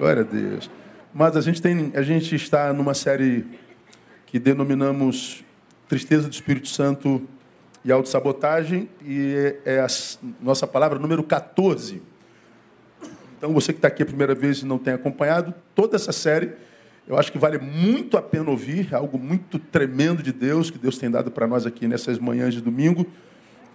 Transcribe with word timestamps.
Glória 0.00 0.22
a 0.22 0.24
Deus. 0.24 0.70
Mas 1.12 1.36
a 1.36 1.42
gente, 1.42 1.60
tem, 1.60 1.92
a 1.94 2.00
gente 2.00 2.34
está 2.34 2.72
numa 2.72 2.94
série 2.94 3.44
que 4.24 4.38
denominamos 4.38 5.44
Tristeza 5.86 6.26
do 6.26 6.32
Espírito 6.32 6.68
Santo 6.68 7.28
e 7.84 7.92
Autossabotagem, 7.92 8.88
e 9.04 9.54
é 9.62 9.78
a 9.78 9.86
nossa 10.40 10.66
palavra 10.66 10.98
número 10.98 11.22
14. 11.22 12.00
Então, 13.36 13.52
você 13.52 13.74
que 13.74 13.78
está 13.78 13.88
aqui 13.88 14.02
a 14.02 14.06
primeira 14.06 14.34
vez 14.34 14.60
e 14.60 14.64
não 14.64 14.78
tem 14.78 14.94
acompanhado, 14.94 15.52
toda 15.74 15.96
essa 15.96 16.12
série, 16.12 16.52
eu 17.06 17.18
acho 17.18 17.30
que 17.30 17.36
vale 17.36 17.58
muito 17.58 18.16
a 18.16 18.22
pena 18.22 18.48
ouvir, 18.48 18.88
é 18.92 18.96
algo 18.96 19.18
muito 19.18 19.58
tremendo 19.58 20.22
de 20.22 20.32
Deus, 20.32 20.70
que 20.70 20.78
Deus 20.78 20.96
tem 20.96 21.10
dado 21.10 21.30
para 21.30 21.46
nós 21.46 21.66
aqui 21.66 21.86
nessas 21.86 22.18
manhãs 22.18 22.54
de 22.54 22.62
domingo. 22.62 23.04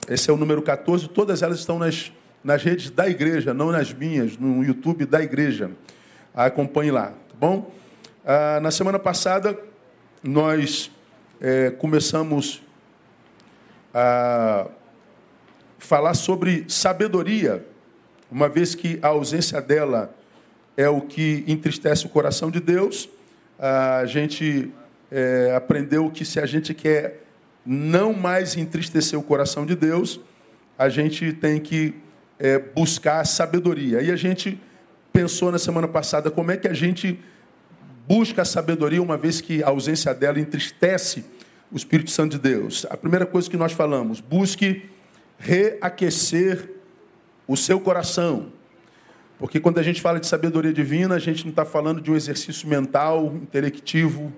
Esse 0.10 0.32
é 0.32 0.34
o 0.34 0.38
número 0.38 0.64
14, 0.64 1.08
todas 1.08 1.44
elas 1.44 1.60
estão 1.60 1.78
nas, 1.78 2.12
nas 2.44 2.64
redes 2.64 2.90
da 2.90 3.08
igreja, 3.08 3.54
não 3.54 3.72
nas 3.72 3.94
minhas, 3.94 4.40
no 4.40 4.64
YouTube 4.64 5.06
da 5.06 5.22
igreja. 5.22 5.70
Acompanhe 6.36 6.92
lá, 6.92 7.12
tá 7.30 7.36
bom? 7.40 7.72
Ah, 8.26 8.60
na 8.62 8.70
semana 8.70 9.00
passada, 9.00 9.58
nós 10.22 10.92
é, 11.40 11.70
começamos 11.70 12.62
a 13.94 14.68
falar 15.80 16.14
sobre 16.14 16.66
sabedoria, 16.68 17.66
uma 18.30 18.50
vez 18.50 18.76
que 18.76 19.00
a 19.02 19.08
ausência 19.08 19.62
dela 19.62 20.14
é 20.76 20.90
o 20.90 21.00
que 21.00 21.46
entristece 21.48 22.06
o 22.06 22.10
coração 22.10 22.52
de 22.52 22.60
Deus. 22.60 23.08
A 23.58 24.06
gente 24.06 24.74
é, 25.10 25.54
aprendeu 25.56 26.12
que 26.12 26.26
se 26.26 26.38
a 26.38 26.46
gente 26.46 26.74
quer 26.74 27.24
não 27.66 28.12
mais 28.12 28.58
entristecer 28.58 29.18
o 29.18 29.24
coração 29.24 29.66
de 29.66 29.74
Deus, 29.74 30.20
a 30.78 30.90
gente 30.90 31.32
tem 31.32 31.62
que 31.62 31.96
é, 32.38 32.60
buscar 32.60 33.26
sabedoria. 33.26 34.02
E 34.02 34.12
a 34.12 34.18
gente 34.18 34.60
pensou 35.16 35.50
na 35.50 35.58
semana 35.58 35.88
passada 35.88 36.30
como 36.30 36.52
é 36.52 36.58
que 36.58 36.68
a 36.68 36.74
gente 36.74 37.18
busca 38.06 38.42
a 38.42 38.46
sabedoria, 38.46 39.02
uma 39.02 39.16
vez 39.16 39.40
que 39.40 39.64
a 39.64 39.70
ausência 39.70 40.14
dela 40.14 40.38
entristece 40.38 41.24
o 41.72 41.78
Espírito 41.78 42.12
Santo 42.12 42.34
de 42.34 42.40
Deus. 42.40 42.86
A 42.90 42.98
primeira 42.98 43.26
coisa 43.26 43.50
que 43.50 43.56
nós 43.56 43.72
falamos, 43.72 44.20
busque 44.20 44.90
reaquecer 45.40 46.70
o 47.48 47.56
seu 47.56 47.80
coração. 47.80 48.48
Porque 49.40 49.58
quando 49.58 49.80
a 49.80 49.84
gente 49.84 50.02
fala 50.02 50.20
de 50.20 50.28
sabedoria 50.28 50.74
divina, 50.74 51.16
a 51.16 51.20
gente 51.20 51.46
não 51.46 51.52
está 51.52 51.64
falando 51.64 52.02
de 52.02 52.12
um 52.12 52.16
exercício 52.16 52.68
mental, 52.68 53.34
intelectivo. 53.36 54.34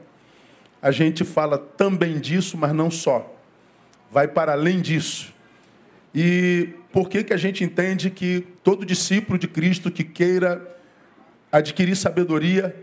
A 0.80 0.92
gente 0.92 1.24
fala 1.24 1.58
também 1.58 2.20
disso, 2.20 2.56
mas 2.56 2.72
não 2.72 2.92
só. 2.92 3.36
Vai 4.12 4.28
para 4.28 4.52
além 4.52 4.80
disso. 4.80 5.34
E 6.14 6.70
por 6.98 7.10
que, 7.10 7.24
que 7.24 7.32
a 7.32 7.38
gente 7.38 7.64
entende 7.64 8.10
que 8.10 8.44
todo 8.64 8.84
discípulo 8.84 9.38
de 9.38 9.48
Cristo 9.48 9.92
que 9.92 10.04
queira 10.04 10.76
adquirir 11.52 11.96
sabedoria 11.96 12.76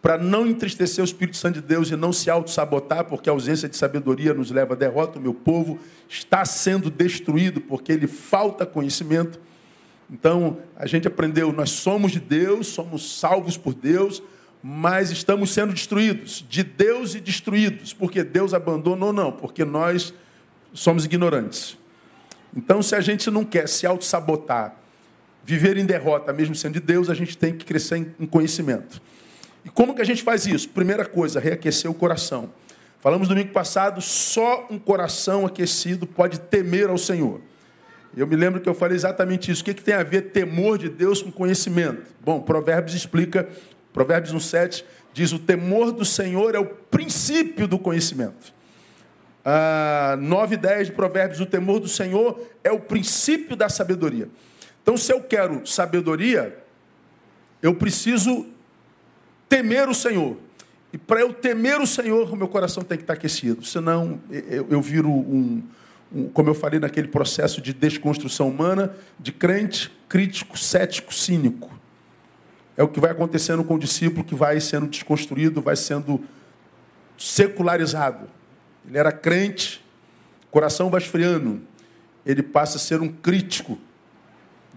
para 0.00 0.16
não 0.16 0.46
entristecer 0.46 1.02
o 1.02 1.04
Espírito 1.04 1.36
Santo 1.36 1.60
de 1.60 1.66
Deus 1.66 1.90
e 1.90 1.96
não 1.96 2.12
se 2.12 2.30
auto-sabotar, 2.30 3.06
porque 3.06 3.28
a 3.28 3.32
ausência 3.32 3.68
de 3.68 3.76
sabedoria 3.76 4.32
nos 4.32 4.52
leva 4.52 4.74
à 4.74 4.76
derrota, 4.76 5.18
o 5.18 5.20
meu 5.20 5.34
povo 5.34 5.80
está 6.08 6.44
sendo 6.44 6.88
destruído 6.92 7.60
porque 7.60 7.90
ele 7.90 8.06
falta 8.06 8.64
conhecimento. 8.64 9.40
Então, 10.08 10.58
a 10.76 10.86
gente 10.86 11.08
aprendeu, 11.08 11.52
nós 11.52 11.70
somos 11.70 12.12
de 12.12 12.20
Deus, 12.20 12.68
somos 12.68 13.18
salvos 13.18 13.56
por 13.56 13.74
Deus, 13.74 14.22
mas 14.62 15.10
estamos 15.10 15.50
sendo 15.50 15.72
destruídos, 15.72 16.46
de 16.48 16.62
Deus 16.62 17.16
e 17.16 17.20
destruídos, 17.20 17.92
porque 17.92 18.22
Deus 18.22 18.54
abandonou, 18.54 19.12
não, 19.12 19.32
porque 19.32 19.64
nós 19.64 20.14
somos 20.72 21.04
ignorantes. 21.04 21.79
Então, 22.56 22.82
se 22.82 22.94
a 22.94 23.00
gente 23.00 23.30
não 23.30 23.44
quer 23.44 23.68
se 23.68 23.86
auto-sabotar, 23.86 24.74
viver 25.44 25.76
em 25.76 25.86
derrota, 25.86 26.32
mesmo 26.32 26.54
sendo 26.54 26.74
de 26.74 26.80
Deus, 26.80 27.08
a 27.08 27.14
gente 27.14 27.36
tem 27.36 27.56
que 27.56 27.64
crescer 27.64 28.14
em 28.18 28.26
conhecimento. 28.26 29.00
E 29.64 29.68
como 29.68 29.94
que 29.94 30.02
a 30.02 30.04
gente 30.04 30.22
faz 30.22 30.46
isso? 30.46 30.68
Primeira 30.68 31.04
coisa, 31.04 31.38
reaquecer 31.38 31.90
o 31.90 31.94
coração. 31.94 32.50
Falamos 33.00 33.28
domingo 33.28 33.52
passado, 33.52 34.00
só 34.00 34.66
um 34.70 34.78
coração 34.78 35.46
aquecido 35.46 36.06
pode 36.06 36.38
temer 36.38 36.88
ao 36.88 36.98
Senhor. 36.98 37.40
Eu 38.16 38.26
me 38.26 38.36
lembro 38.36 38.60
que 38.60 38.68
eu 38.68 38.74
falei 38.74 38.96
exatamente 38.96 39.50
isso. 39.50 39.62
O 39.62 39.64
que, 39.64 39.74
que 39.74 39.82
tem 39.82 39.94
a 39.94 40.02
ver 40.02 40.32
temor 40.32 40.76
de 40.76 40.88
Deus 40.88 41.22
com 41.22 41.30
conhecimento? 41.30 42.12
Bom, 42.20 42.40
Provérbios 42.40 42.94
explica, 42.94 43.48
Provérbios 43.92 44.34
1,7 44.34 44.84
diz: 45.14 45.32
o 45.32 45.38
temor 45.38 45.92
do 45.92 46.04
Senhor 46.04 46.54
é 46.54 46.58
o 46.58 46.66
princípio 46.66 47.68
do 47.68 47.78
conhecimento 47.78 48.52
ah, 49.44 50.16
9 50.20 50.54
e 50.54 50.58
10 50.58 50.88
de 50.88 50.92
Provérbios, 50.92 51.40
o 51.40 51.46
temor 51.46 51.80
do 51.80 51.88
Senhor 51.88 52.40
é 52.62 52.70
o 52.70 52.80
princípio 52.80 53.56
da 53.56 53.68
sabedoria. 53.68 54.28
Então, 54.82 54.96
se 54.96 55.12
eu 55.12 55.22
quero 55.22 55.66
sabedoria, 55.66 56.58
eu 57.62 57.74
preciso 57.74 58.46
temer 59.48 59.88
o 59.88 59.94
Senhor. 59.94 60.36
E 60.92 60.98
para 60.98 61.20
eu 61.20 61.32
temer 61.32 61.80
o 61.80 61.86
Senhor, 61.86 62.32
o 62.32 62.36
meu 62.36 62.48
coração 62.48 62.82
tem 62.82 62.98
que 62.98 63.04
estar 63.04 63.14
aquecido. 63.14 63.64
Senão, 63.64 64.20
eu, 64.30 64.66
eu 64.70 64.82
viro 64.82 65.08
um, 65.08 65.62
um, 66.12 66.28
como 66.30 66.48
eu 66.48 66.54
falei 66.54 66.80
naquele 66.80 67.08
processo 67.08 67.60
de 67.60 67.72
desconstrução 67.72 68.48
humana, 68.48 68.94
de 69.18 69.30
crente, 69.32 69.92
crítico, 70.08 70.58
cético, 70.58 71.14
cínico. 71.14 71.70
É 72.76 72.82
o 72.82 72.88
que 72.88 72.98
vai 72.98 73.10
acontecendo 73.10 73.62
com 73.62 73.74
o 73.74 73.78
discípulo 73.78 74.24
que 74.24 74.34
vai 74.34 74.58
sendo 74.60 74.88
desconstruído, 74.88 75.60
vai 75.60 75.76
sendo 75.76 76.20
secularizado. 77.16 78.26
Ele 78.86 78.98
era 78.98 79.12
crente, 79.12 79.84
coração 80.50 80.90
vai 80.90 81.00
esfriando. 81.00 81.60
Ele 82.24 82.42
passa 82.42 82.76
a 82.76 82.80
ser 82.80 83.00
um 83.00 83.08
crítico 83.08 83.78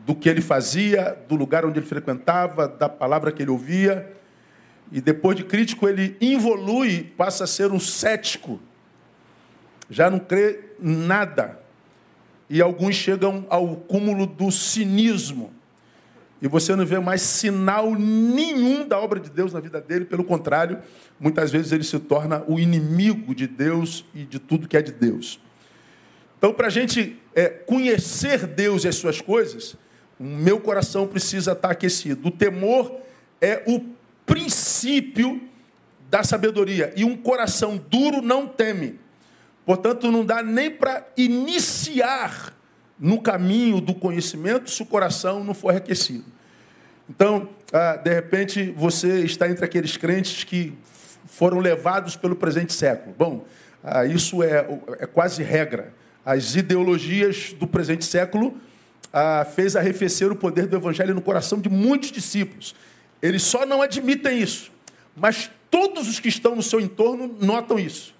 do 0.05 0.13
que 0.15 0.27
ele 0.27 0.41
fazia, 0.41 1.17
do 1.27 1.35
lugar 1.35 1.65
onde 1.65 1.79
ele 1.79 1.85
frequentava, 1.85 2.67
da 2.67 2.89
palavra 2.89 3.31
que 3.31 3.41
ele 3.41 3.51
ouvia. 3.51 4.11
E 4.91 5.01
depois 5.01 5.35
de 5.35 5.43
crítico, 5.43 5.87
ele 5.87 6.15
involui, 6.19 7.03
passa 7.17 7.45
a 7.45 7.47
ser 7.47 7.71
um 7.71 7.79
cético. 7.79 8.59
Já 9.89 10.09
não 10.09 10.19
crê 10.19 10.59
nada. 10.79 11.59
E 12.49 12.61
alguns 12.61 12.95
chegam 12.95 13.45
ao 13.49 13.75
cúmulo 13.75 14.27
do 14.27 14.51
cinismo. 14.51 15.53
E 16.43 16.47
você 16.49 16.75
não 16.75 16.85
vê 16.85 16.99
mais 16.99 17.21
sinal 17.21 17.95
nenhum 17.95 18.85
da 18.85 18.99
obra 18.99 19.17
de 19.17 19.29
Deus 19.29 19.53
na 19.53 19.61
vida 19.61 19.79
dele, 19.79 20.03
pelo 20.03 20.25
contrário, 20.25 20.77
muitas 21.17 21.49
vezes 21.49 21.71
ele 21.71 21.85
se 21.85 21.97
torna 21.97 22.43
o 22.45 22.59
inimigo 22.59 23.33
de 23.33 23.47
Deus 23.47 24.03
e 24.13 24.25
de 24.25 24.39
tudo 24.39 24.67
que 24.67 24.75
é 24.75 24.81
de 24.81 24.91
Deus. 24.91 25.39
Então, 26.37 26.53
para 26.53 26.67
a 26.67 26.69
gente 26.69 27.17
é, 27.33 27.47
conhecer 27.47 28.45
Deus 28.45 28.83
e 28.83 28.89
as 28.89 28.95
suas 28.95 29.21
coisas, 29.21 29.77
o 30.19 30.25
meu 30.25 30.59
coração 30.59 31.07
precisa 31.07 31.53
estar 31.53 31.71
aquecido. 31.71 32.27
O 32.27 32.31
temor 32.31 32.93
é 33.39 33.63
o 33.65 33.79
princípio 34.25 35.41
da 36.09 36.25
sabedoria. 36.25 36.91
E 36.97 37.05
um 37.05 37.15
coração 37.15 37.81
duro 37.89 38.21
não 38.21 38.49
teme. 38.49 38.99
Portanto, 39.65 40.11
não 40.11 40.25
dá 40.25 40.43
nem 40.43 40.69
para 40.69 41.07
iniciar 41.15 42.53
no 42.99 43.21
caminho 43.21 43.79
do 43.79 43.95
conhecimento 43.95 44.69
se 44.69 44.81
o 44.81 44.85
coração 44.85 45.41
não 45.41 45.53
for 45.53 45.73
aquecido. 45.73 46.32
Então, 47.09 47.49
ah, 47.71 47.97
de 47.97 48.13
repente, 48.13 48.73
você 48.77 49.19
está 49.19 49.49
entre 49.49 49.65
aqueles 49.65 49.97
crentes 49.97 50.43
que 50.43 50.73
foram 51.25 51.59
levados 51.59 52.15
pelo 52.15 52.35
presente 52.35 52.73
século. 52.73 53.13
Bom, 53.17 53.45
ah, 53.83 54.05
isso 54.05 54.41
é, 54.41 54.65
é 54.99 55.05
quase 55.05 55.43
regra. 55.43 55.93
As 56.25 56.55
ideologias 56.55 57.53
do 57.53 57.67
presente 57.67 58.05
século 58.05 58.57
ah, 59.11 59.45
fez 59.53 59.75
arrefecer 59.75 60.31
o 60.31 60.35
poder 60.35 60.67
do 60.67 60.77
evangelho 60.77 61.13
no 61.13 61.21
coração 61.21 61.59
de 61.59 61.69
muitos 61.69 62.11
discípulos. 62.11 62.73
Eles 63.21 63.43
só 63.43 63.65
não 63.65 63.81
admitem 63.81 64.39
isso, 64.39 64.71
mas 65.15 65.49
todos 65.69 66.07
os 66.07 66.19
que 66.19 66.29
estão 66.29 66.55
no 66.55 66.63
seu 66.63 66.79
entorno 66.79 67.35
notam 67.41 67.79
isso. 67.79 68.13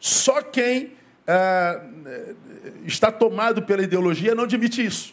Só 0.00 0.42
quem 0.42 0.92
está 2.86 3.10
tomado 3.10 3.62
pela 3.62 3.82
ideologia 3.82 4.34
não 4.34 4.44
admite 4.44 4.84
isso, 4.84 5.12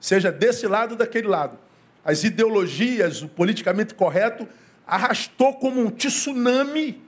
seja 0.00 0.30
desse 0.30 0.66
lado 0.66 0.92
ou 0.92 0.96
daquele 0.96 1.26
lado 1.26 1.58
as 2.04 2.24
ideologias, 2.24 3.22
o 3.22 3.28
politicamente 3.28 3.94
correto, 3.94 4.48
arrastou 4.86 5.54
como 5.54 5.80
um 5.80 5.90
tsunami 5.90 7.00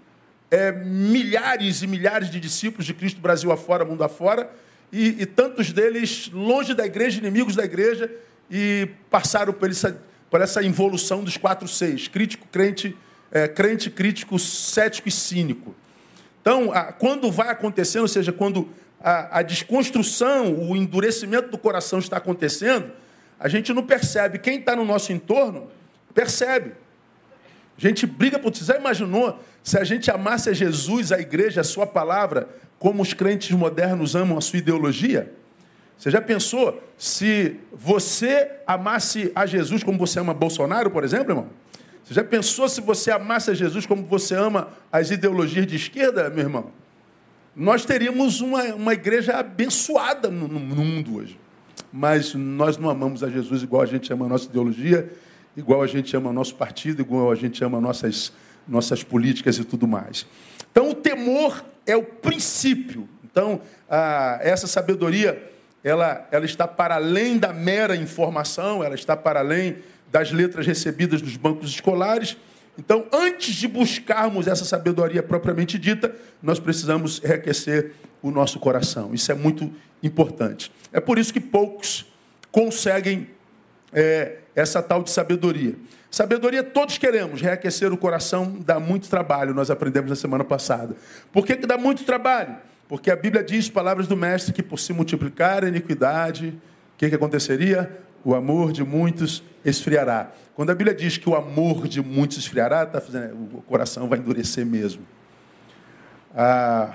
é, 0.50 0.70
milhares 0.72 1.82
e 1.82 1.86
milhares 1.86 2.30
de 2.30 2.38
discípulos 2.38 2.86
de 2.86 2.94
Cristo, 2.94 3.20
Brasil 3.20 3.50
afora, 3.50 3.84
mundo 3.84 4.04
afora, 4.04 4.50
e, 4.92 5.22
e 5.22 5.26
tantos 5.26 5.72
deles 5.72 6.30
longe 6.32 6.74
da 6.74 6.86
igreja, 6.86 7.18
inimigos 7.18 7.56
da 7.56 7.64
igreja, 7.64 8.10
e 8.50 8.88
passaram 9.10 9.52
por 9.52 9.68
essa, 9.68 10.00
por 10.30 10.40
essa 10.40 10.62
involução 10.62 11.24
dos 11.24 11.36
quatro 11.36 11.66
seis: 11.66 12.06
crítico, 12.06 12.46
crente, 12.52 12.96
é, 13.32 13.48
crente, 13.48 13.90
crítico, 13.90 14.38
cético 14.38 15.08
e 15.08 15.12
cínico. 15.12 15.74
Então, 16.40 16.70
a, 16.72 16.92
quando 16.92 17.32
vai 17.32 17.48
acontecendo, 17.48 18.02
ou 18.02 18.08
seja, 18.08 18.32
quando 18.32 18.68
a, 19.00 19.40
a 19.40 19.42
desconstrução, 19.42 20.54
o 20.54 20.76
endurecimento 20.76 21.50
do 21.50 21.58
coração 21.58 21.98
está 21.98 22.18
acontecendo, 22.18 22.92
a 23.38 23.48
gente 23.48 23.72
não 23.72 23.82
percebe. 23.82 24.38
Quem 24.38 24.58
está 24.58 24.74
no 24.76 24.84
nosso 24.84 25.12
entorno 25.12 25.68
percebe. 26.14 26.72
A 27.76 27.80
gente 27.80 28.06
briga 28.06 28.38
por 28.38 28.54
Você 28.54 28.64
já 28.64 28.76
imaginou 28.76 29.38
se 29.62 29.78
a 29.78 29.84
gente 29.84 30.10
amasse 30.10 30.48
a 30.48 30.52
Jesus, 30.52 31.10
a 31.10 31.18
igreja, 31.18 31.60
a 31.60 31.64
sua 31.64 31.86
palavra, 31.86 32.48
como 32.78 33.02
os 33.02 33.12
crentes 33.12 33.50
modernos 33.50 34.14
amam 34.14 34.38
a 34.38 34.40
sua 34.40 34.58
ideologia? 34.58 35.32
Você 35.98 36.10
já 36.10 36.20
pensou 36.20 36.82
se 36.98 37.56
você 37.72 38.50
amasse 38.66 39.32
a 39.34 39.46
Jesus 39.46 39.82
como 39.82 39.98
você 39.98 40.20
ama 40.20 40.34
Bolsonaro, 40.34 40.90
por 40.90 41.04
exemplo, 41.04 41.30
irmão? 41.30 41.48
Você 42.04 42.14
já 42.14 42.22
pensou 42.22 42.68
se 42.68 42.80
você 42.80 43.10
amasse 43.10 43.50
a 43.50 43.54
Jesus 43.54 43.86
como 43.86 44.04
você 44.04 44.34
ama 44.34 44.68
as 44.92 45.10
ideologias 45.10 45.66
de 45.66 45.76
esquerda, 45.76 46.28
meu 46.28 46.40
irmão? 46.40 46.70
Nós 47.56 47.84
teríamos 47.84 48.40
uma, 48.40 48.62
uma 48.74 48.92
igreja 48.92 49.36
abençoada 49.36 50.28
no, 50.28 50.46
no 50.46 50.60
mundo 50.60 51.16
hoje. 51.16 51.38
Mas 51.96 52.34
nós 52.34 52.76
não 52.76 52.90
amamos 52.90 53.22
a 53.22 53.30
Jesus 53.30 53.62
igual 53.62 53.80
a 53.80 53.86
gente 53.86 54.12
ama 54.12 54.26
a 54.26 54.28
nossa 54.28 54.46
ideologia, 54.46 55.12
igual 55.56 55.80
a 55.80 55.86
gente 55.86 56.16
ama 56.16 56.30
o 56.30 56.32
nosso 56.32 56.56
partido, 56.56 57.00
igual 57.00 57.30
a 57.30 57.36
gente 57.36 57.62
ama 57.62 57.80
nossas, 57.80 58.32
nossas 58.66 59.04
políticas 59.04 59.58
e 59.58 59.64
tudo 59.64 59.86
mais. 59.86 60.26
Então, 60.72 60.90
o 60.90 60.94
temor 60.94 61.64
é 61.86 61.96
o 61.96 62.02
princípio. 62.02 63.08
Então, 63.22 63.60
a, 63.88 64.40
essa 64.42 64.66
sabedoria, 64.66 65.40
ela, 65.84 66.26
ela 66.32 66.44
está 66.44 66.66
para 66.66 66.96
além 66.96 67.38
da 67.38 67.52
mera 67.52 67.94
informação, 67.94 68.82
ela 68.82 68.96
está 68.96 69.16
para 69.16 69.38
além 69.38 69.76
das 70.10 70.32
letras 70.32 70.66
recebidas 70.66 71.22
nos 71.22 71.36
bancos 71.36 71.70
escolares. 71.70 72.36
Então, 72.78 73.06
antes 73.12 73.54
de 73.54 73.68
buscarmos 73.68 74.46
essa 74.46 74.64
sabedoria 74.64 75.22
propriamente 75.22 75.78
dita, 75.78 76.14
nós 76.42 76.58
precisamos 76.58 77.22
enriquecer 77.22 77.92
o 78.20 78.30
nosso 78.30 78.58
coração. 78.58 79.14
Isso 79.14 79.30
é 79.30 79.34
muito 79.34 79.72
importante. 80.02 80.72
É 80.92 81.00
por 81.00 81.18
isso 81.18 81.32
que 81.32 81.40
poucos 81.40 82.06
conseguem 82.50 83.28
é, 83.92 84.38
essa 84.54 84.82
tal 84.82 85.02
de 85.02 85.10
sabedoria. 85.10 85.74
Sabedoria 86.10 86.62
todos 86.62 86.96
queremos, 86.96 87.40
reaquecer 87.40 87.92
o 87.92 87.96
coração 87.96 88.58
dá 88.64 88.78
muito 88.78 89.08
trabalho, 89.08 89.52
nós 89.52 89.70
aprendemos 89.70 90.10
na 90.10 90.16
semana 90.16 90.44
passada. 90.44 90.94
Por 91.32 91.44
que, 91.44 91.56
que 91.56 91.66
dá 91.66 91.76
muito 91.76 92.04
trabalho? 92.04 92.56
Porque 92.88 93.10
a 93.10 93.16
Bíblia 93.16 93.42
diz, 93.42 93.68
palavras 93.68 94.06
do 94.06 94.16
Mestre, 94.16 94.52
que 94.52 94.62
por 94.62 94.78
se 94.78 94.92
multiplicar 94.92 95.64
a 95.64 95.68
iniquidade, 95.68 96.48
o 96.94 96.98
que, 96.98 97.08
que 97.08 97.14
aconteceria? 97.14 97.98
O 98.24 98.34
amor 98.34 98.72
de 98.72 98.82
muitos 98.82 99.42
esfriará. 99.64 100.32
Quando 100.54 100.70
a 100.70 100.74
Bíblia 100.74 100.96
diz 100.96 101.18
que 101.18 101.28
o 101.28 101.34
amor 101.34 101.86
de 101.86 102.00
muitos 102.00 102.38
esfriará, 102.38 102.86
tá 102.86 103.00
fazendo, 103.00 103.34
o 103.58 103.62
coração 103.62 104.08
vai 104.08 104.18
endurecer 104.18 104.64
mesmo. 104.64 105.02
A 106.34 106.94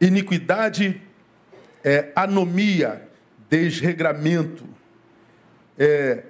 iniquidade 0.00 1.00
é 1.82 2.12
anomia, 2.14 3.08
desregramento, 3.48 4.64
é, 5.78 6.24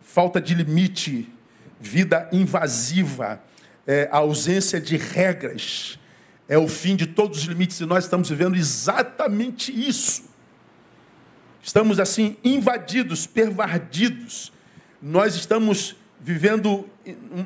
falta 0.00 0.40
de 0.40 0.54
limite, 0.54 1.32
vida 1.80 2.28
invasiva, 2.32 3.40
é, 3.86 4.08
ausência 4.10 4.80
de 4.80 4.96
regras, 4.96 5.98
é 6.48 6.58
o 6.58 6.66
fim 6.66 6.96
de 6.96 7.06
todos 7.06 7.38
os 7.38 7.44
limites, 7.44 7.80
e 7.80 7.86
nós 7.86 8.04
estamos 8.04 8.28
vivendo 8.28 8.56
exatamente 8.56 9.72
isso. 9.72 10.29
Estamos 11.62 12.00
assim 12.00 12.36
invadidos, 12.42 13.26
pervadidos. 13.26 14.52
Nós 15.00 15.34
estamos 15.34 15.96
vivendo 16.22 16.86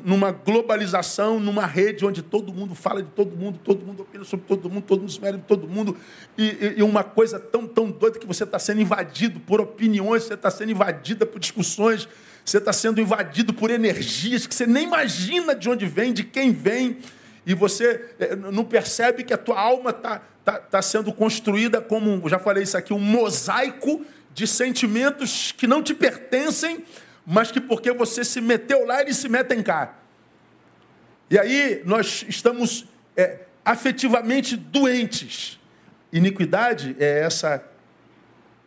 numa 0.03 0.31
globalização, 0.31 1.39
numa 1.39 1.65
rede 1.65 2.05
onde 2.05 2.21
todo 2.21 2.53
mundo 2.53 2.75
fala 2.75 3.01
de 3.01 3.09
todo 3.09 3.35
mundo, 3.35 3.59
todo 3.63 3.85
mundo 3.85 4.01
opina 4.03 4.23
sobre 4.23 4.45
todo 4.45 4.69
mundo, 4.69 4.83
todo 4.83 4.99
mundo 4.99 5.11
se 5.11 5.19
de 5.19 5.37
todo 5.39 5.67
mundo, 5.67 5.97
e, 6.37 6.75
e, 6.77 6.83
uma 6.83 7.03
coisa 7.03 7.39
tão, 7.39 7.65
tão 7.65 7.89
doida 7.89 8.19
que 8.19 8.27
você 8.27 8.43
está 8.43 8.59
sendo 8.59 8.81
invadido 8.81 9.39
por 9.39 9.61
opiniões, 9.61 10.23
você 10.23 10.33
está 10.33 10.51
sendo 10.51 10.71
invadida 10.71 11.25
por 11.25 11.39
discussões, 11.39 12.07
você 12.43 12.57
está 12.57 12.73
sendo 12.73 12.99
invadido 12.99 13.53
por 13.53 13.71
energias 13.71 14.45
que 14.45 14.53
você 14.53 14.67
nem 14.67 14.83
imagina 14.83 15.55
de 15.55 15.69
onde 15.69 15.85
vem, 15.85 16.11
de 16.11 16.25
quem 16.25 16.51
vem, 16.51 16.97
e 17.45 17.53
você 17.53 18.13
eh, 18.19 18.35
não 18.35 18.65
percebe 18.65 19.23
que 19.23 19.33
a 19.33 19.37
tua 19.37 19.59
alma 19.59 19.91
está 19.91 20.21
tá, 20.45 20.59
tá 20.59 20.81
sendo 20.81 21.11
construída 21.11 21.81
como, 21.81 22.29
já 22.29 22.37
falei 22.37 22.63
isso 22.63 22.77
aqui, 22.77 22.93
um 22.93 22.99
mosaico 22.99 24.05
de 24.33 24.45
sentimentos 24.45 25.51
que 25.51 25.65
não 25.65 25.81
te 25.81 25.93
pertencem, 25.95 26.85
mas 27.25 27.51
que 27.51 27.59
porque 27.59 27.91
você 27.91 28.23
se 28.23 28.39
meteu 28.39 28.85
lá, 28.85 29.01
eles 29.01 29.17
se 29.17 29.27
metem 29.27 29.63
cá. 29.63 29.95
E 31.29 31.39
aí 31.39 31.81
nós 31.83 32.23
estamos 32.29 32.85
é, 33.17 33.39
afetivamente 33.63 34.55
doentes. 34.55 35.59
Iniquidade 36.13 36.95
é 36.99 37.21
essa 37.21 37.63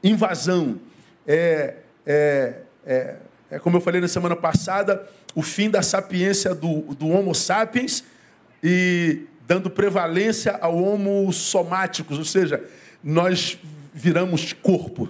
invasão, 0.03 0.81
é, 1.27 1.77
é, 2.05 2.55
é, 2.85 3.17
é, 3.51 3.59
como 3.59 3.77
eu 3.77 3.81
falei 3.81 4.01
na 4.01 4.09
semana 4.09 4.35
passada, 4.35 5.09
o 5.35 5.43
fim 5.43 5.71
da 5.71 5.83
sapiência 5.83 6.55
do, 6.55 6.81
do 6.95 7.09
Homo 7.09 7.35
sapiens 7.35 8.03
e 8.63 9.27
dando 9.49 9.71
prevalência 9.71 10.59
ao 10.61 10.77
Homo 10.77 11.33
somáticos, 11.33 12.19
ou 12.19 12.25
seja, 12.25 12.63
nós 13.03 13.59
viramos 13.95 14.53
corpo. 14.53 15.09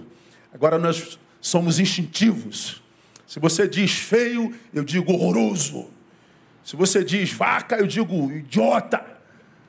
Agora 0.53 0.79
nós 0.79 1.19
somos 1.41 1.77
instintivos. 1.77 2.81
Se 3.27 3.37
você 3.37 3.67
diz 3.67 3.91
feio, 3.91 4.55
eu 4.73 4.85
digo 4.85 5.11
horroroso. 5.11 5.89
Se 6.63 6.77
você 6.77 7.03
diz 7.03 7.33
vaca, 7.33 7.75
eu 7.75 7.85
digo 7.85 8.31
idiota. 8.31 9.05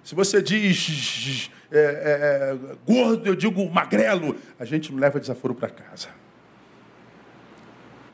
Se 0.05 0.15
você 0.15 0.41
diz 0.41 1.51
é, 1.73 1.79
é, 1.79 1.83
é, 1.83 2.77
gordo, 2.87 3.27
eu 3.27 3.35
digo 3.35 3.69
magrelo. 3.69 4.37
A 4.57 4.65
gente 4.65 4.93
não 4.93 5.01
leva 5.01 5.19
desaforo 5.19 5.53
para 5.53 5.69
casa. 5.69 6.09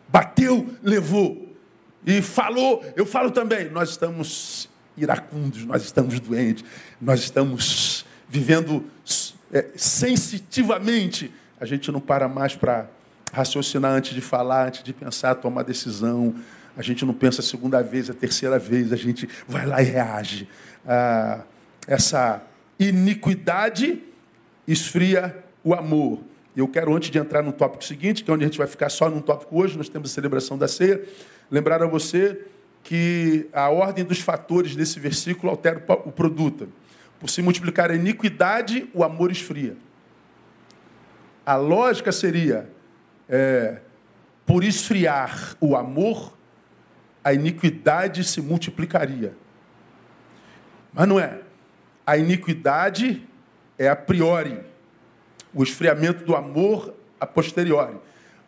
Bateu, 0.09 0.75
levou. 0.83 1.55
E 2.07 2.23
falou, 2.23 2.83
eu 2.97 3.05
falo 3.05 3.31
também. 3.31 3.69
Nós 3.69 3.91
estamos 3.91 4.71
iracundos, 4.97 5.65
nós 5.65 5.83
estamos 5.83 6.19
doentes, 6.21 6.65
nós 7.01 7.21
estamos 7.21 8.07
vivendo 8.29 8.85
é, 9.53 9.67
sensitivamente. 9.77 11.33
A 11.61 11.67
gente 11.67 11.91
não 11.91 12.01
para 12.01 12.29
mais 12.29 12.55
para 12.55 12.89
raciocinar 13.33 13.93
antes 13.93 14.15
de 14.15 14.21
falar, 14.21 14.69
antes 14.69 14.83
de 14.83 14.93
pensar, 14.93 15.35
tomar 15.37 15.63
decisão. 15.63 16.35
A 16.77 16.83
gente 16.83 17.05
não 17.05 17.15
pensa 17.15 17.41
a 17.41 17.45
segunda 17.45 17.83
vez, 17.83 18.11
a 18.11 18.15
terceira 18.15 18.59
vez, 18.59 18.93
a 18.93 18.97
gente 18.97 19.29
vai 19.49 19.67
lá 19.67 19.81
e 19.81 19.85
reage. 19.85 20.49
Ah, 20.87 21.41
essa 21.87 22.43
iniquidade 22.79 24.03
esfria 24.67 25.45
o 25.65 25.75
amor. 25.75 26.21
Eu 26.57 26.67
quero, 26.67 26.95
antes 26.95 27.11
de 27.11 27.19
entrar 27.19 27.43
no 27.43 27.53
tópico 27.53 27.85
seguinte, 27.85 28.25
que 28.25 28.31
é 28.31 28.35
onde 28.35 28.45
a 28.45 28.47
gente 28.49 28.59
vai 28.59 28.67
ficar 28.67 28.89
só 28.89 29.11
num 29.11 29.21
tópico 29.21 29.59
hoje, 29.59 29.77
nós 29.77 29.89
temos 29.89 30.11
a 30.11 30.15
celebração 30.15 30.57
da 30.57 30.67
ceia, 30.67 31.03
lembrar 31.51 31.83
a 31.83 31.87
você 31.87 32.41
que 32.87 33.49
a 33.53 33.69
ordem 33.69 34.05
dos 34.05 34.21
fatores 34.21 34.77
desse 34.77 35.01
versículo 35.01 35.51
altera 35.51 35.85
o 36.05 36.13
produto. 36.13 36.69
Por 37.19 37.29
se 37.29 37.43
multiplicar 37.43 37.91
a 37.91 37.97
iniquidade, 37.97 38.89
o 38.95 39.03
amor 39.03 39.33
esfria. 39.33 39.77
A 41.45 41.57
lógica 41.57 42.13
seria 42.13 42.71
é, 43.29 43.81
por 44.47 44.63
esfriar 44.63 45.57
o 45.61 45.75
amor, 45.75 46.39
a 47.25 47.33
iniquidade 47.35 48.23
se 48.23 48.41
multiplicaria. 48.41 49.35
Mas 50.93 51.09
não 51.09 51.19
é. 51.19 51.41
A 52.07 52.17
iniquidade 52.17 53.27
é 53.77 53.89
a 53.89 53.97
priori, 53.97 54.61
o 55.53 55.65
esfriamento 55.65 56.25
do 56.25 56.37
amor 56.37 56.95
a 57.19 57.27
posteriori. 57.27 57.97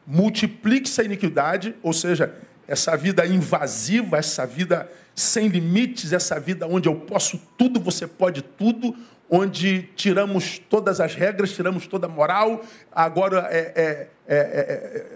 Multiplique-se 0.07 1.01
a 1.01 1.05
iniquidade, 1.05 1.75
ou 1.83 1.93
seja, 1.93 2.47
essa 2.69 2.95
vida 2.95 3.27
invasiva, 3.27 4.19
essa 4.19 4.47
vida 4.47 4.89
sem 5.15 5.49
limites, 5.49 6.13
essa 6.13 6.39
vida 6.39 6.67
onde 6.69 6.87
eu 6.87 6.95
posso 6.95 7.41
tudo, 7.57 7.81
você 7.81 8.07
pode 8.07 8.43
tudo, 8.43 8.95
onde 9.29 9.89
tiramos 9.97 10.59
todas 10.59 11.01
as 11.01 11.15
regras, 11.15 11.53
tiramos 11.53 11.87
toda 11.87 12.07
a 12.07 12.11
moral, 12.11 12.63
agora 12.93 13.49
é, 13.51 13.73
é, 13.75 14.09
é, 14.29 15.07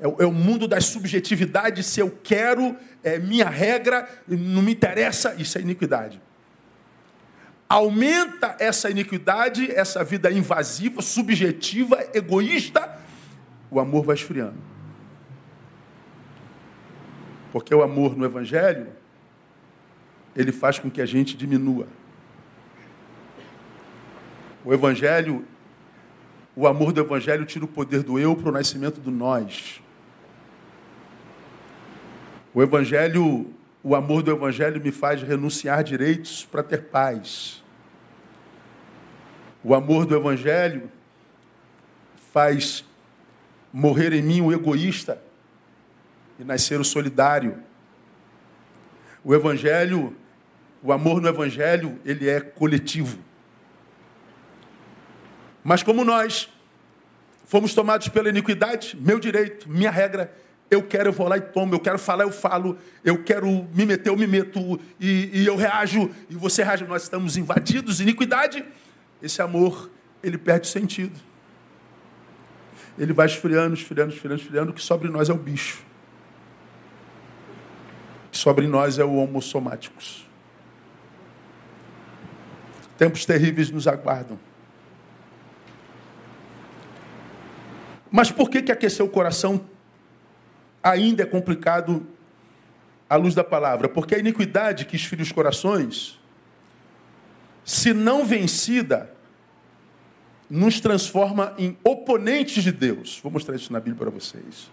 é, 0.00 0.24
o 0.24 0.32
mundo 0.32 0.68
das 0.68 0.86
subjetividades, 0.86 1.86
se 1.86 2.00
eu 2.00 2.16
quero, 2.22 2.76
é 3.02 3.18
minha 3.18 3.48
regra, 3.48 4.08
não 4.26 4.62
me 4.62 4.72
interessa, 4.72 5.34
isso 5.36 5.58
é 5.58 5.60
iniquidade. 5.60 6.22
Aumenta 7.68 8.56
essa 8.58 8.88
iniquidade, 8.88 9.70
essa 9.70 10.02
vida 10.02 10.30
invasiva, 10.30 11.02
subjetiva, 11.02 11.98
egoísta, 12.14 12.98
o 13.70 13.78
amor 13.78 14.04
vai 14.04 14.14
esfriando. 14.14 14.70
Porque 17.52 17.74
o 17.74 17.82
amor 17.82 18.16
no 18.16 18.24
Evangelho, 18.24 18.88
ele 20.36 20.52
faz 20.52 20.78
com 20.78 20.90
que 20.90 21.00
a 21.00 21.06
gente 21.06 21.36
diminua. 21.36 21.86
O 24.64 24.72
Evangelho, 24.72 25.44
o 26.54 26.66
amor 26.66 26.92
do 26.92 27.00
Evangelho 27.00 27.44
tira 27.44 27.64
o 27.64 27.68
poder 27.68 28.02
do 28.02 28.18
eu 28.18 28.36
para 28.36 28.48
o 28.48 28.52
nascimento 28.52 29.00
do 29.00 29.10
nós. 29.10 29.80
O 32.54 32.62
Evangelho, 32.62 33.52
o 33.82 33.94
amor 33.94 34.22
do 34.22 34.30
Evangelho 34.30 34.80
me 34.80 34.92
faz 34.92 35.22
renunciar 35.22 35.82
direitos 35.82 36.44
para 36.44 36.62
ter 36.62 36.84
paz. 36.84 37.64
O 39.64 39.74
amor 39.74 40.06
do 40.06 40.14
Evangelho 40.14 40.90
faz 42.32 42.84
morrer 43.72 44.12
em 44.12 44.22
mim 44.22 44.40
o 44.40 44.52
egoísta 44.52 45.29
e 46.40 46.44
nascer 46.44 46.80
o 46.80 46.84
solidário. 46.84 47.58
O 49.22 49.34
Evangelho, 49.34 50.16
o 50.82 50.90
amor 50.90 51.20
no 51.20 51.28
Evangelho, 51.28 52.00
ele 52.04 52.28
é 52.28 52.40
coletivo. 52.40 53.18
Mas 55.62 55.82
como 55.82 56.02
nós 56.02 56.48
fomos 57.44 57.74
tomados 57.74 58.08
pela 58.08 58.30
iniquidade, 58.30 58.96
meu 58.98 59.20
direito, 59.20 59.68
minha 59.68 59.90
regra, 59.90 60.34
eu 60.70 60.82
quero, 60.82 61.10
eu 61.10 61.12
vou 61.12 61.28
lá 61.28 61.36
e 61.36 61.40
tomo, 61.40 61.74
eu 61.74 61.80
quero 61.80 61.98
falar, 61.98 62.24
eu 62.24 62.32
falo, 62.32 62.78
eu 63.04 63.22
quero 63.22 63.68
me 63.74 63.84
meter, 63.84 64.08
eu 64.08 64.16
me 64.16 64.26
meto, 64.26 64.80
e, 64.98 65.40
e 65.40 65.46
eu 65.46 65.56
reajo, 65.56 66.10
e 66.30 66.34
você 66.34 66.62
reage. 66.62 66.86
Nós 66.86 67.02
estamos 67.02 67.36
invadidos 67.36 67.98
de 67.98 68.04
iniquidade. 68.04 68.64
Esse 69.20 69.42
amor, 69.42 69.90
ele 70.22 70.38
perde 70.38 70.68
sentido. 70.68 71.18
Ele 72.96 73.12
vai 73.12 73.26
esfriando, 73.26 73.74
esfriando, 73.74 74.14
esfriando, 74.14 74.40
esfriando. 74.40 74.70
O 74.70 74.74
que 74.74 74.82
sobre 74.82 75.10
nós 75.10 75.28
é 75.28 75.32
o 75.32 75.36
bicho. 75.36 75.89
Que 78.30 78.38
sobre 78.38 78.66
nós 78.66 78.98
é 78.98 79.04
o 79.04 79.14
homo 79.14 79.42
somáticos. 79.42 80.26
Tempos 82.96 83.24
terríveis 83.24 83.70
nos 83.70 83.88
aguardam. 83.88 84.38
Mas 88.10 88.30
por 88.30 88.50
que, 88.50 88.62
que 88.62 88.72
aquecer 88.72 89.04
o 89.04 89.08
coração 89.08 89.64
ainda 90.82 91.22
é 91.22 91.26
complicado 91.26 92.06
à 93.08 93.16
luz 93.16 93.34
da 93.34 93.44
palavra? 93.44 93.88
Porque 93.88 94.14
a 94.14 94.18
iniquidade 94.18 94.84
que 94.84 94.96
esfria 94.96 95.22
os 95.22 95.32
corações, 95.32 96.18
se 97.64 97.94
não 97.94 98.24
vencida, 98.24 99.14
nos 100.50 100.80
transforma 100.80 101.54
em 101.56 101.78
oponentes 101.84 102.64
de 102.64 102.72
Deus. 102.72 103.20
Vou 103.22 103.30
mostrar 103.30 103.54
isso 103.54 103.72
na 103.72 103.78
Bíblia 103.78 103.96
para 103.96 104.10
vocês. 104.10 104.68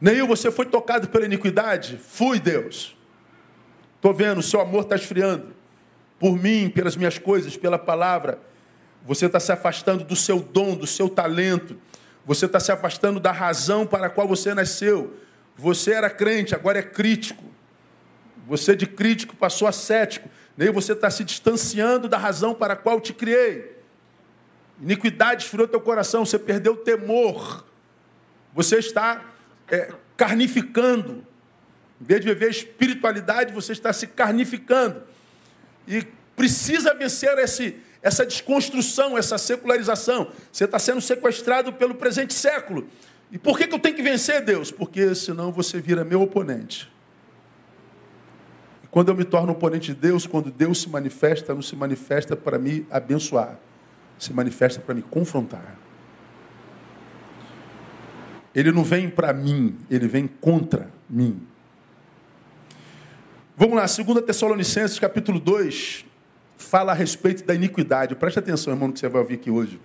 Neil, 0.00 0.26
você 0.26 0.50
foi 0.50 0.66
tocado 0.66 1.08
pela 1.08 1.24
iniquidade? 1.24 1.98
Fui, 1.98 2.38
Deus. 2.38 2.96
Estou 3.96 4.12
vendo, 4.12 4.38
o 4.38 4.42
seu 4.42 4.60
amor 4.60 4.82
está 4.82 4.96
esfriando. 4.96 5.54
Por 6.18 6.36
mim, 6.36 6.68
pelas 6.68 6.96
minhas 6.96 7.18
coisas, 7.18 7.56
pela 7.56 7.78
palavra. 7.78 8.38
Você 9.04 9.26
está 9.26 9.40
se 9.40 9.52
afastando 9.52 10.04
do 10.04 10.16
seu 10.16 10.40
dom, 10.40 10.76
do 10.76 10.86
seu 10.86 11.08
talento. 11.08 11.76
Você 12.26 12.46
está 12.46 12.58
se 12.58 12.72
afastando 12.72 13.20
da 13.20 13.32
razão 13.32 13.86
para 13.86 14.06
a 14.06 14.10
qual 14.10 14.26
você 14.26 14.54
nasceu. 14.54 15.14
Você 15.56 15.92
era 15.92 16.10
crente, 16.10 16.54
agora 16.54 16.78
é 16.78 16.82
crítico. 16.82 17.44
Você 18.46 18.74
de 18.74 18.86
crítico 18.86 19.36
passou 19.36 19.68
a 19.68 19.72
cético. 19.72 20.28
Nem 20.56 20.70
você 20.70 20.92
está 20.92 21.10
se 21.10 21.24
distanciando 21.24 22.08
da 22.08 22.18
razão 22.18 22.54
para 22.54 22.74
a 22.74 22.76
qual 22.76 23.00
te 23.00 23.12
criei. 23.12 23.74
Iniquidade 24.80 25.44
esfriou 25.44 25.68
teu 25.68 25.80
coração, 25.80 26.24
você 26.24 26.38
perdeu 26.38 26.72
o 26.72 26.76
temor. 26.76 27.64
Você 28.52 28.78
está 28.78 29.24
é, 29.68 29.92
carnificando. 30.16 31.24
Em 32.00 32.04
vez 32.04 32.20
de 32.20 32.26
viver 32.26 32.50
espiritualidade, 32.50 33.52
você 33.52 33.72
está 33.72 33.92
se 33.92 34.06
carnificando. 34.06 35.02
E 35.86 36.06
precisa 36.36 36.94
vencer 36.94 37.38
esse, 37.38 37.76
essa 38.02 38.26
desconstrução, 38.26 39.16
essa 39.16 39.38
secularização. 39.38 40.30
Você 40.52 40.64
está 40.64 40.78
sendo 40.78 41.00
sequestrado 41.00 41.72
pelo 41.72 41.94
presente 41.94 42.34
século. 42.34 42.88
E 43.30 43.38
por 43.38 43.58
que, 43.58 43.66
que 43.66 43.74
eu 43.74 43.78
tenho 43.78 43.96
que 43.96 44.02
vencer, 44.02 44.44
Deus? 44.44 44.70
Porque 44.70 45.14
senão 45.14 45.50
você 45.50 45.80
vira 45.80 46.04
meu 46.04 46.22
oponente. 46.22 46.92
E 48.82 48.86
quando 48.88 49.08
eu 49.08 49.14
me 49.14 49.24
torno 49.24 49.52
oponente 49.52 49.94
de 49.94 50.00
Deus, 50.00 50.26
quando 50.26 50.50
Deus 50.50 50.82
se 50.82 50.88
manifesta, 50.88 51.54
não 51.54 51.62
se 51.62 51.74
manifesta 51.74 52.36
para 52.36 52.58
me 52.58 52.86
abençoar, 52.90 53.58
se 54.18 54.32
manifesta 54.32 54.80
para 54.80 54.94
me 54.94 55.02
confrontar. 55.02 55.78
Ele 58.54 58.70
não 58.70 58.84
vem 58.84 59.10
para 59.10 59.32
mim, 59.32 59.76
ele 59.90 60.06
vem 60.06 60.26
contra 60.28 60.90
mim. 61.10 61.42
Vamos 63.56 63.76
lá, 63.76 63.86
2 63.86 64.24
Tessalonicenses 64.24 64.98
capítulo 64.98 65.40
2, 65.40 66.04
fala 66.56 66.92
a 66.92 66.94
respeito 66.94 67.44
da 67.44 67.54
iniquidade. 67.54 68.14
Preste 68.14 68.38
atenção, 68.38 68.72
irmão, 68.72 68.88
no 68.88 68.94
que 68.94 69.00
você 69.00 69.08
vai 69.08 69.22
ouvir 69.22 69.34
aqui 69.34 69.50
hoje. 69.50 69.80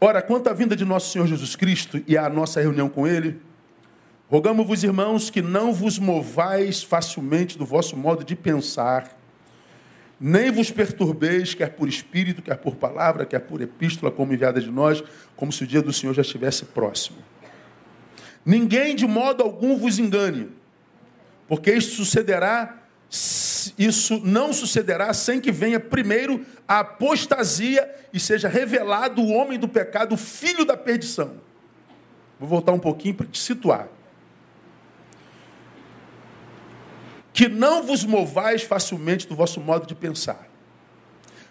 Ora, 0.00 0.22
quanto 0.22 0.48
à 0.48 0.52
vinda 0.52 0.74
de 0.74 0.84
nosso 0.84 1.12
Senhor 1.12 1.26
Jesus 1.26 1.54
Cristo 1.54 2.02
e 2.06 2.16
à 2.16 2.28
nossa 2.28 2.60
reunião 2.60 2.88
com 2.88 3.06
Ele, 3.06 3.40
rogamos-vos, 4.28 4.82
irmãos, 4.82 5.30
que 5.30 5.42
não 5.42 5.72
vos 5.72 5.98
movais 5.98 6.82
facilmente 6.82 7.58
do 7.58 7.66
vosso 7.66 7.96
modo 7.96 8.24
de 8.24 8.34
pensar, 8.34 9.19
nem 10.20 10.50
vos 10.50 10.70
perturbeis, 10.70 11.54
quer 11.54 11.70
por 11.70 11.88
espírito, 11.88 12.42
quer 12.42 12.56
por 12.56 12.76
palavra, 12.76 13.24
quer 13.24 13.40
por 13.40 13.62
epístola, 13.62 14.12
como 14.12 14.34
enviada 14.34 14.60
de 14.60 14.70
nós, 14.70 15.02
como 15.34 15.50
se 15.50 15.64
o 15.64 15.66
dia 15.66 15.80
do 15.80 15.92
Senhor 15.92 16.12
já 16.12 16.20
estivesse 16.20 16.66
próximo. 16.66 17.16
Ninguém 18.44 18.94
de 18.94 19.06
modo 19.06 19.42
algum 19.42 19.78
vos 19.78 19.98
engane, 19.98 20.50
porque 21.48 21.72
isso 21.72 22.04
sucederá 22.04 22.76
isso 23.76 24.20
não 24.24 24.52
sucederá 24.52 25.12
sem 25.12 25.40
que 25.40 25.50
venha 25.50 25.80
primeiro 25.80 26.46
a 26.66 26.78
apostasia 26.78 27.92
e 28.12 28.20
seja 28.20 28.48
revelado 28.48 29.20
o 29.20 29.30
homem 29.30 29.58
do 29.58 29.66
pecado, 29.66 30.14
o 30.14 30.16
filho 30.16 30.64
da 30.64 30.76
perdição. 30.76 31.34
Vou 32.38 32.48
voltar 32.48 32.72
um 32.72 32.78
pouquinho 32.78 33.14
para 33.14 33.26
te 33.26 33.38
situar. 33.38 33.88
Que 37.40 37.48
não 37.48 37.82
vos 37.82 38.04
movais 38.04 38.64
facilmente 38.64 39.26
do 39.26 39.34
vosso 39.34 39.62
modo 39.62 39.86
de 39.86 39.94
pensar. 39.94 40.46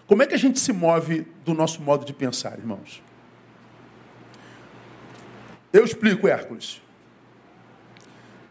Como 0.05 0.21
é 0.21 0.27
que 0.27 0.35
a 0.35 0.37
gente 0.37 0.59
se 0.59 0.71
move 0.71 1.25
do 1.43 1.51
nosso 1.51 1.81
modo 1.81 2.05
de 2.05 2.13
pensar, 2.13 2.59
irmãos? 2.59 3.01
Eu 5.73 5.83
explico, 5.83 6.27
Hércules. 6.27 6.79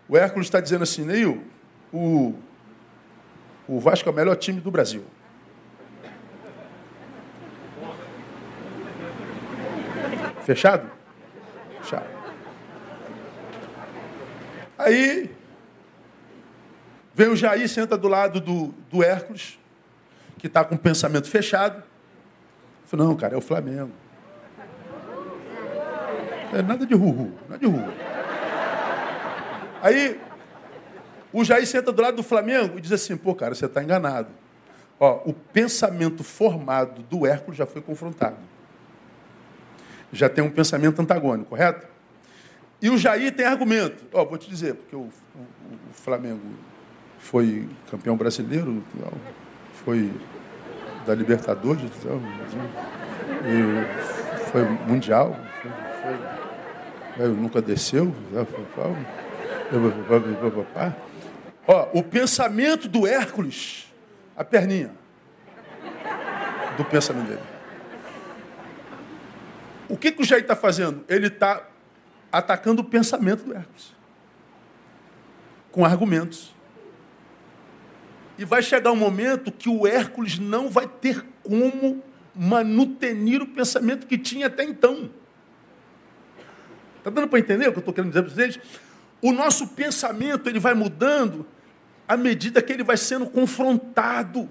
O 0.09 0.17
Hércules 0.17 0.49
está 0.49 0.61
dizendo 0.61 0.83
assim, 0.83 1.05
Neil, 1.05 1.45
o 1.93 2.35
o 3.69 3.79
Vasco 3.79 4.09
é 4.09 4.11
o 4.11 4.15
melhor 4.17 4.35
time 4.35 4.61
do 4.61 4.73
Brasil. 4.73 5.05
Fechado? 10.45 10.91
Fechado. 11.83 12.09
Aí 14.77 15.38
vem 17.19 17.27
o 17.27 17.35
Jair, 17.35 17.69
senta 17.69 17.99
do 17.99 18.07
lado 18.07 18.41
do, 18.41 18.69
do 18.89 19.03
Hércules, 19.03 19.59
que 20.39 20.47
está 20.47 20.65
com 20.65 20.77
o 20.77 20.79
pensamento 20.79 21.29
fechado. 21.29 21.83
Falei, 22.87 23.05
não, 23.05 23.17
cara, 23.17 23.35
é 23.35 23.37
o 23.37 23.41
Flamengo. 23.41 23.91
É 26.53 26.63
nada 26.63 26.87
de 26.87 26.95
ru, 26.95 27.33
nada 27.49 27.59
de 27.59 27.67
ru. 27.67 27.93
Aí 29.83 30.21
o 31.33 31.45
Jair 31.45 31.67
senta 31.67 31.91
do 31.91 32.01
lado 32.01 32.19
do 32.19 32.23
Flamengo 32.23 32.79
e 32.79 32.81
diz 32.81 32.93
assim: 32.93 33.17
pô, 33.17 33.35
cara, 33.35 33.53
você 33.53 33.67
está 33.67 33.83
enganado. 33.83 34.29
Ó, 35.01 35.23
o 35.27 35.33
pensamento 35.33 36.23
formado 36.23 37.03
do 37.03 37.27
Hércules 37.27 37.59
já 37.59 37.67
foi 37.67 37.83
confrontado. 37.83 38.39
Já 40.13 40.29
tem 40.29 40.45
um 40.45 40.51
pensamento 40.51 41.03
antagônico, 41.03 41.51
correto? 41.51 41.85
E 42.81 42.89
o 42.89 42.97
Jair 42.97 43.35
tem 43.35 43.45
argumento. 43.45 44.05
Ó, 44.13 44.25
vou 44.25 44.39
te 44.39 44.49
dizer, 44.49 44.75
porque 44.75 44.95
o, 44.95 45.01
o, 45.01 45.11
o 45.91 45.93
Flamengo 45.93 46.41
foi 47.19 47.69
campeão 47.91 48.17
brasileiro, 48.17 48.83
foi 49.85 50.13
da 51.07 51.15
Libertadores, 51.15 51.91
foi 54.51 54.63
mundial, 54.87 55.37
foi, 56.03 56.17
foi, 57.17 57.29
nunca 57.29 57.61
desceu. 57.61 58.15
Ó, 61.67 61.89
o 61.93 62.03
pensamento 62.03 62.89
do 62.89 63.07
Hércules, 63.07 63.93
a 64.37 64.43
perninha 64.43 64.91
do 66.79 66.85
pensamento 66.85 67.27
dele. 67.27 67.43
O 69.89 69.97
que, 69.97 70.13
que 70.13 70.23
o 70.23 70.25
Jair 70.25 70.43
está 70.43 70.55
fazendo? 70.55 71.05
Ele 71.09 71.27
está 71.27 71.67
atacando 72.31 72.83
o 72.83 72.85
pensamento 72.85 73.45
do 73.45 73.55
Hércules. 73.55 73.95
Com 75.73 75.85
argumentos. 75.85 76.55
E 78.39 78.45
vai 78.45 78.63
chegar 78.63 78.93
um 78.93 78.97
momento 78.97 79.51
que 79.51 79.69
o 79.69 79.87
Hércules 79.87 80.39
não 80.39 80.71
vai 80.71 80.87
ter 80.87 81.25
como 81.43 82.03
manutenir 82.35 83.43
o 83.43 83.47
pensamento 83.47 84.07
que 84.07 84.17
tinha 84.17 84.47
até 84.47 84.63
então. 84.63 85.11
Está 86.99 87.11
dando 87.11 87.27
para 87.27 87.41
entender 87.41 87.69
o 87.69 87.73
que 87.73 87.79
eu 87.79 87.81
estou 87.81 87.93
querendo 87.93 88.11
dizer 88.11 88.23
para 88.23 88.33
vocês? 88.33 88.61
O 89.21 89.33
nosso 89.33 89.67
pensamento 89.69 90.49
ele 90.49 90.61
vai 90.61 90.73
mudando 90.73 91.45
à 92.07 92.17
medida 92.17 92.63
que 92.63 92.73
ele 92.73 92.85
vai 92.85 92.97
sendo 92.97 93.27
confrontado, 93.27 94.49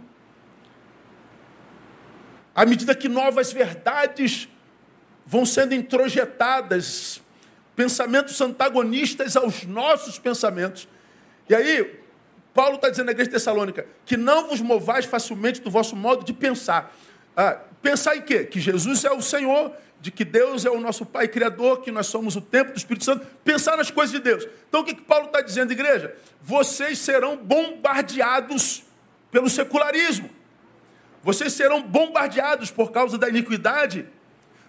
à 2.53 2.65
medida 2.65 2.93
que 2.93 3.07
novas 3.07 3.53
verdades 3.53 4.49
vão 5.25 5.45
sendo 5.45 5.73
introjetadas, 5.73 7.21
pensamentos 7.75 8.39
antagonistas 8.41 9.37
aos 9.37 9.63
nossos 9.63 10.19
pensamentos. 10.19 10.89
E 11.47 11.55
aí, 11.55 11.99
Paulo 12.57 12.77
está 12.77 12.89
dizendo 12.89 13.05
na 13.05 13.11
igreja 13.11 13.29
de 13.29 13.35
Tessalônica 13.35 13.85
que 14.03 14.17
não 14.17 14.47
vos 14.47 14.61
movais 14.61 15.05
facilmente 15.05 15.61
do 15.61 15.69
vosso 15.69 15.95
modo 15.95 16.25
de 16.25 16.33
pensar. 16.33 16.91
Ah, 17.35 17.59
pensar 17.83 18.17
em 18.17 18.21
quê? 18.23 18.45
Que 18.45 18.59
Jesus 18.59 19.05
é 19.05 19.11
o 19.11 19.21
Senhor 19.21 19.71
de 20.01 20.09
que 20.09 20.25
Deus 20.25 20.65
é 20.65 20.69
o 20.71 20.79
nosso 20.79 21.05
Pai 21.05 21.27
Criador, 21.27 21.81
que 21.81 21.91
nós 21.91 22.07
somos 22.07 22.35
o 22.35 22.41
templo 22.41 22.73
do 22.73 22.77
Espírito 22.77 23.05
Santo, 23.05 23.27
pensar 23.43 23.77
nas 23.77 23.91
coisas 23.91 24.11
de 24.11 24.19
Deus. 24.19 24.47
Então 24.67 24.81
o 24.81 24.83
que, 24.83 24.95
que 24.95 25.03
Paulo 25.03 25.27
está 25.27 25.41
dizendo, 25.41 25.71
igreja? 25.71 26.15
Vocês 26.41 26.97
serão 26.97 27.37
bombardeados 27.37 28.83
pelo 29.29 29.51
secularismo. 29.51 30.27
Vocês 31.21 31.53
serão 31.53 31.83
bombardeados 31.83 32.71
por 32.71 32.91
causa 32.91 33.19
da 33.19 33.29
iniquidade 33.29 34.07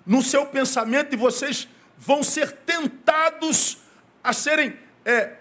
no 0.04 0.20
seu 0.20 0.44
pensamento 0.44 1.14
e 1.14 1.16
vocês 1.16 1.66
vão 1.96 2.22
ser 2.22 2.52
tentados 2.52 3.78
a 4.22 4.34
serem 4.34 4.76
é, 5.06 5.38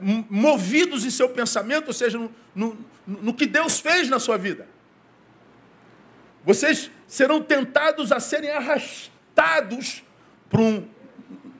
movidos 0.00 1.04
em 1.04 1.10
seu 1.10 1.28
pensamento, 1.28 1.88
ou 1.88 1.92
seja, 1.92 2.18
no, 2.18 2.30
no, 2.54 2.78
no 3.06 3.34
que 3.34 3.46
Deus 3.46 3.80
fez 3.80 4.08
na 4.08 4.18
sua 4.18 4.36
vida. 4.36 4.66
Vocês 6.44 6.90
serão 7.06 7.40
tentados 7.40 8.10
a 8.10 8.18
serem 8.18 8.50
arrastados 8.50 10.02
para 10.48 10.60
um 10.60 10.84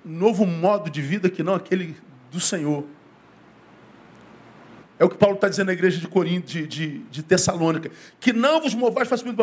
novo 0.04 0.44
modo 0.44 0.90
de 0.90 1.00
vida 1.00 1.30
que 1.30 1.42
não 1.42 1.54
aquele 1.54 1.96
do 2.30 2.40
Senhor. 2.40 2.84
É 4.98 5.04
o 5.04 5.08
que 5.08 5.16
Paulo 5.16 5.34
está 5.34 5.48
dizendo 5.48 5.66
na 5.66 5.72
igreja 5.72 5.98
de 5.98 6.06
Corinto, 6.06 6.46
de, 6.46 6.66
de, 6.66 6.98
de 6.98 7.22
Tessalônica. 7.22 7.90
Que 8.20 8.32
não 8.32 8.60
vos 8.60 8.74
movais 8.74 9.08
facilmente, 9.08 9.40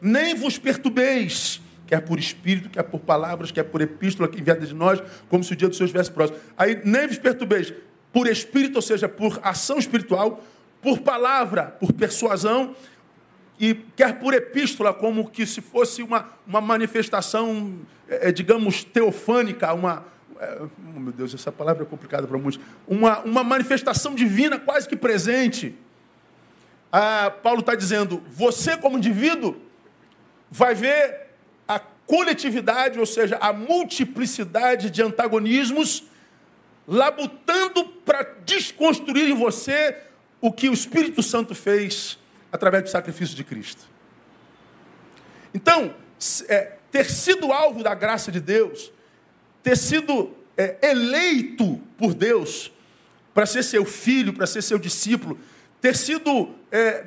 nem 0.00 0.34
vos 0.34 0.58
perturbeis, 0.58 1.60
quer 1.86 2.00
por 2.00 2.18
espírito, 2.18 2.68
quer 2.68 2.82
por 2.82 3.00
palavras, 3.00 3.50
quer 3.50 3.62
por 3.64 3.80
epístola 3.80 4.28
que 4.28 4.40
enviada 4.40 4.66
de 4.66 4.74
nós, 4.74 5.00
como 5.28 5.44
se 5.44 5.52
o 5.52 5.56
dia 5.56 5.68
dos 5.68 5.76
seus 5.76 5.88
estivesse 5.88 6.10
próximo. 6.10 6.38
Aí, 6.56 6.80
nem 6.84 7.06
vos 7.06 7.18
perturbeis, 7.18 7.72
por 8.16 8.26
espírito, 8.26 8.76
ou 8.76 8.82
seja, 8.82 9.10
por 9.10 9.38
ação 9.42 9.76
espiritual, 9.76 10.42
por 10.80 11.00
palavra, 11.00 11.64
por 11.78 11.92
persuasão, 11.92 12.74
e 13.60 13.74
quer 13.94 14.18
por 14.18 14.32
epístola, 14.32 14.94
como 14.94 15.28
que 15.28 15.44
se 15.44 15.60
fosse 15.60 16.02
uma, 16.02 16.26
uma 16.46 16.62
manifestação, 16.62 17.78
é, 18.08 18.32
digamos, 18.32 18.82
teofânica, 18.84 19.70
uma. 19.74 20.02
É, 20.40 20.62
meu 20.96 21.12
Deus, 21.12 21.34
essa 21.34 21.52
palavra 21.52 21.82
é 21.82 21.86
complicada 21.86 22.26
para 22.26 22.38
muitos. 22.38 22.58
Uma, 22.88 23.18
uma 23.18 23.44
manifestação 23.44 24.14
divina 24.14 24.58
quase 24.58 24.88
que 24.88 24.96
presente. 24.96 25.74
Ah, 26.90 27.30
Paulo 27.42 27.60
está 27.60 27.74
dizendo: 27.74 28.22
você, 28.30 28.78
como 28.78 28.96
indivíduo, 28.96 29.56
vai 30.50 30.74
ver 30.74 31.32
a 31.68 31.78
coletividade, 31.78 32.98
ou 32.98 33.04
seja, 33.04 33.36
a 33.42 33.52
multiplicidade 33.52 34.88
de 34.88 35.02
antagonismos, 35.02 36.04
labutando 36.86 37.84
para 38.04 38.22
desconstruir 38.44 39.28
em 39.28 39.34
você 39.34 39.96
o 40.40 40.52
que 40.52 40.68
o 40.68 40.72
Espírito 40.72 41.22
Santo 41.22 41.54
fez 41.54 42.18
através 42.52 42.84
do 42.84 42.90
sacrifício 42.90 43.34
de 43.34 43.42
Cristo. 43.42 43.84
Então, 45.52 45.94
é, 46.48 46.76
ter 46.90 47.10
sido 47.10 47.52
alvo 47.52 47.82
da 47.82 47.94
graça 47.94 48.30
de 48.30 48.40
Deus, 48.40 48.92
ter 49.62 49.76
sido 49.76 50.34
é, 50.56 50.76
eleito 50.82 51.80
por 51.98 52.14
Deus 52.14 52.70
para 53.34 53.46
ser 53.46 53.62
seu 53.62 53.84
filho, 53.84 54.32
para 54.32 54.46
ser 54.46 54.62
seu 54.62 54.78
discípulo, 54.78 55.38
ter 55.80 55.96
sido 55.96 56.54
é, 56.70 57.04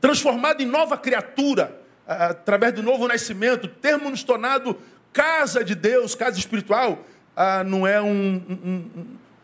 transformado 0.00 0.62
em 0.62 0.66
nova 0.66 0.96
criatura 0.96 1.78
através 2.06 2.72
do 2.72 2.82
novo 2.82 3.06
nascimento, 3.06 3.68
termos 3.68 4.10
nos 4.10 4.22
tornado 4.22 4.78
casa 5.12 5.62
de 5.62 5.74
Deus, 5.74 6.14
casa 6.14 6.38
espiritual, 6.38 7.04
ah, 7.40 7.62
não 7.62 7.86
é 7.86 8.02
um, 8.02 8.42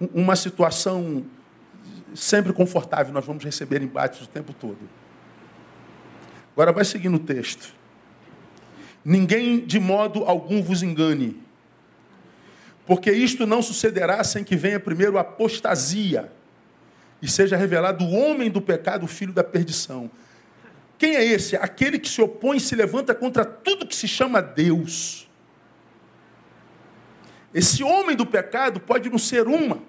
um, 0.00 0.08
uma 0.12 0.34
situação 0.34 1.24
sempre 2.12 2.52
confortável, 2.52 3.14
nós 3.14 3.24
vamos 3.24 3.44
receber 3.44 3.82
embates 3.82 4.20
o 4.22 4.26
tempo 4.26 4.52
todo. 4.52 4.80
Agora 6.52 6.72
vai 6.72 6.84
seguindo 6.84 7.14
o 7.14 7.20
texto. 7.20 7.72
Ninguém 9.04 9.64
de 9.64 9.78
modo 9.78 10.24
algum 10.24 10.60
vos 10.60 10.82
engane, 10.82 11.40
porque 12.84 13.12
isto 13.12 13.46
não 13.46 13.62
sucederá 13.62 14.24
sem 14.24 14.42
que 14.42 14.56
venha 14.56 14.80
primeiro 14.80 15.16
a 15.16 15.20
apostasia 15.20 16.32
e 17.22 17.28
seja 17.28 17.56
revelado 17.56 18.04
o 18.04 18.10
homem 18.10 18.50
do 18.50 18.60
pecado, 18.60 19.04
o 19.04 19.08
filho 19.08 19.32
da 19.32 19.44
perdição. 19.44 20.10
Quem 20.98 21.14
é 21.14 21.24
esse? 21.24 21.54
Aquele 21.54 22.00
que 22.00 22.08
se 22.08 22.20
opõe 22.20 22.56
e 22.56 22.60
se 22.60 22.74
levanta 22.74 23.14
contra 23.14 23.44
tudo 23.44 23.86
que 23.86 23.94
se 23.94 24.08
chama 24.08 24.42
Deus. 24.42 25.24
Esse 27.54 27.84
homem 27.84 28.16
do 28.16 28.26
pecado 28.26 28.80
pode 28.80 29.08
não 29.08 29.18
ser 29.18 29.46
uma 29.46 29.80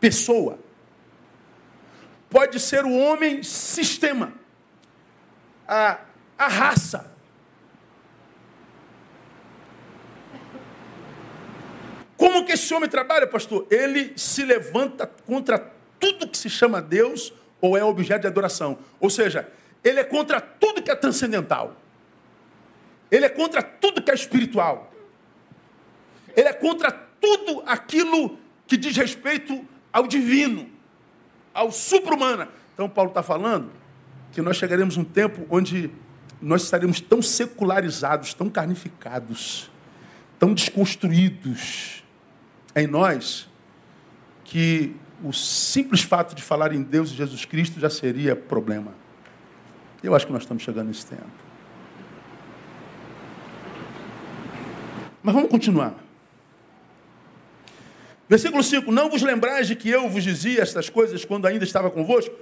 pessoa. 0.00 0.58
Pode 2.30 2.58
ser 2.58 2.86
o 2.86 2.92
homem 2.92 3.42
sistema, 3.42 4.32
a, 5.66 5.98
a 6.38 6.48
raça. 6.48 7.14
Como 12.16 12.44
que 12.44 12.52
esse 12.52 12.72
homem 12.74 12.88
trabalha, 12.88 13.26
pastor? 13.26 13.66
Ele 13.70 14.12
se 14.16 14.44
levanta 14.44 15.06
contra 15.06 15.58
tudo 16.00 16.28
que 16.28 16.36
se 16.36 16.50
chama 16.50 16.82
Deus 16.82 17.32
ou 17.60 17.76
é 17.76 17.84
objeto 17.84 18.22
de 18.22 18.26
adoração. 18.26 18.78
Ou 18.98 19.08
seja, 19.08 19.48
ele 19.84 20.00
é 20.00 20.04
contra 20.04 20.40
tudo 20.40 20.82
que 20.82 20.90
é 20.90 20.94
transcendental. 20.94 21.76
Ele 23.10 23.24
é 23.24 23.28
contra 23.28 23.62
tudo 23.62 24.02
que 24.02 24.10
é 24.10 24.14
espiritual. 24.14 24.92
Ele 26.36 26.48
é 26.48 26.52
contra 26.52 26.90
tudo 26.90 27.62
aquilo 27.66 28.38
que 28.66 28.76
diz 28.76 28.96
respeito 28.96 29.64
ao 29.92 30.06
divino, 30.06 30.68
ao 31.52 31.72
supra-humana. 31.72 32.48
Então, 32.74 32.88
Paulo 32.88 33.10
está 33.10 33.22
falando 33.22 33.70
que 34.32 34.40
nós 34.42 34.56
chegaremos 34.56 34.96
um 34.96 35.04
tempo 35.04 35.46
onde 35.50 35.90
nós 36.40 36.62
estaremos 36.62 37.00
tão 37.00 37.20
secularizados, 37.20 38.34
tão 38.34 38.48
carnificados, 38.48 39.70
tão 40.38 40.54
desconstruídos 40.54 42.04
em 42.76 42.86
nós, 42.86 43.48
que 44.44 44.94
o 45.22 45.32
simples 45.32 46.02
fato 46.02 46.34
de 46.34 46.42
falar 46.42 46.72
em 46.72 46.82
Deus 46.82 47.10
e 47.10 47.14
Jesus 47.14 47.44
Cristo 47.44 47.80
já 47.80 47.90
seria 47.90 48.36
problema. 48.36 48.94
Eu 50.02 50.14
acho 50.14 50.26
que 50.26 50.32
nós 50.32 50.42
estamos 50.42 50.62
chegando 50.62 50.86
nesse 50.88 51.06
tempo. 51.06 51.26
Mas 55.22 55.34
vamos 55.34 55.50
continuar. 55.50 56.07
Versículo 58.28 58.62
5: 58.62 58.92
Não 58.92 59.08
vos 59.08 59.22
lembrais 59.22 59.66
de 59.66 59.74
que 59.74 59.88
eu 59.88 60.08
vos 60.08 60.22
dizia 60.22 60.60
estas 60.60 60.90
coisas 60.90 61.24
quando 61.24 61.46
ainda 61.46 61.64
estava 61.64 61.90
convosco? 61.90 62.34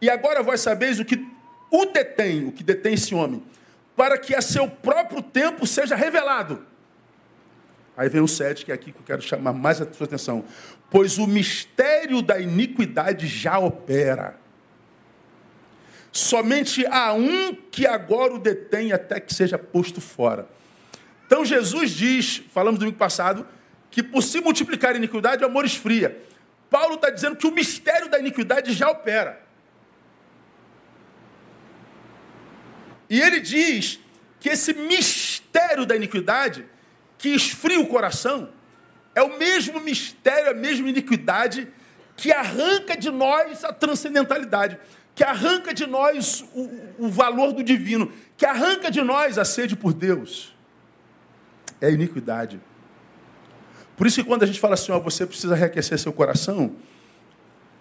E 0.00 0.08
agora 0.08 0.42
vós 0.42 0.60
sabeis 0.60 0.98
o 0.98 1.04
que 1.04 1.26
o 1.70 1.86
detém, 1.86 2.46
o 2.46 2.52
que 2.52 2.62
detém 2.62 2.94
esse 2.94 3.14
homem, 3.14 3.42
para 3.96 4.16
que 4.18 4.34
a 4.34 4.40
seu 4.40 4.68
próprio 4.68 5.22
tempo 5.22 5.66
seja 5.66 5.94
revelado. 5.94 6.64
Aí 7.96 8.08
vem 8.08 8.20
o 8.20 8.26
7, 8.26 8.64
que 8.64 8.72
é 8.72 8.74
aqui 8.74 8.90
que 8.90 8.98
eu 8.98 9.04
quero 9.04 9.22
chamar 9.22 9.52
mais 9.52 9.80
a 9.80 9.92
sua 9.92 10.06
atenção. 10.06 10.44
Pois 10.90 11.18
o 11.18 11.26
mistério 11.26 12.22
da 12.22 12.40
iniquidade 12.40 13.26
já 13.26 13.58
opera. 13.58 14.36
Somente 16.10 16.84
há 16.86 17.12
um 17.12 17.54
que 17.54 17.86
agora 17.86 18.34
o 18.34 18.38
detém 18.38 18.92
até 18.92 19.20
que 19.20 19.32
seja 19.32 19.58
posto 19.58 20.00
fora. 20.00 20.48
Então 21.26 21.44
Jesus 21.44 21.90
diz, 21.90 22.42
falamos 22.52 22.78
domingo 22.78 22.98
passado, 22.98 23.46
que 23.94 24.02
por 24.02 24.24
se 24.24 24.40
multiplicar 24.40 24.92
a 24.92 24.96
iniquidade, 24.96 25.44
o 25.44 25.46
amor 25.46 25.64
esfria. 25.64 26.20
Paulo 26.68 26.96
está 26.96 27.10
dizendo 27.10 27.36
que 27.36 27.46
o 27.46 27.52
mistério 27.52 28.08
da 28.08 28.18
iniquidade 28.18 28.72
já 28.72 28.90
opera. 28.90 29.40
E 33.08 33.20
ele 33.20 33.38
diz 33.38 34.00
que 34.40 34.48
esse 34.48 34.74
mistério 34.74 35.86
da 35.86 35.94
iniquidade, 35.94 36.66
que 37.16 37.28
esfria 37.28 37.78
o 37.78 37.86
coração, 37.86 38.48
é 39.14 39.22
o 39.22 39.38
mesmo 39.38 39.78
mistério, 39.78 40.50
a 40.50 40.54
mesma 40.54 40.88
iniquidade 40.88 41.68
que 42.16 42.32
arranca 42.32 42.96
de 42.96 43.12
nós 43.12 43.62
a 43.62 43.72
transcendentalidade, 43.72 44.76
que 45.14 45.22
arranca 45.22 45.72
de 45.72 45.86
nós 45.86 46.44
o, 46.52 47.04
o 47.06 47.08
valor 47.08 47.52
do 47.52 47.62
divino, 47.62 48.12
que 48.36 48.44
arranca 48.44 48.90
de 48.90 49.02
nós 49.02 49.38
a 49.38 49.44
sede 49.44 49.76
por 49.76 49.94
Deus. 49.94 50.52
É 51.80 51.86
a 51.86 51.90
iniquidade. 51.90 52.60
Por 53.96 54.06
isso 54.06 54.22
que 54.22 54.28
quando 54.28 54.42
a 54.42 54.46
gente 54.46 54.58
fala 54.58 54.74
assim, 54.74 54.92
ó, 54.92 54.98
você 54.98 55.24
precisa 55.24 55.54
reaquecer 55.54 55.98
seu 55.98 56.12
coração, 56.12 56.74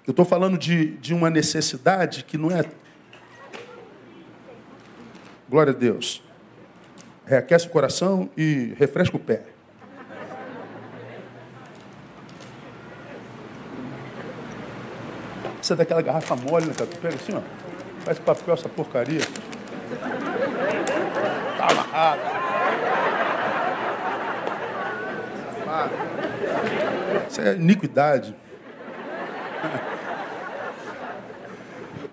eu 0.06 0.12
estou 0.12 0.26
falando 0.26 0.58
de, 0.58 0.97
de 0.97 1.13
uma 1.13 1.30
necessidade 1.30 2.23
que 2.23 2.38
não 2.38 2.52
é. 2.52 2.63
Glória 5.49 5.71
a 5.71 5.76
Deus. 5.76 6.21
Reaquece 7.26 7.67
o 7.67 7.69
coração 7.69 8.30
e 8.36 8.73
refresca 8.78 9.15
o 9.15 9.19
pé. 9.19 9.43
Isso 15.62 15.71
é 15.71 15.76
daquela 15.78 16.02
garrafa 16.02 16.36
mole, 16.36 16.65
né, 16.65 16.73
cara? 16.73 16.89
Tu 16.89 16.97
pega 16.97 17.15
assim, 17.15 17.34
ó. 17.34 17.41
Faz 18.04 18.19
papel 18.19 18.54
essa 18.54 18.67
porcaria. 18.67 19.21
Tá 21.58 21.67
amarrado. 21.71 22.42
Isso 27.30 27.41
é 27.41 27.56
iniquidade. 27.56 28.36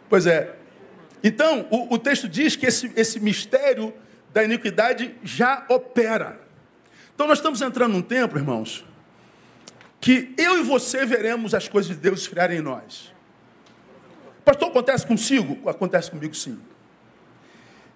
Pois 0.09 0.27
é. 0.27 0.57
Então, 1.23 1.67
o, 1.71 1.95
o, 1.95 1.99
texto 1.99 2.29
diz 2.29 2.57
que 2.57 2.67
esse, 2.67 2.91
esse 2.97 3.21
mistério 3.21 3.93
da 4.33 4.43
iniquidade 4.43 5.15
já 5.23 5.65
opera. 5.69 6.41
Então, 7.15 7.27
nós 7.27 7.39
estamos 7.39 7.61
entrando 7.61 7.93
num 7.93 8.03
tempo, 8.03 8.37
irmãos, 8.37 8.85
que 10.01 10.35
eu 10.39 10.59
e 10.59 10.63
você 10.63 11.05
veremos 11.05 11.55
as 11.55 11.69
coisas 11.69 11.95
de 11.95 12.01
Deus 12.01 12.23
esfriarem 12.23 12.59
em 12.59 12.63
nós. 12.63 13.13
Pastor, 14.45 14.69
acontece 14.69 15.07
consigo? 15.07 15.69
Acontece 15.69 16.11
comigo 16.11 16.35
sim. 16.35 16.59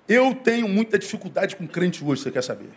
Eu 0.06 0.34
tenho 0.34 0.68
muita 0.68 0.98
dificuldade 0.98 1.56
com 1.56 1.66
crente 1.66 2.04
hoje, 2.04 2.22
você 2.22 2.30
quer 2.30 2.42
saber? 2.42 2.70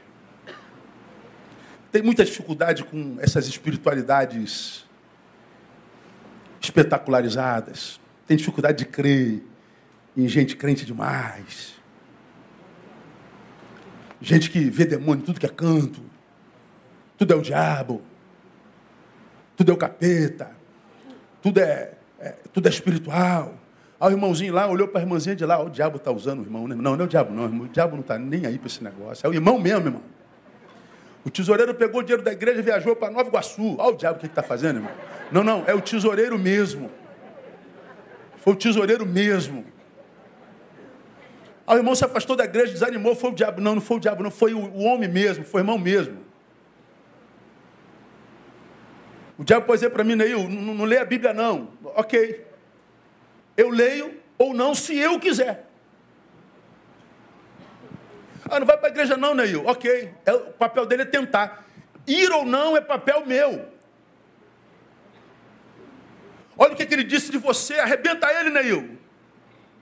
Tem 1.97 2.03
muita 2.03 2.23
dificuldade 2.23 2.83
com 2.83 3.17
essas 3.19 3.47
espiritualidades 3.47 4.85
espetacularizadas. 6.61 7.99
Tem 8.27 8.37
dificuldade 8.37 8.77
de 8.77 8.85
crer 8.85 9.41
em 10.15 10.27
gente 10.27 10.55
crente 10.55 10.85
demais. 10.85 11.73
Gente 14.21 14.51
que 14.51 14.59
vê 14.69 14.85
demônio, 14.85 15.25
tudo 15.25 15.39
que 15.39 15.47
é 15.47 15.49
canto. 15.49 15.99
Tudo 17.17 17.33
é 17.33 17.35
o 17.35 17.41
diabo. 17.41 18.03
Tudo 19.55 19.71
é 19.71 19.73
o 19.73 19.77
capeta. 19.77 20.51
Tudo 21.41 21.59
é, 21.59 21.93
é 22.19 22.35
tudo 22.53 22.67
é 22.67 22.69
espiritual. 22.69 23.55
Aí 23.99 24.09
o 24.09 24.11
irmãozinho 24.11 24.53
lá 24.53 24.67
olhou 24.67 24.87
para 24.87 25.01
a 25.01 25.03
irmãzinha 25.03 25.35
de 25.35 25.43
lá, 25.43 25.59
o 25.59 25.67
diabo 25.67 25.97
está 25.97 26.11
usando 26.11 26.41
o 26.41 26.43
irmão. 26.43 26.67
Né? 26.67 26.75
Não, 26.75 26.95
não 26.95 27.01
é 27.01 27.07
o 27.07 27.09
diabo, 27.09 27.33
não. 27.33 27.45
O 27.63 27.67
diabo 27.67 27.95
não 27.95 28.01
está 28.01 28.19
nem 28.19 28.45
aí 28.45 28.59
para 28.59 28.67
esse 28.67 28.83
negócio. 28.83 29.25
É 29.25 29.29
o 29.31 29.33
irmão 29.33 29.59
mesmo, 29.59 29.87
irmão. 29.87 30.16
O 31.27 31.29
tesoureiro 31.29 31.75
pegou 31.75 31.99
o 31.99 32.03
dinheiro 32.03 32.23
da 32.23 32.31
igreja 32.31 32.59
e 32.59 32.61
viajou 32.61 32.95
para 32.95 33.11
Nova 33.11 33.27
Iguaçu. 33.27 33.75
Olha 33.77 33.93
o 33.93 33.97
diabo 33.97 34.15
o 34.15 34.19
que 34.21 34.27
está 34.27 34.41
fazendo, 34.41 34.77
irmão. 34.77 34.91
Não, 35.29 35.43
não, 35.43 35.61
é 35.67 35.73
o 35.73 35.81
tesoureiro 35.81 36.39
mesmo. 36.39 36.89
Foi 38.37 38.53
o 38.53 38.55
tesoureiro 38.55 39.05
mesmo. 39.05 39.65
Aí 41.67 41.75
o 41.75 41.79
irmão 41.79 41.93
se 41.95 42.05
afastou 42.05 42.33
da 42.33 42.45
igreja, 42.45 42.71
desanimou, 42.71 43.13
foi 43.13 43.31
o 43.31 43.33
diabo. 43.33 43.59
Não, 43.59 43.75
não 43.75 43.81
foi 43.81 43.97
o 43.97 43.99
diabo, 43.99 44.23
não, 44.23 44.31
foi 44.31 44.53
o 44.53 44.77
homem 44.77 45.09
mesmo, 45.09 45.43
foi 45.43 45.59
o 45.59 45.63
irmão 45.63 45.77
mesmo. 45.77 46.17
O 49.37 49.43
diabo 49.43 49.65
pode 49.65 49.79
dizer 49.79 49.89
para 49.89 50.05
mim, 50.05 50.15
Neil, 50.15 50.47
não, 50.47 50.75
não 50.75 50.85
lê 50.85 50.97
a 50.97 51.03
Bíblia 51.03 51.33
não. 51.33 51.67
Ok. 51.83 52.47
Eu 53.57 53.69
leio 53.69 54.17
ou 54.37 54.53
não 54.53 54.73
se 54.73 54.97
eu 54.97 55.19
quiser. 55.19 55.66
Ah, 58.49 58.59
não 58.59 58.67
vai 58.67 58.77
para 58.77 58.87
a 58.87 58.91
igreja 58.91 59.17
não, 59.17 59.33
Neil. 59.33 59.65
Ok. 59.65 60.13
É, 60.25 60.33
o 60.33 60.53
papel 60.53 60.85
dele 60.85 61.03
é 61.03 61.05
tentar. 61.05 61.65
Ir 62.05 62.31
ou 62.31 62.45
não 62.45 62.77
é 62.77 62.81
papel 62.81 63.25
meu. 63.25 63.67
Olha 66.57 66.73
o 66.73 66.75
que, 66.75 66.85
que 66.85 66.93
ele 66.93 67.03
disse 67.03 67.31
de 67.31 67.37
você. 67.37 67.75
Arrebenta 67.79 68.31
ele, 68.31 68.49
Neil. 68.49 68.97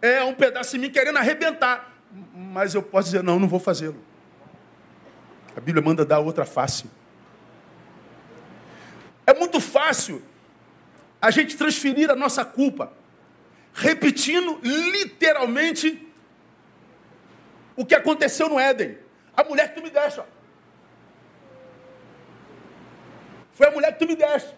É 0.01 0.23
um 0.23 0.33
pedaço 0.33 0.71
de 0.71 0.79
mim 0.79 0.89
querendo 0.89 1.17
arrebentar. 1.17 1.93
Mas 2.33 2.73
eu 2.73 2.81
posso 2.81 3.09
dizer, 3.09 3.23
não, 3.23 3.39
não 3.39 3.47
vou 3.47 3.59
fazê-lo. 3.59 4.03
A 5.55 5.59
Bíblia 5.59 5.83
manda 5.83 6.05
dar 6.05 6.19
outra 6.19 6.45
face. 6.45 6.89
É 9.25 9.33
muito 9.33 9.59
fácil 9.59 10.21
a 11.21 11.31
gente 11.31 11.55
transferir 11.55 12.09
a 12.09 12.15
nossa 12.15 12.43
culpa 12.43 12.91
repetindo 13.73 14.59
literalmente 14.63 16.04
o 17.75 17.85
que 17.85 17.95
aconteceu 17.95 18.49
no 18.49 18.59
Éden. 18.59 18.97
A 19.35 19.43
mulher 19.43 19.69
que 19.69 19.75
tu 19.75 19.83
me 19.83 19.89
deste. 19.89 20.19
Ó. 20.19 20.23
Foi 23.51 23.67
a 23.67 23.71
mulher 23.71 23.93
que 23.93 23.99
tu 23.99 24.07
me 24.07 24.15
deste. 24.15 24.53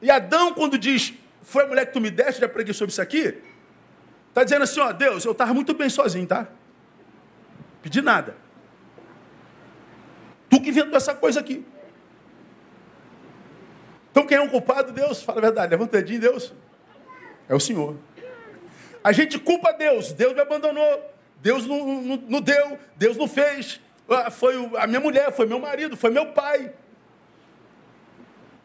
E 0.00 0.10
Adão, 0.10 0.54
quando 0.54 0.78
diz, 0.78 1.14
foi 1.42 1.64
a 1.64 1.66
mulher 1.66 1.86
que 1.86 1.92
tu 1.92 2.00
me 2.00 2.10
deste, 2.10 2.40
já 2.40 2.48
preguei 2.48 2.72
sobre 2.72 2.92
isso 2.92 3.02
aqui, 3.02 3.42
está 4.28 4.44
dizendo 4.44 4.62
assim, 4.62 4.80
ó, 4.80 4.92
Deus, 4.92 5.24
eu 5.24 5.32
estava 5.32 5.52
muito 5.52 5.74
bem 5.74 5.88
sozinho, 5.88 6.26
tá? 6.26 6.46
Pedi 7.82 8.00
nada. 8.00 8.36
Tu 10.48 10.60
que 10.60 10.68
inventou 10.68 10.96
essa 10.96 11.14
coisa 11.14 11.40
aqui. 11.40 11.64
Então 14.10 14.26
quem 14.26 14.36
é 14.36 14.40
o 14.40 14.48
culpado? 14.48 14.92
Deus. 14.92 15.22
Fala 15.22 15.38
a 15.38 15.42
verdade, 15.42 15.70
levanta 15.70 15.96
o 15.96 16.00
dedinho, 16.00 16.20
Deus. 16.20 16.52
É 17.48 17.54
o 17.54 17.60
Senhor. 17.60 17.96
A 19.08 19.12
gente 19.12 19.38
culpa 19.38 19.72
Deus. 19.72 20.12
Deus 20.12 20.34
me 20.34 20.40
abandonou. 20.42 21.10
Deus 21.40 21.66
não, 21.66 22.02
não, 22.02 22.22
não 22.28 22.40
deu. 22.42 22.78
Deus 22.94 23.16
não 23.16 23.26
fez. 23.26 23.80
Ah, 24.06 24.30
foi 24.30 24.54
a 24.76 24.86
minha 24.86 25.00
mulher, 25.00 25.32
foi 25.32 25.46
meu 25.46 25.58
marido, 25.58 25.96
foi 25.96 26.10
meu 26.10 26.26
pai. 26.26 26.70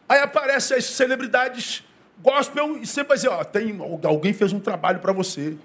Aí 0.06 0.18
aparecem 0.18 0.76
as 0.76 0.84
celebridades 0.84 1.82
gospel 2.18 2.76
e 2.76 2.86
sempre 2.86 3.08
vai 3.08 3.16
dizer, 3.16 3.28
ó, 3.28 3.42
tem, 3.42 3.78
alguém 4.04 4.34
fez 4.34 4.52
um 4.52 4.60
trabalho 4.60 4.98
para 4.98 5.14
você. 5.14 5.56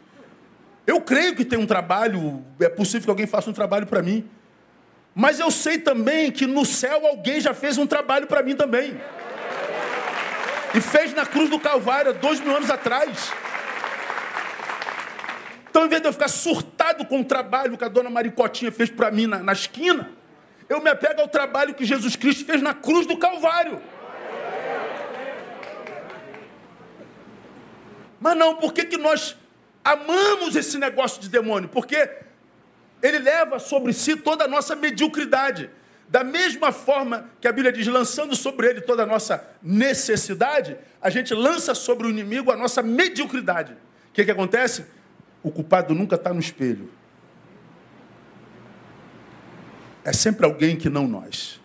Eu 0.88 1.02
creio 1.02 1.36
que 1.36 1.44
tem 1.44 1.60
um 1.60 1.66
trabalho, 1.66 2.42
é 2.58 2.70
possível 2.70 3.04
que 3.04 3.10
alguém 3.10 3.28
faça 3.28 3.50
um 3.50 3.54
trabalho 3.54 3.86
para 3.86 4.02
mim. 4.02 4.30
Mas 5.14 5.42
eu 5.42 5.52
sei 5.52 5.78
também 5.78 6.32
que 6.32 6.48
no 6.48 6.64
céu 6.64 7.06
alguém 7.06 7.42
já 7.42 7.54
fez 7.54 7.78
um 7.78 7.86
trabalho 7.86 8.28
para 8.28 8.42
mim 8.42 8.56
também. 8.56 8.98
E 10.74 10.80
fez 10.80 11.14
na 11.14 11.26
cruz 11.26 11.50
do 11.50 11.60
Calvário, 11.60 12.14
dois 12.14 12.40
mil 12.40 12.56
anos 12.56 12.70
atrás. 12.70 13.34
Então, 15.70 15.86
em 15.86 15.90
vez 15.90 16.02
de 16.02 16.08
eu 16.08 16.14
ficar 16.14 16.28
surtado 16.28 17.06
com 17.06 17.22
o 17.22 17.26
trabalho 17.26 17.78
que 17.78 17.84
a 17.84 17.88
dona 17.88 18.10
Maricotinha 18.10 18.72
fez 18.72 18.90
para 18.90 19.12
mim 19.12 19.28
na, 19.28 19.40
na 19.40 19.54
esquina, 19.54 20.10
eu 20.68 20.82
me 20.82 20.90
apego 20.90 21.22
ao 21.22 21.28
trabalho 21.28 21.74
que 21.74 21.86
Jesus 21.86 22.16
Cristo 22.16 22.46
fez 22.46 22.62
na 22.62 22.74
cruz 22.74 23.06
do 23.06 23.18
Calvário. 23.18 23.82
Mas 28.20 28.36
não, 28.36 28.56
por 28.56 28.74
que, 28.74 28.86
que 28.86 28.98
nós 28.98 29.38
amamos 29.84 30.56
esse 30.56 30.78
negócio 30.78 31.22
de 31.22 31.30
demônio? 31.30 31.70
Porque 31.70 32.10
ele 33.02 33.20
leva 33.20 33.60
sobre 33.60 33.94
si 33.94 34.16
toda 34.16 34.46
a 34.46 34.48
nossa 34.48 34.76
mediocridade. 34.76 35.70
Da 36.08 36.24
mesma 36.24 36.72
forma 36.72 37.30
que 37.40 37.48
a 37.48 37.52
Bíblia 37.52 37.72
diz, 37.72 37.86
lançando 37.88 38.36
sobre 38.36 38.68
ele 38.68 38.82
toda 38.82 39.04
a 39.04 39.06
nossa 39.06 39.48
necessidade, 39.62 40.76
a 41.00 41.10
gente 41.10 41.34
lança 41.34 41.76
sobre 41.76 42.08
o 42.08 42.10
inimigo 42.10 42.52
a 42.52 42.58
nossa 42.58 42.82
mediocridade. 42.82 43.74
O 43.74 44.14
que, 44.14 44.26
que 44.26 44.32
acontece? 44.32 44.86
O 45.42 45.52
culpado 45.52 45.96
nunca 45.96 46.16
está 46.16 46.34
no 46.34 46.40
espelho. 46.40 46.90
É 50.04 50.14
sempre 50.14 50.46
alguém 50.46 50.76
que 50.76 50.90
não 50.90 51.08
nós. 51.08 51.60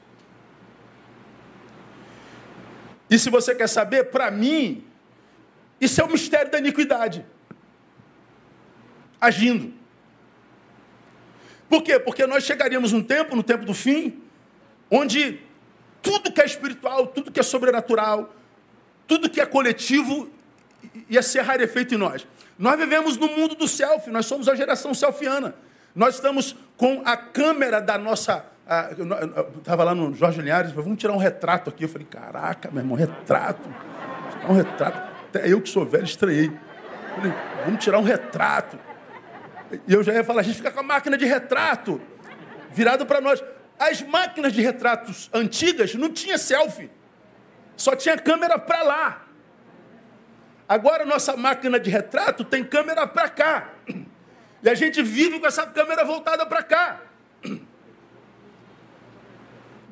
E 3.11 3.19
se 3.19 3.31
você 3.31 3.55
quer 3.55 3.69
saber, 3.69 4.11
para 4.11 4.31
mim, 4.31 4.85
isso 5.81 6.01
é 6.01 6.05
o 6.05 6.11
mistério 6.11 6.51
da 6.51 6.59
iniquidade. 6.59 7.25
Agindo. 9.21 9.73
Por 11.69 11.83
quê? 11.83 11.99
Porque 11.99 12.27
nós 12.27 12.45
chegaríamos 12.45 12.93
um 12.93 13.03
tempo, 13.03 13.35
no 13.35 13.43
tempo 13.43 13.65
do 13.65 13.75
fim, 13.75 14.23
onde 14.91 15.41
tudo 16.03 16.33
que 16.33 16.41
é 16.41 16.45
espiritual, 16.45 17.07
tudo 17.07 17.33
que 17.33 17.41
é 17.41 17.43
sobrenatural, 17.43 18.35
tudo 19.07 19.31
que 19.31 19.41
é 19.41 19.47
coletivo 19.47 20.31
ia 21.09 21.23
ser 21.23 21.43
rarefeito 21.43 21.95
em 21.95 21.99
nós. 21.99 22.27
Nós 22.59 22.79
vivemos 22.79 23.17
no 23.17 23.29
mundo 23.29 23.55
do 23.55 23.67
selfie, 23.67 24.11
nós 24.11 24.27
somos 24.27 24.49
a 24.49 24.55
geração 24.55 24.95
selfiana. 24.95 25.55
Nós 25.95 26.17
estamos 26.17 26.57
com 26.77 27.03
a 27.05 27.17
câmera 27.17 27.81
da 27.81 27.97
nossa. 27.97 28.45
Estava 29.59 29.85
lá 29.85 29.95
no 29.95 30.15
Jorge 30.15 30.41
Linhares, 30.41 30.73
vamos 30.73 30.99
tirar 30.99 31.13
um 31.13 31.19
retrato 31.19 31.71
aqui. 31.71 31.85
Eu 31.85 31.89
falei, 31.89 32.07
caraca, 32.07 32.71
meu 32.71 32.83
irmão, 32.83 32.97
retrato. 32.97 33.69
Tirar 34.31 34.51
um 34.51 34.55
retrato. 34.55 35.15
Até 35.29 35.53
eu 35.53 35.61
que 35.61 35.69
sou 35.69 35.85
velho 35.85 36.05
estranhei. 36.05 36.51
Falei, 37.15 37.33
vamos 37.65 37.83
tirar 37.83 37.99
um 37.99 38.03
retrato. 38.03 38.79
E 39.87 39.93
eu 39.93 40.03
já 40.03 40.13
ia 40.13 40.25
falar, 40.25 40.41
a 40.41 40.45
gente 40.45 40.57
fica 40.57 40.71
com 40.71 40.81
a 40.81 40.83
máquina 40.83 41.17
de 41.17 41.25
retrato 41.25 42.01
virado 42.71 43.07
para 43.07 43.21
nós. 43.21 43.43
As 43.79 44.03
máquinas 44.03 44.53
de 44.53 44.63
retratos 44.63 45.29
antigas 45.33 45.95
não 45.95 46.11
tinha 46.11 46.39
selfie. 46.39 46.91
Só 47.77 47.97
tinha 47.97 48.17
câmera 48.17 48.59
para 48.59 48.83
lá. 48.83 49.24
Agora 50.69 51.05
nossa 51.05 51.37
máquina 51.37 51.79
de 51.79 51.91
retrato 51.91 52.45
tem 52.45 52.65
câmera 52.65 53.07
para 53.07 53.29
cá. 53.29 53.71
E 54.63 54.69
a 54.69 54.75
gente 54.75 55.03
vive 55.03 55.39
com 55.39 55.47
essa 55.47 55.67
câmera 55.67 56.05
voltada 56.05 56.47
para 56.47 56.63
cá. 56.63 57.01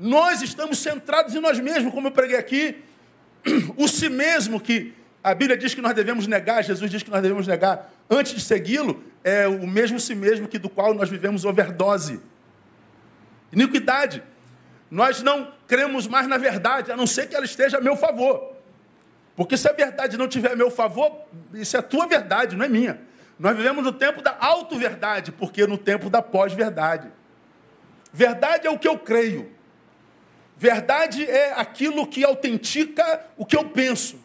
Nós 0.00 0.40
estamos 0.40 0.78
centrados 0.78 1.34
em 1.34 1.40
nós 1.40 1.60
mesmos, 1.60 1.92
como 1.92 2.08
eu 2.08 2.12
preguei 2.12 2.36
aqui. 2.36 2.82
O 3.76 3.86
si 3.86 4.08
mesmo 4.08 4.60
que 4.60 4.94
a 5.22 5.34
Bíblia 5.34 5.56
diz 5.56 5.74
que 5.74 5.80
nós 5.80 5.94
devemos 5.94 6.26
negar, 6.26 6.64
Jesus 6.64 6.90
diz 6.90 7.02
que 7.02 7.10
nós 7.10 7.22
devemos 7.22 7.46
negar 7.46 7.92
antes 8.10 8.32
de 8.34 8.40
segui-lo, 8.40 9.04
é 9.22 9.46
o 9.46 9.66
mesmo 9.66 10.00
si 10.00 10.14
mesmo 10.14 10.48
que 10.48 10.58
do 10.58 10.68
qual 10.68 10.94
nós 10.94 11.08
vivemos 11.08 11.44
overdose. 11.44 12.20
Iniquidade. 13.52 14.22
Nós 14.90 15.22
não 15.22 15.52
cremos 15.66 16.06
mais 16.06 16.26
na 16.26 16.36
verdade, 16.36 16.90
a 16.90 16.96
não 16.96 17.06
ser 17.06 17.28
que 17.28 17.34
ela 17.34 17.44
esteja 17.44 17.78
a 17.78 17.80
meu 17.80 17.96
favor. 17.96 18.51
Porque 19.34 19.56
se 19.56 19.68
a 19.68 19.72
verdade 19.72 20.16
não 20.16 20.28
tiver 20.28 20.52
a 20.52 20.56
meu 20.56 20.70
favor, 20.70 21.10
isso 21.54 21.76
é 21.76 21.80
a 21.80 21.82
tua 21.82 22.06
verdade, 22.06 22.56
não 22.56 22.64
é 22.64 22.68
minha. 22.68 23.00
Nós 23.38 23.56
vivemos 23.56 23.82
no 23.82 23.92
tempo 23.92 24.22
da 24.22 24.36
auto-verdade, 24.38 25.32
porque 25.32 25.66
no 25.66 25.78
tempo 25.78 26.10
da 26.10 26.20
pós-verdade. 26.20 27.10
Verdade 28.12 28.66
é 28.66 28.70
o 28.70 28.78
que 28.78 28.86
eu 28.86 28.98
creio. 28.98 29.50
Verdade 30.56 31.24
é 31.28 31.52
aquilo 31.54 32.06
que 32.06 32.22
autentica 32.22 33.24
o 33.36 33.44
que 33.44 33.56
eu 33.56 33.64
penso. 33.64 34.16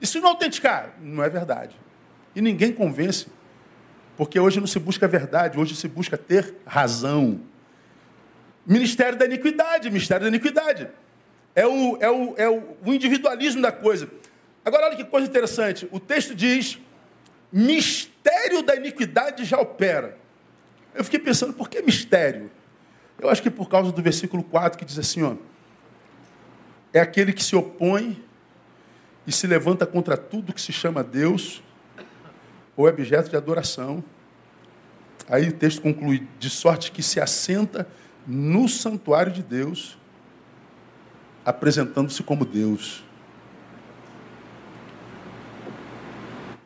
E 0.00 0.06
se 0.06 0.20
não 0.20 0.28
autenticar, 0.28 0.94
não 1.00 1.24
é 1.24 1.28
verdade. 1.28 1.74
E 2.34 2.40
ninguém 2.40 2.72
convence. 2.72 3.26
Porque 4.16 4.38
hoje 4.38 4.60
não 4.60 4.66
se 4.66 4.78
busca 4.78 5.08
verdade, 5.08 5.58
hoje 5.58 5.74
se 5.74 5.88
busca 5.88 6.16
ter 6.16 6.54
razão. 6.66 7.40
Ministério 8.66 9.18
da 9.18 9.24
iniquidade, 9.24 9.90
mistério 9.90 10.24
da 10.24 10.28
iniquidade. 10.28 10.88
É 11.54 11.66
o, 11.66 11.96
é 12.00 12.10
o, 12.10 12.34
é 12.36 12.48
o 12.48 12.76
individualismo 12.86 13.62
da 13.62 13.72
coisa. 13.72 14.08
Agora, 14.64 14.86
olha 14.86 14.96
que 14.96 15.04
coisa 15.04 15.26
interessante. 15.26 15.88
O 15.90 15.98
texto 15.98 16.34
diz: 16.34 16.78
mistério 17.52 18.62
da 18.62 18.76
iniquidade 18.76 19.44
já 19.44 19.58
opera. 19.58 20.18
Eu 20.94 21.04
fiquei 21.04 21.20
pensando, 21.20 21.52
por 21.52 21.68
que 21.68 21.82
mistério? 21.82 22.50
Eu 23.18 23.28
acho 23.28 23.42
que 23.42 23.50
por 23.50 23.68
causa 23.68 23.92
do 23.92 24.02
versículo 24.02 24.42
4 24.42 24.78
que 24.78 24.84
diz 24.84 24.98
assim, 24.98 25.22
ó, 25.22 25.34
é 26.92 27.00
aquele 27.00 27.32
que 27.32 27.44
se 27.44 27.54
opõe 27.54 28.22
e 29.26 29.32
se 29.32 29.46
levanta 29.46 29.86
contra 29.86 30.16
tudo 30.16 30.52
que 30.52 30.60
se 30.60 30.72
chama 30.72 31.04
Deus 31.04 31.62
ou 32.76 32.88
é 32.88 32.90
objeto 32.90 33.30
de 33.30 33.36
adoração. 33.36 34.02
Aí 35.28 35.48
o 35.48 35.52
texto 35.52 35.82
conclui: 35.82 36.26
de 36.38 36.50
sorte 36.50 36.90
que 36.90 37.02
se 37.02 37.20
assenta 37.20 37.86
no 38.26 38.68
santuário 38.68 39.32
de 39.32 39.42
Deus, 39.42 39.98
apresentando-se 41.44 42.22
como 42.22 42.44
Deus. 42.44 43.04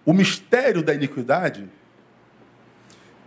O 0.04 0.12
mistério 0.12 0.82
da 0.82 0.94
iniquidade, 0.94 1.68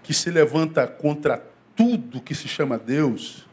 que 0.04 0.14
se 0.14 0.30
levanta 0.30 0.88
contra 0.88 1.44
tudo 1.76 2.22
que 2.22 2.36
se 2.36 2.48
chama 2.48 2.78
Deus, 2.78 3.48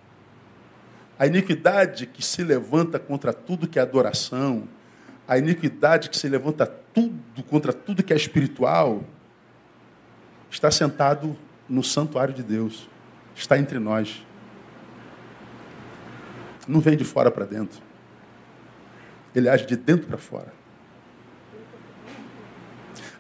a 1.18 1.26
iniquidade 1.26 2.06
que 2.06 2.24
se 2.24 2.42
levanta 2.42 2.98
contra 2.98 3.32
tudo 3.32 3.68
que 3.68 3.78
é 3.78 3.82
adoração, 3.82 4.68
a 5.26 5.38
iniquidade 5.38 6.10
que 6.10 6.16
se 6.16 6.28
levanta 6.28 6.66
tudo 6.66 7.42
contra 7.44 7.72
tudo 7.72 8.02
que 8.02 8.12
é 8.12 8.16
espiritual, 8.16 9.02
está 10.50 10.70
sentado 10.70 11.36
no 11.68 11.82
santuário 11.82 12.34
de 12.34 12.42
Deus, 12.42 12.88
está 13.34 13.58
entre 13.58 13.78
nós. 13.78 14.24
Não 16.68 16.80
vem 16.80 16.96
de 16.96 17.04
fora 17.04 17.30
para 17.30 17.44
dentro. 17.44 17.80
Ele 19.34 19.48
age 19.48 19.66
de 19.66 19.76
dentro 19.76 20.06
para 20.06 20.18
fora. 20.18 20.52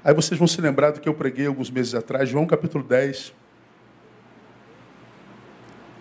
Aí 0.04 0.12
vocês 0.12 0.38
vão 0.38 0.46
se 0.46 0.60
lembrar 0.60 0.90
do 0.90 1.00
que 1.00 1.08
eu 1.08 1.14
preguei 1.14 1.46
alguns 1.46 1.70
meses 1.70 1.94
atrás, 1.94 2.28
João 2.28 2.46
capítulo 2.46 2.84
10. 2.84 3.32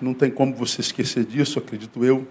Não 0.01 0.13
tem 0.13 0.29
como 0.29 0.53
você 0.53 0.81
esquecer 0.81 1.23
disso, 1.23 1.57
acredito 1.57 2.03
eu. 2.03 2.27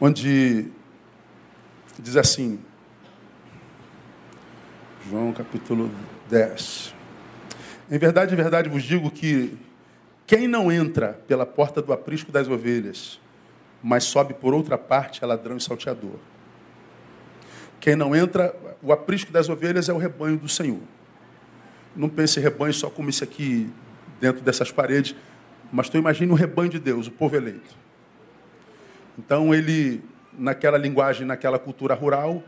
Onde 0.00 0.68
diz 1.98 2.16
assim, 2.16 2.58
João 5.06 5.34
capítulo 5.34 5.90
10. 6.30 6.94
Em 7.90 7.98
verdade, 7.98 8.32
em 8.32 8.36
verdade 8.36 8.70
vos 8.70 8.82
digo 8.82 9.10
que 9.10 9.54
quem 10.26 10.48
não 10.48 10.72
entra 10.72 11.12
pela 11.28 11.44
porta 11.44 11.82
do 11.82 11.92
aprisco 11.92 12.32
das 12.32 12.48
ovelhas, 12.48 13.20
mas 13.82 14.04
sobe 14.04 14.32
por 14.32 14.54
outra 14.54 14.78
parte, 14.78 15.22
é 15.22 15.26
ladrão 15.26 15.58
e 15.58 15.60
salteador. 15.60 16.18
Quem 17.84 17.94
não 17.94 18.16
entra, 18.16 18.56
o 18.82 18.94
aprisco 18.94 19.30
das 19.30 19.50
ovelhas 19.50 19.90
é 19.90 19.92
o 19.92 19.98
rebanho 19.98 20.38
do 20.38 20.48
Senhor. 20.48 20.80
Não 21.94 22.08
pense 22.08 22.40
em 22.40 22.42
rebanho 22.42 22.72
só 22.72 22.88
como 22.88 23.10
isso 23.10 23.22
aqui 23.22 23.70
dentro 24.18 24.40
dessas 24.40 24.72
paredes, 24.72 25.14
mas 25.70 25.90
tu 25.90 25.98
imagina 25.98 26.32
o 26.32 26.34
rebanho 26.34 26.70
de 26.70 26.78
Deus, 26.78 27.08
o 27.08 27.10
povo 27.10 27.36
eleito. 27.36 27.76
Então 29.18 29.54
ele, 29.54 30.02
naquela 30.32 30.78
linguagem, 30.78 31.26
naquela 31.26 31.58
cultura 31.58 31.92
rural, 31.92 32.42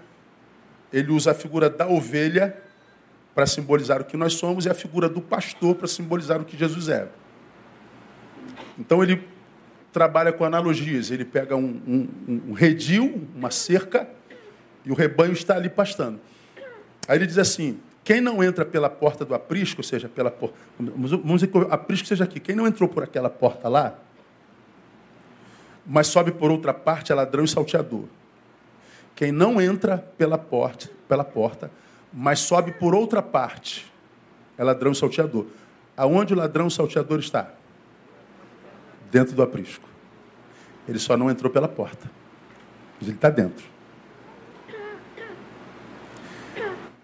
ele 0.90 1.12
usa 1.12 1.32
a 1.32 1.34
figura 1.34 1.68
da 1.68 1.86
ovelha 1.86 2.56
para 3.34 3.44
simbolizar 3.44 4.00
o 4.00 4.06
que 4.06 4.16
nós 4.16 4.32
somos 4.32 4.64
e 4.64 4.70
a 4.70 4.74
figura 4.74 5.06
do 5.06 5.20
pastor 5.20 5.74
para 5.74 5.86
simbolizar 5.86 6.40
o 6.40 6.46
que 6.46 6.56
Jesus 6.56 6.88
é. 6.88 7.08
Então 8.78 9.02
ele 9.02 9.22
trabalha 9.92 10.32
com 10.32 10.46
analogias. 10.46 11.10
Ele 11.10 11.26
pega 11.26 11.54
um, 11.54 11.78
um, 11.86 12.40
um 12.48 12.52
redil, 12.54 13.28
uma 13.34 13.50
cerca, 13.50 14.08
e 14.86 14.92
o 14.92 14.94
rebanho 14.94 15.32
está 15.32 15.56
ali 15.56 15.68
pastando. 15.68 16.20
Aí 17.08 17.18
ele 17.18 17.26
diz 17.26 17.36
assim: 17.36 17.80
quem 18.04 18.20
não 18.20 18.42
entra 18.42 18.64
pela 18.64 18.88
porta 18.88 19.24
do 19.24 19.34
aprisco, 19.34 19.80
ou 19.80 19.84
seja, 19.84 20.08
pela 20.08 20.30
porta. 20.30 20.56
Vamos 20.78 21.40
dizer 21.40 21.48
que 21.48 21.58
o 21.58 21.72
aprisco 21.72 22.06
seja 22.06 22.22
aqui. 22.22 22.38
Quem 22.38 22.54
não 22.54 22.64
entrou 22.64 22.88
por 22.88 23.02
aquela 23.02 23.28
porta 23.28 23.68
lá, 23.68 23.98
mas 25.84 26.06
sobe 26.06 26.30
por 26.30 26.52
outra 26.52 26.72
parte, 26.72 27.10
é 27.10 27.14
ladrão 27.16 27.42
e 27.42 27.48
salteador. 27.48 28.04
Quem 29.16 29.32
não 29.32 29.60
entra 29.60 29.98
pela 30.16 30.38
porta, 30.38 30.88
pela 31.08 31.24
porta, 31.24 31.68
mas 32.12 32.38
sobe 32.38 32.70
por 32.72 32.94
outra 32.94 33.20
parte, 33.20 33.92
é 34.56 34.62
ladrão 34.62 34.92
e 34.92 34.94
salteador. 34.94 35.46
Aonde 35.96 36.32
o 36.32 36.36
ladrão 36.36 36.68
e 36.68 36.70
salteador 36.70 37.18
está? 37.18 37.50
Dentro 39.10 39.34
do 39.34 39.42
aprisco. 39.42 39.88
Ele 40.86 40.98
só 40.98 41.16
não 41.16 41.28
entrou 41.28 41.50
pela 41.50 41.66
porta. 41.66 42.08
Mas 43.00 43.08
ele 43.08 43.16
está 43.16 43.30
dentro. 43.30 43.75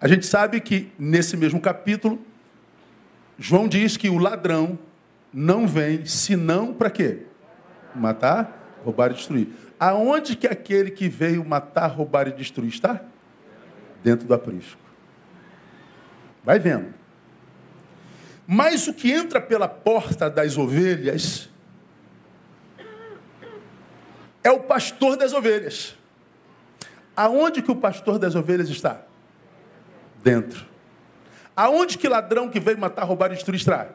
A 0.03 0.07
gente 0.09 0.25
sabe 0.25 0.59
que 0.59 0.91
nesse 0.99 1.37
mesmo 1.37 1.61
capítulo, 1.61 2.21
João 3.39 3.69
diz 3.69 3.95
que 3.95 4.09
o 4.09 4.17
ladrão 4.17 4.77
não 5.33 5.65
vem 5.65 6.05
senão 6.05 6.73
para 6.73 6.89
quê? 6.89 7.21
Matar, 7.95 8.81
roubar 8.83 9.11
e 9.11 9.13
destruir. 9.13 9.47
Aonde 9.79 10.35
que 10.35 10.45
aquele 10.45 10.91
que 10.91 11.07
veio 11.07 11.45
matar, 11.45 11.87
roubar 11.87 12.27
e 12.27 12.33
destruir 12.33 12.67
está? 12.67 13.01
Dentro 14.03 14.27
do 14.27 14.33
aprisco. 14.33 14.77
Vai 16.43 16.59
vendo. 16.59 16.93
Mas 18.45 18.85
o 18.89 18.93
que 18.93 19.09
entra 19.09 19.39
pela 19.39 19.69
porta 19.69 20.29
das 20.29 20.57
ovelhas 20.57 21.49
é 24.43 24.51
o 24.51 24.59
pastor 24.59 25.15
das 25.15 25.31
ovelhas. 25.31 25.95
Aonde 27.15 27.61
que 27.61 27.71
o 27.71 27.75
pastor 27.77 28.19
das 28.19 28.35
ovelhas 28.35 28.67
está? 28.67 29.12
Dentro. 30.23 30.65
Aonde 31.55 31.97
que 31.97 32.07
ladrão 32.07 32.49
que 32.49 32.59
veio 32.59 32.77
matar, 32.77 33.03
roubar 33.03 33.31
e 33.31 33.35
destruir 33.35 33.59
está? 33.59 33.89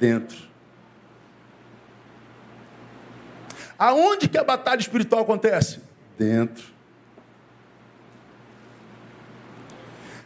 Dentro. 0.00 0.36
Aonde 3.78 4.28
que 4.28 4.38
a 4.38 4.44
batalha 4.44 4.80
espiritual 4.80 5.22
acontece? 5.22 5.80
Dentro. 6.18 6.72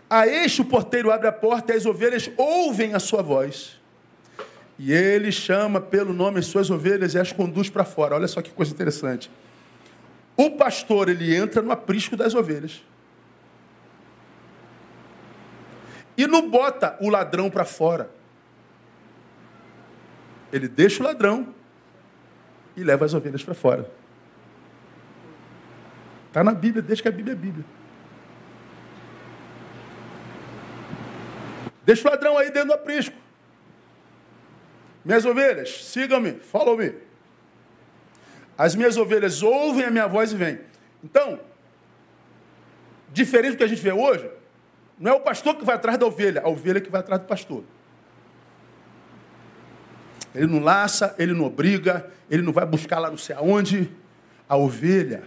A 0.08 0.26
este 0.26 0.62
o 0.62 0.64
porteiro 0.64 1.10
abre 1.10 1.28
a 1.28 1.32
porta 1.32 1.74
e 1.74 1.76
as 1.76 1.84
ovelhas 1.84 2.30
ouvem 2.36 2.94
a 2.94 2.98
sua 2.98 3.20
voz. 3.20 3.78
E 4.78 4.92
ele 4.92 5.32
chama 5.32 5.80
pelo 5.80 6.14
nome 6.14 6.38
as 6.38 6.46
suas 6.46 6.70
ovelhas 6.70 7.14
e 7.14 7.18
as 7.18 7.32
conduz 7.32 7.68
para 7.68 7.84
fora. 7.84 8.14
Olha 8.14 8.28
só 8.28 8.40
que 8.40 8.50
coisa 8.50 8.72
interessante. 8.72 9.30
O 10.36 10.52
pastor, 10.52 11.08
ele 11.08 11.34
entra 11.34 11.60
no 11.60 11.72
aprisco 11.72 12.16
das 12.16 12.34
ovelhas. 12.34 12.80
E 16.18 16.26
não 16.26 16.50
bota 16.50 16.98
o 17.00 17.08
ladrão 17.08 17.48
para 17.48 17.64
fora. 17.64 18.10
Ele 20.52 20.66
deixa 20.66 21.00
o 21.00 21.06
ladrão 21.06 21.54
e 22.76 22.82
leva 22.82 23.04
as 23.04 23.14
ovelhas 23.14 23.44
para 23.44 23.54
fora. 23.54 23.88
Está 26.26 26.42
na 26.42 26.52
Bíblia, 26.52 26.82
desde 26.82 27.02
que 27.02 27.08
a 27.08 27.12
Bíblia 27.12 27.34
é 27.34 27.36
Bíblia. 27.36 27.64
Deixa 31.84 32.06
o 32.06 32.10
ladrão 32.10 32.36
aí 32.36 32.50
dentro 32.50 32.68
do 32.68 32.74
aprisco. 32.74 33.16
Minhas 35.04 35.24
ovelhas, 35.24 35.84
sigam-me, 35.84 36.32
follow-me. 36.32 36.94
As 38.58 38.74
minhas 38.74 38.96
ovelhas 38.96 39.40
ouvem 39.42 39.84
a 39.84 39.90
minha 39.90 40.08
voz 40.08 40.32
e 40.32 40.36
vêm. 40.36 40.58
Então, 41.02 41.40
diferente 43.10 43.52
do 43.52 43.58
que 43.58 43.64
a 43.64 43.68
gente 43.68 43.80
vê 43.80 43.92
hoje, 43.92 44.28
não 44.98 45.12
é 45.12 45.14
o 45.14 45.20
pastor 45.20 45.54
que 45.56 45.64
vai 45.64 45.76
atrás 45.76 45.96
da 45.98 46.06
ovelha, 46.06 46.42
a 46.44 46.48
ovelha 46.48 46.80
que 46.80 46.90
vai 46.90 47.00
atrás 47.00 47.20
do 47.22 47.26
pastor. 47.26 47.62
Ele 50.34 50.46
não 50.46 50.60
laça, 50.60 51.14
ele 51.18 51.32
não 51.32 51.44
obriga, 51.44 52.10
ele 52.30 52.42
não 52.42 52.52
vai 52.52 52.66
buscar 52.66 52.98
lá 52.98 53.08
não 53.10 53.16
sei 53.16 53.34
aonde. 53.34 53.90
A 54.48 54.56
ovelha 54.56 55.22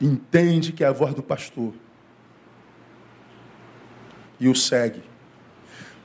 entende 0.00 0.72
que 0.72 0.82
é 0.84 0.86
a 0.86 0.92
voz 0.92 1.14
do 1.14 1.22
pastor 1.22 1.72
e 4.38 4.48
o 4.48 4.54
segue. 4.54 5.02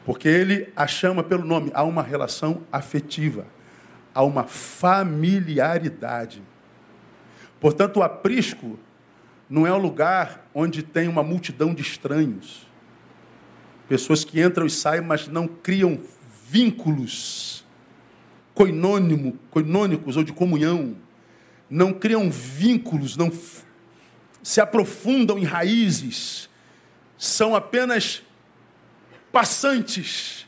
Porque 0.06 0.27
ele 0.27 0.71
a 0.75 0.86
chama 0.88 1.23
pelo 1.23 1.43
nome. 1.43 1.71
Há 1.73 1.84
uma 1.84 2.01
relação 2.01 2.62
afetiva, 2.71 3.45
há 4.13 4.23
uma 4.23 4.43
familiaridade. 4.45 6.41
Portanto, 7.60 7.97
o 7.97 8.03
aprisco 8.03 8.80
não 9.49 9.65
é 9.65 9.73
um 9.73 9.77
lugar 9.77 10.47
onde 10.53 10.83
tem 10.83 11.07
uma 11.07 11.23
multidão 11.23 11.73
de 11.73 11.81
estranhos. 11.81 12.67
Pessoas 13.88 14.25
que 14.25 14.41
entram 14.41 14.65
e 14.65 14.69
saem, 14.69 15.01
mas 15.01 15.27
não 15.27 15.47
criam 15.47 15.99
vínculos 16.49 17.65
coinônimo, 18.53 19.38
coinônicos 19.51 20.17
ou 20.17 20.23
de 20.23 20.33
comunhão. 20.33 20.95
Não 21.69 21.93
criam 21.93 22.29
vínculos, 22.29 23.15
não 23.15 23.31
se 24.41 24.60
aprofundam 24.60 25.38
em 25.38 25.43
raízes. 25.43 26.49
São 27.17 27.55
apenas 27.55 28.23
passantes. 29.31 30.47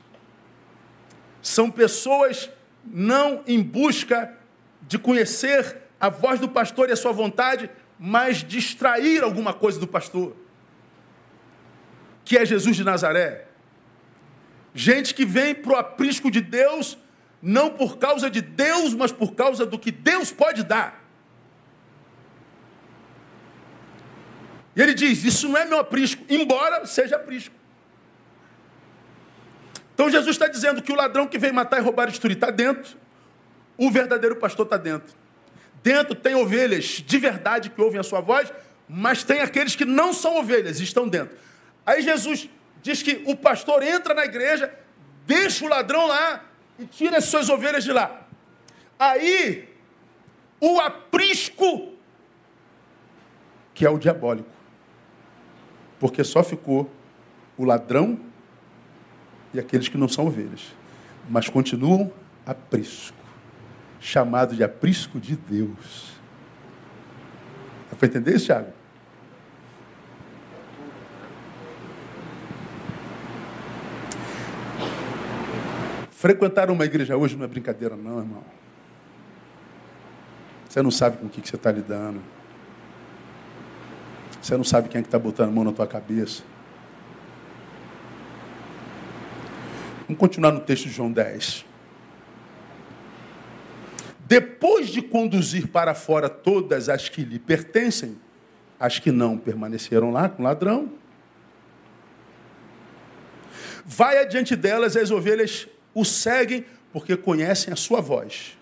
São 1.42 1.70
pessoas 1.70 2.50
não 2.84 3.44
em 3.46 3.62
busca 3.62 4.34
de 4.82 4.98
conhecer 4.98 5.78
a 6.00 6.10
voz 6.10 6.40
do 6.40 6.50
pastor 6.50 6.90
e 6.90 6.94
a 6.94 6.96
sua 6.96 7.12
vontade, 7.12 7.70
mas 8.00 8.38
distrair 8.38 9.22
alguma 9.22 9.54
coisa 9.54 9.78
do 9.78 9.86
pastor, 9.86 10.34
que 12.24 12.38
é 12.38 12.46
Jesus 12.46 12.78
de 12.78 12.84
Nazaré. 12.86 13.48
Gente 14.74 15.14
que 15.14 15.26
vem 15.26 15.54
para 15.54 15.74
o 15.74 15.76
aprisco 15.76 16.32
de 16.32 16.40
Deus, 16.40 16.98
não 17.42 17.72
por 17.72 17.98
causa 17.98 18.30
de 18.30 18.40
Deus, 18.40 18.94
mas 18.94 19.12
por 19.12 19.34
causa 19.34 19.66
do 19.66 19.78
que 19.78 19.92
Deus 19.92 20.32
pode 20.32 20.64
dar. 20.64 21.04
E 24.76 24.82
ele 24.82 24.94
diz: 24.94 25.26
Isso 25.26 25.50
não 25.50 25.58
é 25.58 25.66
meu 25.66 25.80
aprisco, 25.80 26.24
embora 26.30 26.86
seja 26.86 27.18
aprisco. 27.18 27.56
Então 29.94 30.10
Jesus 30.10 30.36
está 30.36 30.48
dizendo 30.48 30.82
que 30.82 30.94
o 30.94 30.96
ladrão 30.96 31.28
que 31.28 31.38
vem 31.38 31.52
matar 31.52 31.80
e 31.80 31.84
roubar 31.84 32.08
e 32.08 32.12
destruir 32.12 32.36
está 32.36 32.50
dentro, 32.50 32.96
o 33.76 33.92
verdadeiro 33.92 34.38
pastor 34.38 34.66
está 34.66 34.78
dentro. 34.78 35.14
Dentro 35.84 36.16
tem 36.16 36.36
ovelhas 36.36 37.04
de 37.06 37.18
verdade 37.18 37.70
que 37.70 37.82
ouvem 37.82 38.00
a 38.00 38.04
sua 38.04 38.22
voz, 38.22 38.52
mas 38.88 39.24
tem 39.24 39.42
aqueles 39.42 39.76
que 39.76 39.86
não 39.86 40.14
são 40.14 40.38
ovelhas 40.38 40.80
estão 40.80 41.08
dentro. 41.08 41.38
Aí 41.86 42.02
Jesus 42.02 42.50
diz 42.82 43.02
que 43.02 43.22
o 43.26 43.36
pastor 43.36 43.84
entra 43.84 44.14
na 44.14 44.26
igreja, 44.26 44.74
deixa 45.26 45.66
o 45.66 45.68
ladrão 45.68 46.08
lá 46.08 46.44
e 46.78 46.86
tira 46.86 47.18
as 47.18 47.26
suas 47.26 47.50
ovelhas 47.50 47.84
de 47.84 47.92
lá. 47.92 48.28
Aí, 48.98 49.70
o 50.60 50.80
aprisco, 50.80 51.94
que 53.74 53.86
é 53.86 53.90
o 53.90 53.98
diabólico, 53.98 54.50
porque 56.00 56.24
só 56.24 56.44
ficou 56.44 56.90
o 57.58 57.64
ladrão 57.64 58.20
e 59.54 59.60
aqueles 59.60 59.88
que 59.88 59.98
não 59.98 60.08
são 60.08 60.28
ovelhas, 60.28 60.74
mas 61.30 61.50
continuam 61.50 62.12
aprisco, 62.46 63.18
chamado 64.00 64.56
de 64.56 64.64
aprisco 64.64 65.20
de 65.20 65.36
Deus. 65.36 66.14
Dá 67.90 67.98
para 67.98 68.08
entender 68.08 68.36
isso, 68.36 68.46
Thiago? 68.46 68.72
Frequentar 76.12 76.70
uma 76.70 76.84
igreja 76.84 77.16
hoje 77.16 77.38
não 77.38 77.46
é 77.46 77.48
brincadeira, 77.48 77.96
não, 77.96 78.20
irmão. 78.20 78.44
Você 80.68 80.82
não 80.82 80.92
sabe 80.92 81.18
com 81.18 81.28
o 81.28 81.30
que 81.30 81.48
você 81.48 81.56
está 81.56 81.72
lidando. 81.72 82.22
Você 84.42 84.56
não 84.58 84.64
sabe 84.64 84.90
quem 84.90 85.00
é 85.00 85.02
que 85.02 85.08
está 85.08 85.18
botando 85.18 85.50
a 85.50 85.52
mão 85.52 85.64
na 85.64 85.72
tua 85.72 85.88
cabeça. 85.88 86.44
Vamos 90.08 90.20
continuar 90.20 90.52
no 90.52 90.60
texto 90.60 90.86
de 90.86 90.92
João 90.92 91.12
10. 91.12 91.69
Depois 94.30 94.90
de 94.90 95.02
conduzir 95.02 95.70
para 95.70 95.96
fora 95.96 96.30
todas 96.30 96.88
as 96.88 97.10
que 97.10 97.24
lhe 97.24 97.40
pertencem, 97.40 98.16
as 98.80 99.00
que 99.00 99.12
não 99.12 99.36
permaneceram 99.36 100.12
lá 100.12 100.30
com 100.30 100.44
o 100.44 100.46
ladrão, 100.46 100.94
vai 103.84 104.20
adiante 104.20 104.56
delas 104.56 104.96
as 104.96 105.10
ovelhas 105.10 105.68
o 105.96 106.06
seguem 106.06 106.64
porque 106.94 107.18
conhecem 107.18 107.74
a 107.74 107.76
sua 107.76 108.02
voz. 108.02 108.56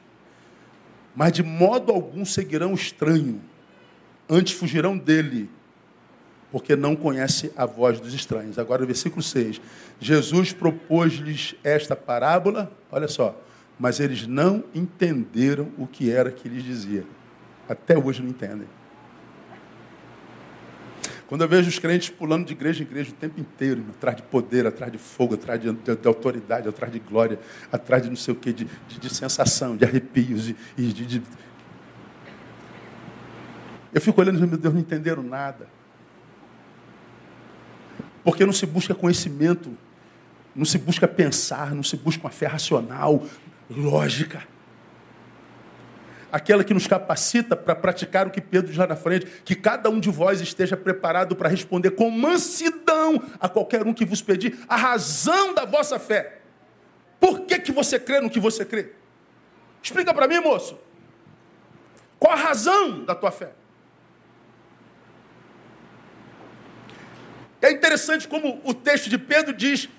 Mas 1.13 1.33
de 1.33 1.43
modo 1.43 1.91
algum 1.91 2.23
seguirão 2.23 2.71
o 2.71 2.75
estranho, 2.75 3.41
antes 4.29 4.53
fugirão 4.53 4.97
dele, 4.97 5.49
porque 6.49 6.77
não 6.77 6.95
conhece 6.95 7.51
a 7.57 7.65
voz 7.65 7.99
dos 7.99 8.13
estranhos. 8.13 8.57
Agora, 8.57 8.85
versículo 8.85 9.21
6. 9.21 9.59
Jesus 9.99 10.53
propôs-lhes 10.53 11.55
esta 11.61 11.93
parábola, 11.93 12.71
olha 12.89 13.09
só, 13.09 13.37
mas 13.79 13.99
eles 13.99 14.25
não 14.25 14.63
entenderam 14.73 15.71
o 15.77 15.85
que 15.85 16.11
era 16.11 16.31
que 16.31 16.49
lhes 16.49 16.63
dizia. 16.63 17.05
Até 17.69 17.97
hoje 17.97 18.21
não 18.21 18.29
entendem. 18.29 18.67
Quando 21.27 21.41
eu 21.41 21.47
vejo 21.47 21.67
os 21.67 21.77
crentes 21.77 22.09
pulando 22.09 22.45
de 22.45 22.53
igreja 22.53 22.81
em 22.81 22.87
igreja 22.87 23.11
o 23.11 23.13
tempo 23.13 23.39
inteiro, 23.39 23.83
atrás 23.89 24.15
de 24.15 24.23
poder, 24.23 24.65
atrás 24.65 24.89
de 24.91 24.97
fogo, 24.97 25.33
atrás 25.33 25.59
de, 25.59 25.71
de, 25.73 25.95
de 25.95 26.07
autoridade, 26.07 26.69
atrás 26.69 26.91
de 26.91 26.99
glória, 26.99 27.37
atrás 27.69 28.01
de 28.01 28.09
não 28.09 28.15
sei 28.15 28.33
o 28.33 28.37
quê, 28.37 28.53
de, 28.53 28.65
de, 28.87 29.13
sensação, 29.13 29.75
de 29.75 29.83
arrepios 29.83 30.45
de, 30.45 31.21
Eu 33.93 33.99
fico 33.99 34.21
olhando 34.21 34.41
e 34.41 34.47
meu 34.47 34.57
Deus, 34.57 34.73
não 34.73 34.79
entenderam 34.79 35.21
nada. 35.21 35.67
Porque 38.23 38.45
não 38.45 38.53
se 38.53 38.65
busca 38.65 38.95
conhecimento, 38.95 39.77
não 40.55 40.65
se 40.65 40.77
busca 40.77 41.09
pensar, 41.09 41.75
não 41.75 41.83
se 41.83 41.97
busca 41.97 42.23
uma 42.23 42.31
fé 42.31 42.45
racional, 42.45 43.25
lógica 43.69 44.43
aquela 46.31 46.63
que 46.63 46.73
nos 46.73 46.87
capacita 46.87 47.55
para 47.55 47.75
praticar 47.75 48.27
o 48.27 48.31
que 48.31 48.41
Pedro 48.41 48.69
diz 48.69 48.77
lá 48.77 48.87
na 48.87 48.95
frente, 48.95 49.25
que 49.43 49.55
cada 49.55 49.89
um 49.89 49.99
de 49.99 50.09
vós 50.09 50.41
esteja 50.41 50.75
preparado 50.75 51.35
para 51.35 51.49
responder 51.49 51.91
com 51.91 52.09
mansidão 52.09 53.21
a 53.39 53.47
qualquer 53.47 53.85
um 53.85 53.93
que 53.93 54.05
vos 54.05 54.21
pedir 54.21 54.59
a 54.67 54.75
razão 54.75 55.53
da 55.53 55.65
vossa 55.65 55.97
fé. 55.99 56.39
Por 57.19 57.41
que, 57.41 57.59
que 57.59 57.71
você 57.71 57.99
crê 57.99 58.19
no 58.19 58.29
que 58.29 58.39
você 58.39 58.65
crê? 58.65 58.91
Explica 59.81 60.13
para 60.13 60.27
mim, 60.27 60.39
moço. 60.39 60.77
Qual 62.19 62.33
a 62.33 62.35
razão 62.35 63.05
da 63.05 63.15
tua 63.15 63.31
fé? 63.31 63.51
É 67.61 67.71
interessante 67.71 68.27
como 68.27 68.61
o 68.63 68.73
texto 68.73 69.09
de 69.09 69.17
Pedro 69.17 69.53
diz 69.53 69.89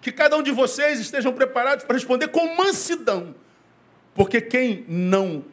que 0.00 0.10
cada 0.10 0.36
um 0.36 0.42
de 0.42 0.50
vocês 0.50 0.98
estejam 0.98 1.32
preparados 1.32 1.84
para 1.84 1.94
responder 1.94 2.28
com 2.28 2.56
mansidão. 2.56 3.34
Porque 4.14 4.40
quem 4.40 4.84
não 4.88 5.44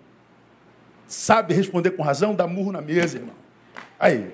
sabe 1.08 1.54
responder 1.54 1.92
com 1.92 2.04
razão, 2.04 2.36
dá 2.36 2.48
murro 2.48 2.72
na 2.72 2.82
mesa, 2.82 3.18
irmão. 3.18 3.36
Aí, 4.00 4.32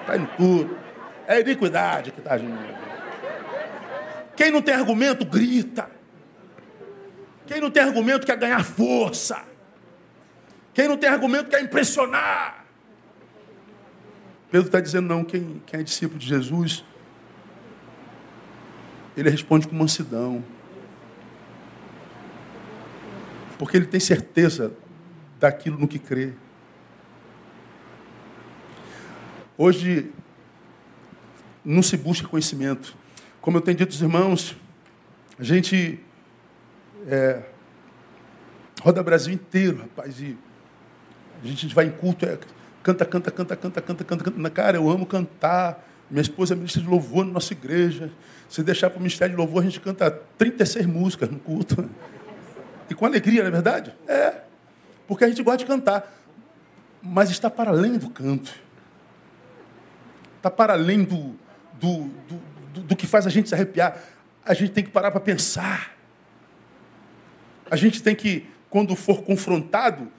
está 0.00 0.16
indo 0.16 0.30
tudo. 0.36 0.78
É 1.26 1.40
iniquidade 1.40 2.10
que 2.10 2.18
está 2.18 2.34
agindo. 2.34 2.58
Quem 4.36 4.50
não 4.50 4.62
tem 4.62 4.74
argumento, 4.74 5.24
grita. 5.24 5.90
Quem 7.46 7.60
não 7.60 7.70
tem 7.70 7.82
argumento, 7.82 8.26
quer 8.26 8.36
ganhar 8.36 8.64
força. 8.64 9.42
Quem 10.72 10.88
não 10.88 10.96
tem 10.96 11.08
argumento, 11.08 11.50
quer 11.50 11.62
impressionar. 11.62 12.64
Pedro 14.50 14.66
está 14.66 14.80
dizendo, 14.80 15.06
não, 15.06 15.24
quem, 15.24 15.62
quem 15.66 15.80
é 15.80 15.82
discípulo 15.82 16.18
de 16.18 16.26
Jesus, 16.26 16.84
ele 19.20 19.28
responde 19.28 19.68
com 19.68 19.76
mansidão. 19.76 20.42
Porque 23.58 23.76
ele 23.76 23.86
tem 23.86 24.00
certeza 24.00 24.72
daquilo 25.38 25.78
no 25.78 25.86
que 25.86 25.98
crê. 25.98 26.32
Hoje 29.58 30.10
não 31.62 31.82
se 31.82 31.98
busca 31.98 32.26
conhecimento. 32.26 32.96
Como 33.42 33.58
eu 33.58 33.60
tenho 33.60 33.76
dito 33.76 33.92
aos 33.92 34.00
irmãos, 34.00 34.56
a 35.38 35.44
gente 35.44 36.00
é, 37.06 37.42
roda 38.80 39.02
o 39.02 39.04
Brasil 39.04 39.34
inteiro, 39.34 39.82
rapaz, 39.82 40.18
e 40.18 40.36
a 41.42 41.46
gente 41.46 41.74
vai 41.74 41.84
em 41.84 41.90
culto, 41.90 42.24
é, 42.24 42.38
canta, 42.82 43.04
canta, 43.04 43.30
canta, 43.30 43.54
canta, 43.56 43.82
canta, 43.82 44.04
canta, 44.04 44.30
canta. 44.30 44.50
Cara, 44.50 44.78
eu 44.78 44.88
amo 44.88 45.04
cantar. 45.04 45.89
Minha 46.10 46.22
esposa 46.22 46.54
é 46.54 46.56
ministra 46.56 46.82
de 46.82 46.88
louvor 46.88 47.24
na 47.24 47.32
nossa 47.32 47.52
igreja. 47.52 48.10
Se 48.48 48.62
deixar 48.62 48.90
para 48.90 48.98
o 48.98 49.00
ministério 49.00 49.34
de 49.34 49.38
louvor, 49.38 49.62
a 49.62 49.64
gente 49.64 49.80
canta 49.80 50.10
36 50.10 50.86
músicas 50.86 51.30
no 51.30 51.38
culto. 51.38 51.88
E 52.88 52.94
com 52.94 53.06
alegria, 53.06 53.42
não 53.42 53.48
é 53.48 53.52
verdade? 53.52 53.94
É. 54.08 54.42
Porque 55.06 55.24
a 55.24 55.28
gente 55.28 55.42
gosta 55.42 55.58
de 55.58 55.66
cantar. 55.66 56.12
Mas 57.00 57.30
está 57.30 57.48
para 57.48 57.70
além 57.70 57.96
do 57.96 58.10
canto. 58.10 58.52
Está 60.36 60.50
para 60.50 60.72
além 60.72 61.04
do, 61.04 61.36
do, 61.74 62.10
do, 62.28 62.42
do, 62.74 62.80
do 62.80 62.96
que 62.96 63.06
faz 63.06 63.26
a 63.26 63.30
gente 63.30 63.48
se 63.48 63.54
arrepiar. 63.54 64.02
A 64.44 64.52
gente 64.52 64.72
tem 64.72 64.82
que 64.82 64.90
parar 64.90 65.12
para 65.12 65.20
pensar. 65.20 65.94
A 67.70 67.76
gente 67.76 68.02
tem 68.02 68.16
que, 68.16 68.48
quando 68.68 68.96
for 68.96 69.22
confrontado, 69.22 70.10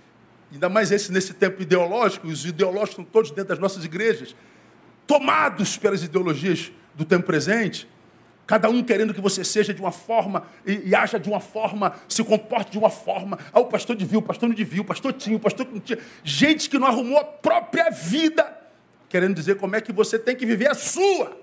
ainda 0.51 0.69
mais 0.69 0.89
esse 0.91 1.11
nesse 1.11 1.33
tempo 1.33 1.61
ideológico, 1.61 2.27
os 2.27 2.45
ideológicos 2.45 2.91
estão 2.91 3.03
todos 3.03 3.31
dentro 3.31 3.49
das 3.49 3.59
nossas 3.59 3.83
igrejas, 3.83 4.33
tomados 5.07 5.77
pelas 5.77 6.03
ideologias 6.03 6.71
do 6.95 7.05
tempo 7.05 7.25
presente, 7.25 7.87
Cada 8.51 8.69
um 8.69 8.83
querendo 8.83 9.13
que 9.13 9.21
você 9.21 9.45
seja 9.45 9.73
de 9.73 9.79
uma 9.79 9.93
forma 9.93 10.45
e, 10.65 10.89
e 10.89 10.93
haja 10.93 11.17
de 11.17 11.29
uma 11.29 11.39
forma, 11.39 11.95
se 12.05 12.21
comporte 12.21 12.71
de 12.71 12.77
uma 12.77 12.89
forma. 12.89 13.39
Ah, 13.53 13.61
o 13.61 13.67
pastor 13.67 13.95
devia, 13.95 14.19
o 14.19 14.21
pastor 14.21 14.49
não 14.49 14.53
devia, 14.53 14.81
o 14.81 14.83
pastor 14.83 15.13
tinha, 15.13 15.37
o 15.37 15.39
pastor 15.39 15.65
não 15.71 15.79
tinha. 15.79 15.97
Gente 16.21 16.69
que 16.69 16.77
não 16.77 16.85
arrumou 16.85 17.17
a 17.17 17.23
própria 17.23 17.89
vida, 17.89 18.45
querendo 19.07 19.35
dizer 19.35 19.55
como 19.55 19.77
é 19.77 19.79
que 19.79 19.93
você 19.93 20.19
tem 20.19 20.35
que 20.35 20.45
viver 20.45 20.69
a 20.69 20.73
sua. 20.73 21.39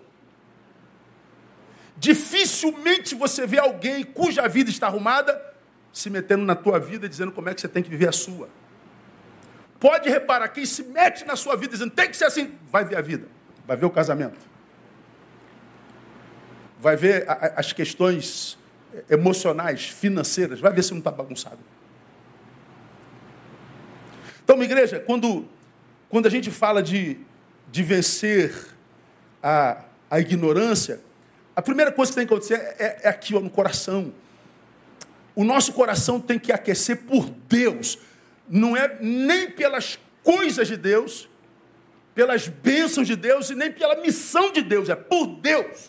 Dificilmente 1.96 3.14
você 3.14 3.46
vê 3.46 3.59
alguém 3.59 4.04
cuja 4.04 4.46
vida 4.46 4.68
está 4.68 4.86
arrumada 4.86 5.42
se 5.90 6.11
metendo 6.11 6.44
na 6.44 6.54
tua 6.54 6.78
vida 6.78 7.09
dizendo 7.09 7.32
como 7.32 7.48
é 7.48 7.54
que 7.54 7.61
você 7.62 7.68
tem 7.68 7.82
que 7.82 7.88
viver 7.88 8.11
a 8.11 8.12
sua. 8.12 8.50
Pode 9.80 10.11
reparar, 10.11 10.48
quem 10.48 10.66
se 10.66 10.82
mete 10.82 11.24
na 11.24 11.36
sua 11.36 11.56
vida 11.56 11.72
dizendo 11.72 11.92
tem 11.92 12.11
que 12.11 12.18
ser 12.18 12.26
assim, 12.26 12.52
vai 12.70 12.84
ver 12.84 12.98
a 12.98 13.00
vida, 13.00 13.26
vai 13.68 13.76
ver 13.76 13.86
o 13.86 13.90
casamento 13.90 14.48
vai 16.80 16.96
ver 16.96 17.24
as 17.56 17.72
questões 17.72 18.56
emocionais, 19.10 19.86
financeiras, 19.86 20.60
vai 20.60 20.72
ver 20.72 20.82
se 20.82 20.92
não 20.92 20.98
está 20.98 21.10
bagunçado. 21.10 21.58
Então, 24.44 24.56
minha 24.56 24.70
igreja, 24.70 25.00
quando, 25.00 25.46
quando 26.08 26.26
a 26.26 26.30
gente 26.30 26.50
fala 26.50 26.82
de, 26.82 27.18
de 27.70 27.82
vencer 27.82 28.54
a, 29.42 29.82
a 30.10 30.20
ignorância, 30.20 31.00
A 31.58 31.62
primeira 31.62 31.90
coisa 31.90 32.12
que 32.12 32.18
tem 32.18 32.24
que 32.24 32.32
acontecer 32.32 32.54
é, 32.78 33.00
é 33.02 33.08
aqui, 33.08 33.34
ó, 33.34 33.40
no 33.40 33.50
coração. 33.50 34.12
O 35.34 35.42
nosso 35.42 35.72
coração 35.72 36.20
tem 36.20 36.38
que 36.38 36.52
aquecer 36.52 36.98
por 36.98 37.28
Deus. 37.48 37.98
Não 38.48 38.76
é 38.76 38.96
nem 39.00 39.50
pelas 39.50 39.98
coisas 40.22 40.68
de 40.68 40.76
Deus, 40.76 41.28
pelas 42.18 42.48
bênçãos 42.48 43.06
de 43.06 43.14
Deus 43.14 43.48
e 43.48 43.54
nem 43.54 43.70
pela 43.70 43.94
missão 43.94 44.50
de 44.50 44.60
Deus, 44.60 44.88
é 44.88 44.96
por 44.96 45.24
Deus. 45.24 45.88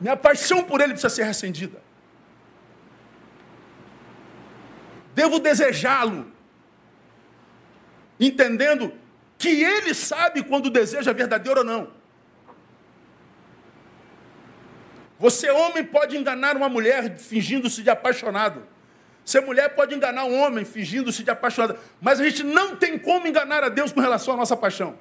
Minha 0.00 0.16
paixão 0.16 0.62
por 0.62 0.80
Ele 0.80 0.92
precisa 0.92 1.10
ser 1.10 1.24
recendida. 1.24 1.82
Devo 5.16 5.40
desejá-lo, 5.40 6.30
entendendo 8.20 8.92
que 9.36 9.48
Ele 9.48 9.92
sabe 9.92 10.44
quando 10.44 10.66
o 10.66 10.70
desejo 10.70 11.10
é 11.10 11.12
verdadeiro 11.12 11.58
ou 11.58 11.66
não. 11.66 11.90
Você, 15.18 15.50
homem, 15.50 15.82
pode 15.82 16.16
enganar 16.16 16.56
uma 16.56 16.68
mulher 16.68 17.18
fingindo-se 17.18 17.82
de 17.82 17.90
apaixonado. 17.90 18.73
Você, 19.24 19.40
mulher, 19.40 19.70
pode 19.70 19.94
enganar 19.94 20.24
um 20.24 20.38
homem 20.38 20.64
fingindo-se 20.64 21.22
de 21.22 21.30
apaixonado. 21.30 21.78
Mas 22.00 22.20
a 22.20 22.24
gente 22.24 22.42
não 22.42 22.76
tem 22.76 22.98
como 22.98 23.26
enganar 23.26 23.64
a 23.64 23.68
Deus 23.68 23.90
com 23.90 24.00
relação 24.00 24.34
à 24.34 24.36
nossa 24.36 24.56
paixão. 24.56 24.96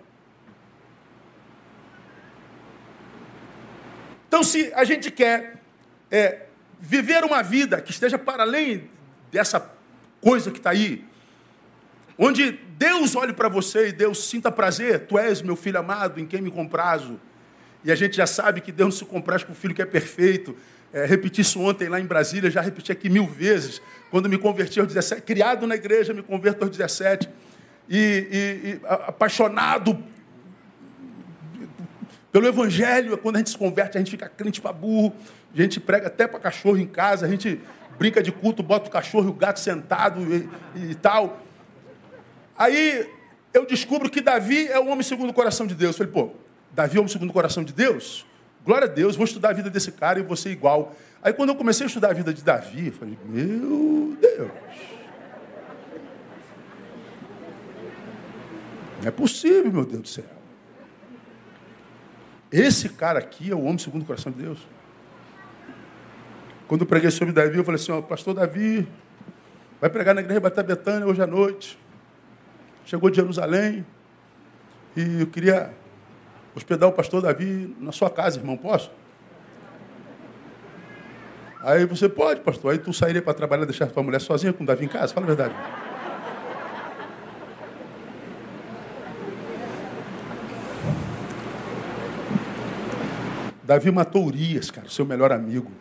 Então, 4.28 4.42
se 4.42 4.72
a 4.74 4.84
gente 4.84 5.12
quer 5.12 5.62
é, 6.10 6.48
viver 6.80 7.24
uma 7.24 7.44
vida 7.44 7.82
que 7.82 7.92
esteja 7.92 8.18
para 8.18 8.44
além 8.44 8.90
dessa 9.32 9.72
coisa 10.22 10.50
que 10.50 10.58
está 10.58 10.72
aí, 10.72 11.06
onde 12.18 12.52
Deus 12.52 13.16
olhe 13.16 13.34
para 13.34 13.50
você 13.50 13.90
e 13.90 13.92
Deus 13.92 14.28
sinta 14.28 14.52
prazer, 14.52 15.06
tu 15.06 15.20
és 15.20 15.42
meu 15.42 15.56
filho 15.56 15.80
amado, 15.80 16.20
em 16.20 16.26
quem 16.26 16.42
me 16.42 16.50
comprazo. 16.50 17.20
E 17.84 17.92
a 17.92 17.96
gente 17.96 18.16
já 18.16 18.26
sabe 18.26 18.62
que 18.62 18.72
Deus 18.72 18.96
não 18.96 19.00
se 19.00 19.06
compraz 19.06 19.44
com 19.44 19.52
o 19.52 19.56
filho 19.56 19.76
que 19.76 19.82
é 19.82 19.86
perfeito. 19.86 20.58
É, 20.94 21.06
repeti 21.06 21.42
isso 21.42 21.60
ontem 21.60 21.90
lá 21.90 22.00
em 22.00 22.06
Brasília, 22.06 22.52
já 22.52 22.62
repeti 22.62 22.92
aqui 22.92 23.10
mil 23.10 23.26
vezes. 23.26 23.82
Quando 24.12 24.30
me 24.30 24.38
converti 24.38 24.80
aos 24.80 24.88
17, 24.88 25.24
criado 25.24 25.66
na 25.66 25.74
igreja, 25.74 26.14
me 26.14 26.22
converto 26.22 26.64
aos 26.64 26.70
17. 26.78 27.28
E, 27.90 27.98
e, 27.98 28.70
e 28.70 28.80
apaixonado 28.86 30.02
pelo 32.32 32.48
Evangelho, 32.48 33.18
quando 33.18 33.36
a 33.36 33.40
gente 33.40 33.50
se 33.50 33.58
converte, 33.58 33.98
a 33.98 34.00
gente 34.00 34.12
fica 34.12 34.30
crente 34.30 34.62
para 34.62 34.72
burro, 34.72 35.16
a 35.54 35.58
gente 35.60 35.80
prega 35.80 36.08
até 36.08 36.28
para 36.28 36.40
cachorro 36.40 36.78
em 36.78 36.88
casa, 36.88 37.26
a 37.26 37.30
gente 37.30 37.60
brinca 37.98 38.22
de 38.22 38.32
culto, 38.32 38.62
bota 38.62 38.88
o 38.88 38.92
cachorro 38.92 39.28
e 39.28 39.30
o 39.30 39.34
gato 39.34 39.60
sentado 39.60 40.22
e, 40.76 40.92
e 40.92 40.96
tal. 40.96 41.42
Aí 42.56 43.10
eu 43.52 43.66
descubro 43.66 44.10
que 44.10 44.22
Davi 44.22 44.68
é 44.68 44.80
o 44.80 44.88
homem 44.88 45.04
segundo 45.04 45.30
o 45.32 45.34
coração 45.34 45.66
de 45.66 45.74
Deus. 45.74 46.00
Eu 46.00 46.06
falei, 46.06 46.14
pô, 46.14 46.36
Davi 46.72 46.98
é 46.98 47.00
o 47.00 47.02
homem 47.02 47.12
segundo 47.12 47.30
o 47.32 47.34
coração 47.34 47.64
de 47.64 47.74
Deus? 47.74 48.26
Glória 48.66 48.88
a 48.88 48.92
Deus, 48.92 49.16
vou 49.16 49.26
estudar 49.26 49.50
a 49.50 49.54
vida 49.54 49.70
desse 49.70 49.92
cara 49.92 50.20
e 50.20 50.24
vou 50.24 50.38
ser 50.38 50.52
igual. 50.52 50.96
Aí 51.22 51.34
quando 51.34 51.50
eu 51.50 51.56
comecei 51.56 51.86
a 51.86 51.88
estudar 51.88 52.12
a 52.12 52.14
vida 52.14 52.34
de 52.34 52.44
Davi, 52.44 52.88
eu 52.88 52.94
falei, 52.94 53.18
meu 53.26 54.18
Deus. 54.20 54.52
Não 59.02 59.08
é 59.08 59.12
possível, 59.12 59.72
meu 59.72 59.86
Deus 59.86 60.02
do 60.02 60.08
céu. 60.08 60.26
Esse 62.50 62.88
cara 62.88 63.20
aqui 63.20 63.52
é 63.52 63.56
o 63.56 63.64
homem 63.64 63.78
segundo 63.78 64.04
o 64.04 64.06
coração 64.06 64.32
de 64.32 64.44
Deus. 64.44 64.60
Quando 66.68 66.82
eu 66.82 66.88
preguei 66.88 67.12
sobre 67.12 67.34
Davi, 67.34 67.58
eu 67.58 67.64
falei 67.66 67.82
assim, 67.82 67.92
ó, 67.92 68.02
pastor 68.02 68.34
Davi, 68.34 68.88
vai 69.82 69.90
pregar 69.90 70.16
na 70.16 70.22
igreja 70.22 70.40
Baté 70.40 70.64
Betânia 70.64 71.06
hoje 71.06 71.22
à 71.22 71.28
noite. 71.28 71.78
Chegou 72.86 73.10
de 73.10 73.18
Jerusalém 73.18 73.86
e 74.96 75.22
eu 75.22 75.28
queria 75.28 75.74
hospedar 76.56 76.90
o 76.90 76.92
pastor 76.92 77.22
Davi 77.22 77.76
na 77.80 77.92
sua 77.92 78.10
casa, 78.10 78.40
irmão, 78.40 78.58
posso? 78.58 78.92
Aí 81.62 81.86
você 81.86 82.10
pode, 82.10 82.42
pastor. 82.42 82.74
Aí 82.74 82.78
tu 82.78 82.92
sairia 82.92 83.22
para 83.22 83.34
trabalhar, 83.34 83.66
deixar 83.66 83.88
tua 83.88 84.04
mulher 84.04 84.20
sozinha 84.20 84.52
com 84.52 84.64
o 84.64 84.68
Davi 84.68 84.86
em 84.86 84.90
casa? 84.90 85.14
Fala 85.14 85.26
a 85.26 85.28
verdade. 85.28 85.56
Davi 93.64 93.92
matou 93.92 94.26
Urias, 94.26 94.70
cara, 94.70 94.90
seu 94.90 95.06
melhor 95.06 95.32
amigo. 95.32 95.72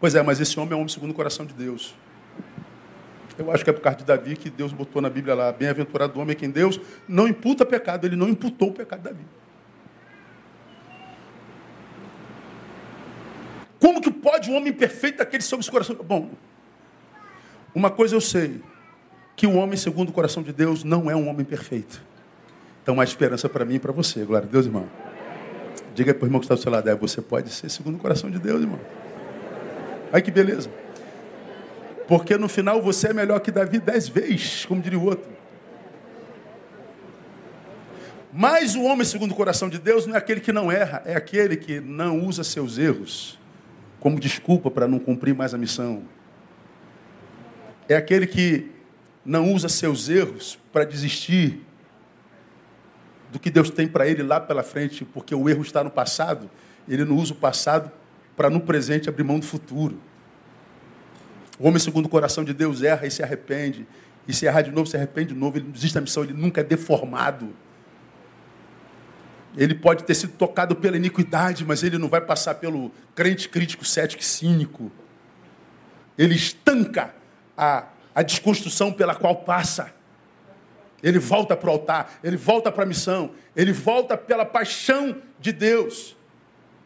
Pois 0.00 0.16
é, 0.16 0.22
mas 0.22 0.40
esse 0.40 0.58
homem 0.58 0.72
é 0.72 0.74
um 0.74 0.80
homem 0.80 0.92
segundo 0.92 1.12
o 1.12 1.14
coração 1.14 1.46
de 1.46 1.54
Deus. 1.54 1.94
Eu 3.38 3.50
acho 3.50 3.64
que 3.64 3.70
é 3.70 3.72
por 3.72 3.82
causa 3.82 3.98
de 3.98 4.04
Davi 4.04 4.36
que 4.36 4.48
Deus 4.48 4.72
botou 4.72 5.02
na 5.02 5.10
Bíblia 5.10 5.34
lá, 5.34 5.52
bem-aventurado 5.52 6.18
o 6.18 6.22
homem 6.22 6.36
quem 6.36 6.50
Deus 6.50 6.80
não 7.08 7.26
imputa 7.26 7.64
pecado, 7.66 8.06
ele 8.06 8.16
não 8.16 8.28
imputou 8.28 8.68
o 8.68 8.72
pecado 8.72 9.00
de 9.00 9.08
Davi. 9.08 9.24
Como 13.80 14.00
que 14.00 14.10
pode 14.10 14.50
um 14.50 14.56
homem 14.56 14.72
perfeito 14.72 15.20
aquele 15.20 15.42
sobre 15.42 15.62
esse 15.62 15.70
coração? 15.70 15.96
Bom, 15.96 16.30
uma 17.74 17.90
coisa 17.90 18.14
eu 18.14 18.20
sei, 18.20 18.62
que 19.36 19.46
o 19.46 19.56
homem 19.56 19.76
segundo 19.76 20.10
o 20.10 20.12
coração 20.12 20.42
de 20.42 20.52
Deus 20.52 20.84
não 20.84 21.10
é 21.10 21.16
um 21.16 21.28
homem 21.28 21.44
perfeito. 21.44 22.00
Então 22.82 23.00
há 23.00 23.04
esperança 23.04 23.48
para 23.48 23.64
mim 23.64 23.74
e 23.74 23.78
para 23.78 23.92
você. 23.92 24.24
Glória 24.24 24.46
a 24.46 24.50
Deus, 24.50 24.66
irmão. 24.66 24.88
Diga 25.94 26.14
para 26.14 26.24
o 26.24 26.26
irmão 26.26 26.40
que 26.40 26.44
está 26.44 26.54
do 26.54 26.60
seu 26.60 26.70
lado, 26.70 26.88
é, 26.88 26.94
você 26.94 27.20
pode 27.20 27.50
ser 27.50 27.68
segundo 27.68 27.96
o 27.96 27.98
coração 27.98 28.30
de 28.30 28.38
Deus, 28.38 28.60
irmão. 28.60 28.80
Ai 30.12 30.22
que 30.22 30.30
beleza. 30.30 30.70
Porque 32.06 32.36
no 32.36 32.48
final 32.48 32.82
você 32.82 33.08
é 33.08 33.12
melhor 33.12 33.40
que 33.40 33.50
Davi 33.50 33.78
dez 33.78 34.08
vezes, 34.08 34.64
como 34.66 34.80
diria 34.80 34.98
o 34.98 35.04
outro. 35.04 35.32
Mas 38.32 38.74
o 38.74 38.82
homem 38.82 39.04
segundo 39.04 39.30
o 39.30 39.34
coração 39.34 39.68
de 39.68 39.78
Deus 39.78 40.06
não 40.06 40.14
é 40.14 40.18
aquele 40.18 40.40
que 40.40 40.52
não 40.52 40.70
erra, 40.70 41.02
é 41.06 41.14
aquele 41.14 41.56
que 41.56 41.80
não 41.80 42.20
usa 42.20 42.42
seus 42.42 42.78
erros 42.78 43.38
como 44.00 44.20
desculpa 44.20 44.70
para 44.70 44.86
não 44.86 44.98
cumprir 44.98 45.34
mais 45.34 45.54
a 45.54 45.58
missão. 45.58 46.02
É 47.88 47.96
aquele 47.96 48.26
que 48.26 48.70
não 49.24 49.52
usa 49.54 49.68
seus 49.68 50.10
erros 50.10 50.58
para 50.70 50.84
desistir 50.84 51.62
do 53.32 53.38
que 53.38 53.50
Deus 53.50 53.70
tem 53.70 53.88
para 53.88 54.06
ele 54.06 54.22
lá 54.22 54.38
pela 54.38 54.62
frente, 54.62 55.04
porque 55.04 55.34
o 55.34 55.48
erro 55.48 55.62
está 55.62 55.82
no 55.82 55.90
passado. 55.90 56.50
Ele 56.86 57.04
não 57.04 57.16
usa 57.16 57.32
o 57.32 57.36
passado 57.36 57.90
para 58.36 58.50
no 58.50 58.60
presente 58.60 59.08
abrir 59.08 59.24
mão 59.24 59.38
do 59.38 59.46
futuro. 59.46 59.98
O 61.58 61.68
homem 61.68 61.78
segundo 61.78 62.06
o 62.06 62.08
coração 62.08 62.44
de 62.44 62.52
Deus 62.52 62.82
erra 62.82 63.06
e 63.06 63.10
se 63.10 63.22
arrepende. 63.22 63.86
E 64.26 64.32
se 64.32 64.46
errar 64.46 64.62
de 64.62 64.70
novo, 64.70 64.88
se 64.88 64.96
arrepende 64.96 65.34
de 65.34 65.38
novo. 65.38 65.58
Ele 65.58 65.66
não 65.66 65.72
desiste 65.72 65.94
da 65.94 66.00
missão, 66.00 66.24
ele 66.24 66.32
nunca 66.32 66.60
é 66.60 66.64
deformado. 66.64 67.54
Ele 69.56 69.74
pode 69.74 70.04
ter 70.04 70.14
sido 70.14 70.32
tocado 70.32 70.74
pela 70.74 70.96
iniquidade, 70.96 71.64
mas 71.64 71.82
ele 71.82 71.96
não 71.96 72.08
vai 72.08 72.20
passar 72.20 72.56
pelo 72.56 72.90
crente 73.14 73.48
crítico, 73.48 73.84
cético 73.84 74.22
e 74.22 74.24
cínico. 74.24 74.90
Ele 76.18 76.34
estanca 76.34 77.14
a, 77.56 77.86
a 78.14 78.22
desconstrução 78.22 78.92
pela 78.92 79.14
qual 79.14 79.36
passa. 79.36 79.92
Ele 81.02 81.18
volta 81.18 81.54
para 81.56 81.68
o 81.68 81.72
altar, 81.72 82.18
ele 82.24 82.36
volta 82.36 82.72
para 82.72 82.82
a 82.82 82.86
missão, 82.86 83.32
ele 83.54 83.72
volta 83.72 84.16
pela 84.16 84.44
paixão 84.44 85.20
de 85.38 85.52
Deus. 85.52 86.16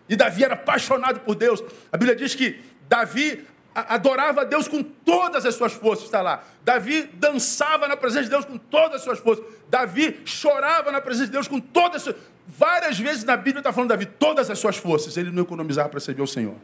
E 0.08 0.16
Davi 0.16 0.42
era 0.44 0.54
apaixonado 0.54 1.20
por 1.20 1.36
Deus. 1.36 1.62
A 1.92 1.96
Bíblia 1.96 2.16
diz 2.16 2.34
que 2.34 2.60
Davi 2.88 3.46
adorava 3.80 4.42
a 4.42 4.44
Deus 4.44 4.66
com 4.68 4.82
todas 4.82 5.44
as 5.44 5.54
suas 5.54 5.72
forças, 5.72 6.06
está 6.06 6.22
lá. 6.22 6.44
Davi 6.64 7.02
dançava 7.14 7.86
na 7.88 7.96
presença 7.96 8.24
de 8.24 8.30
Deus 8.30 8.44
com 8.44 8.58
todas 8.58 8.96
as 8.96 9.02
suas 9.02 9.18
forças. 9.18 9.44
Davi 9.68 10.20
chorava 10.24 10.90
na 10.90 11.00
presença 11.00 11.26
de 11.26 11.32
Deus 11.32 11.48
com 11.48 11.60
todas 11.60 11.96
as 11.96 12.02
suas... 12.02 12.16
Várias 12.46 12.98
vezes 12.98 13.24
na 13.24 13.36
Bíblia 13.36 13.60
está 13.60 13.72
falando 13.72 13.90
Davi, 13.90 14.06
todas 14.06 14.50
as 14.50 14.58
suas 14.58 14.76
forças. 14.76 15.16
Ele 15.16 15.30
não 15.30 15.42
economizava 15.42 15.88
para 15.88 16.00
servir 16.00 16.20
ao 16.20 16.26
Senhor. 16.26 16.54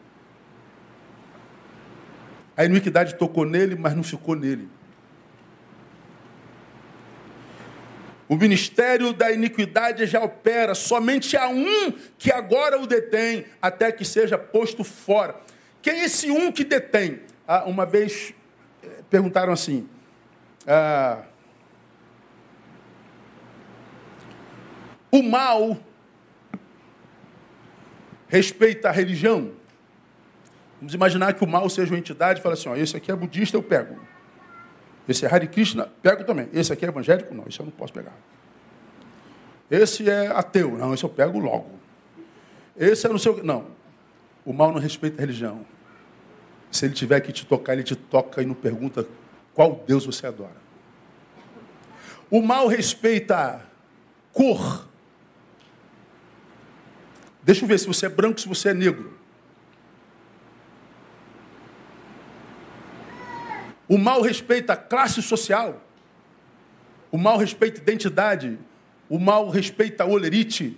A 2.57 2.65
iniquidade 2.65 3.15
tocou 3.17 3.45
nele, 3.45 3.75
mas 3.75 3.95
não 3.95 4.03
ficou 4.03 4.35
nele. 4.35 4.69
O 8.27 8.37
ministério 8.37 9.13
da 9.13 9.31
iniquidade 9.31 10.07
já 10.07 10.23
opera, 10.23 10.75
somente 10.75 11.37
há 11.37 11.49
um 11.49 11.93
que 12.17 12.33
agora 12.33 12.81
o 12.81 12.87
detém, 12.87 13.45
até 13.61 13.93
que 13.93 14.05
seja 14.05 14.39
posto 14.39 14.83
fora. 14.83 15.37
Quem 15.85 16.01
é 16.01 16.05
esse 16.07 16.31
um 16.31 16.51
que 16.51 16.65
detém? 16.65 17.21
Ah, 17.47 17.65
uma 17.67 17.85
vez 17.85 18.33
eh, 18.83 19.03
perguntaram 19.11 19.53
assim: 19.53 19.87
ah, 20.67 21.25
o 25.13 25.23
mal 25.23 25.77
respeita 28.27 28.89
a 28.89 28.93
religião? 28.93 29.53
Vamos 30.81 30.95
imaginar 30.95 31.35
que 31.35 31.45
o 31.45 31.47
mal 31.47 31.69
seja 31.69 31.93
uma 31.93 31.99
entidade 31.99 32.41
e 32.41 32.43
fala 32.43 32.55
assim: 32.55 32.71
ó, 32.71 32.77
esse 32.77 32.97
aqui 32.97 33.13
é 33.13 33.15
budista, 33.15 33.59
eu 33.59 33.63
pego. 33.63 34.01
Esse 35.07 35.27
é 35.27 35.29
Hare 35.31 35.47
Krishna, 35.47 35.93
pego 36.03 36.25
também. 36.25 36.49
Esse 36.55 36.73
aqui 36.73 36.87
é 36.87 36.89
evangélico? 36.89 37.35
Não, 37.35 37.45
esse 37.47 37.61
eu 37.61 37.67
não 37.67 37.73
posso 37.73 37.93
pegar. 37.93 38.17
Esse 39.71 40.09
é 40.09 40.29
ateu? 40.29 40.79
Não, 40.79 40.95
esse 40.95 41.05
eu 41.05 41.11
pego 41.11 41.39
logo. 41.39 41.79
Esse 42.75 43.07
é 43.07 43.11
não 43.11 43.19
sei 43.19 43.33
o 43.33 43.35
que. 43.35 43.43
Não. 43.43 43.67
O 44.47 44.53
mal 44.55 44.73
não 44.73 44.81
respeita 44.81 45.19
a 45.19 45.21
religião. 45.21 45.74
Se 46.75 46.87
ele 46.87 46.95
tiver 46.95 47.21
que 47.21 47.33
te 47.33 47.47
tocar, 47.47 47.75
ele 47.75 47.85
te 47.85 47.95
toca 47.95 48.43
e 48.43 48.45
não 48.45 48.53
pergunta 48.53 49.07
qual 49.55 49.85
Deus 49.87 50.05
você 50.05 50.27
adora. 50.27 50.57
O 52.29 52.43
mal 52.43 52.67
respeita 52.67 53.65
cor. 54.33 54.85
Deixa 57.45 57.63
eu 57.63 57.69
ver 57.69 57.79
se 57.79 57.87
você 57.87 58.07
é 58.07 58.09
branco, 58.09 58.41
se 58.41 58.49
você 58.49 58.71
é 58.71 58.75
negro. 58.75 59.17
O 63.89 63.97
mal 63.97 64.21
respeita 64.21 64.77
classe 64.77 65.23
social. 65.23 65.81
O 67.13 67.17
mal 67.17 67.39
respeita 67.39 67.81
identidade. 67.81 68.59
O 69.09 69.21
mal 69.21 69.49
respeita 69.49 70.05
olerite. 70.05 70.77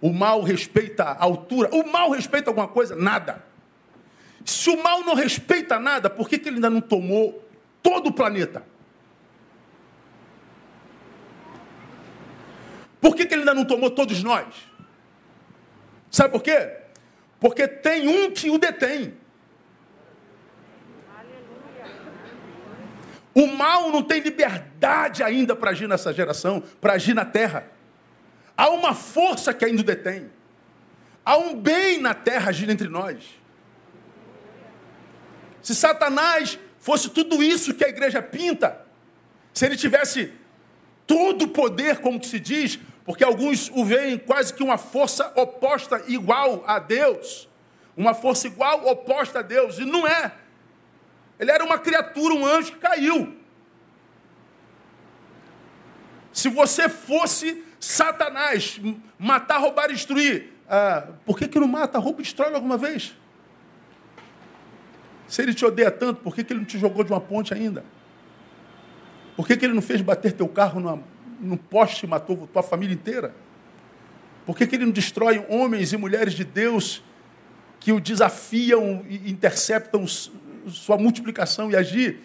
O 0.00 0.12
mal 0.12 0.40
respeita 0.42 1.02
altura. 1.02 1.68
O 1.72 1.90
mal 1.90 2.12
respeita 2.12 2.48
alguma 2.48 2.68
coisa? 2.68 2.94
Nada. 2.94 3.55
Se 4.46 4.70
o 4.70 4.80
mal 4.80 5.02
não 5.02 5.14
respeita 5.14 5.76
nada, 5.80 6.08
por 6.08 6.28
que, 6.28 6.38
que 6.38 6.48
ele 6.48 6.56
ainda 6.56 6.70
não 6.70 6.80
tomou 6.80 7.44
todo 7.82 8.10
o 8.10 8.12
planeta? 8.12 8.62
Por 13.00 13.16
que, 13.16 13.26
que 13.26 13.34
ele 13.34 13.42
ainda 13.42 13.54
não 13.54 13.64
tomou 13.64 13.90
todos 13.90 14.22
nós? 14.22 14.46
Sabe 16.12 16.30
por 16.30 16.42
quê? 16.42 16.76
Porque 17.40 17.66
tem 17.66 18.06
um 18.06 18.30
que 18.30 18.48
o 18.48 18.56
detém. 18.56 19.14
O 23.34 23.48
mal 23.48 23.90
não 23.90 24.02
tem 24.02 24.20
liberdade 24.20 25.24
ainda 25.24 25.56
para 25.56 25.72
agir 25.72 25.88
nessa 25.88 26.12
geração, 26.14 26.62
para 26.80 26.92
agir 26.92 27.14
na 27.14 27.24
terra. 27.24 27.66
Há 28.56 28.70
uma 28.70 28.94
força 28.94 29.52
que 29.52 29.64
ainda 29.64 29.82
o 29.82 29.84
detém. 29.84 30.30
Há 31.24 31.36
um 31.36 31.60
bem 31.60 32.00
na 32.00 32.14
terra 32.14 32.50
agindo 32.50 32.70
entre 32.70 32.88
nós. 32.88 33.44
Se 35.66 35.74
Satanás 35.74 36.60
fosse 36.78 37.10
tudo 37.10 37.42
isso 37.42 37.74
que 37.74 37.84
a 37.84 37.88
igreja 37.88 38.22
pinta, 38.22 38.86
se 39.52 39.66
ele 39.66 39.76
tivesse 39.76 40.32
todo 41.04 41.46
o 41.46 41.48
poder, 41.48 41.98
como 41.98 42.20
que 42.20 42.28
se 42.28 42.38
diz, 42.38 42.78
porque 43.04 43.24
alguns 43.24 43.68
o 43.70 43.84
veem 43.84 44.16
quase 44.16 44.54
que 44.54 44.62
uma 44.62 44.78
força 44.78 45.32
oposta 45.34 46.04
igual 46.06 46.62
a 46.68 46.78
Deus, 46.78 47.48
uma 47.96 48.14
força 48.14 48.46
igual 48.46 48.86
oposta 48.86 49.40
a 49.40 49.42
Deus, 49.42 49.80
e 49.80 49.84
não 49.84 50.06
é. 50.06 50.34
Ele 51.36 51.50
era 51.50 51.64
uma 51.64 51.80
criatura, 51.80 52.32
um 52.32 52.46
anjo 52.46 52.70
que 52.70 52.78
caiu. 52.78 53.36
Se 56.32 56.48
você 56.48 56.88
fosse 56.88 57.64
Satanás, 57.80 58.80
matar, 59.18 59.58
roubar 59.58 59.88
destruir, 59.88 60.52
ah, 60.68 61.08
por 61.24 61.36
que, 61.36 61.48
que 61.48 61.58
não 61.58 61.66
mata, 61.66 61.98
rouba 61.98 62.20
e 62.20 62.22
destrói 62.22 62.54
alguma 62.54 62.78
vez? 62.78 63.16
Se 65.28 65.42
ele 65.42 65.54
te 65.54 65.64
odeia 65.64 65.90
tanto, 65.90 66.20
por 66.20 66.34
que, 66.34 66.44
que 66.44 66.52
ele 66.52 66.60
não 66.60 66.66
te 66.66 66.78
jogou 66.78 67.02
de 67.04 67.12
uma 67.12 67.20
ponte 67.20 67.52
ainda? 67.52 67.84
Por 69.36 69.46
que, 69.46 69.56
que 69.56 69.64
ele 69.64 69.74
não 69.74 69.82
fez 69.82 70.00
bater 70.00 70.32
teu 70.32 70.48
carro 70.48 70.80
numa, 70.80 71.02
num 71.40 71.56
poste 71.56 72.06
e 72.06 72.08
matou 72.08 72.48
tua 72.52 72.62
família 72.62 72.94
inteira? 72.94 73.34
Por 74.44 74.56
que, 74.56 74.66
que 74.66 74.76
ele 74.76 74.86
não 74.86 74.92
destrói 74.92 75.44
homens 75.48 75.92
e 75.92 75.96
mulheres 75.96 76.34
de 76.34 76.44
Deus 76.44 77.02
que 77.80 77.92
o 77.92 78.00
desafiam 78.00 79.04
e 79.08 79.30
interceptam 79.30 80.04
sua 80.06 80.96
multiplicação 80.96 81.70
e 81.70 81.76
agir, 81.76 82.20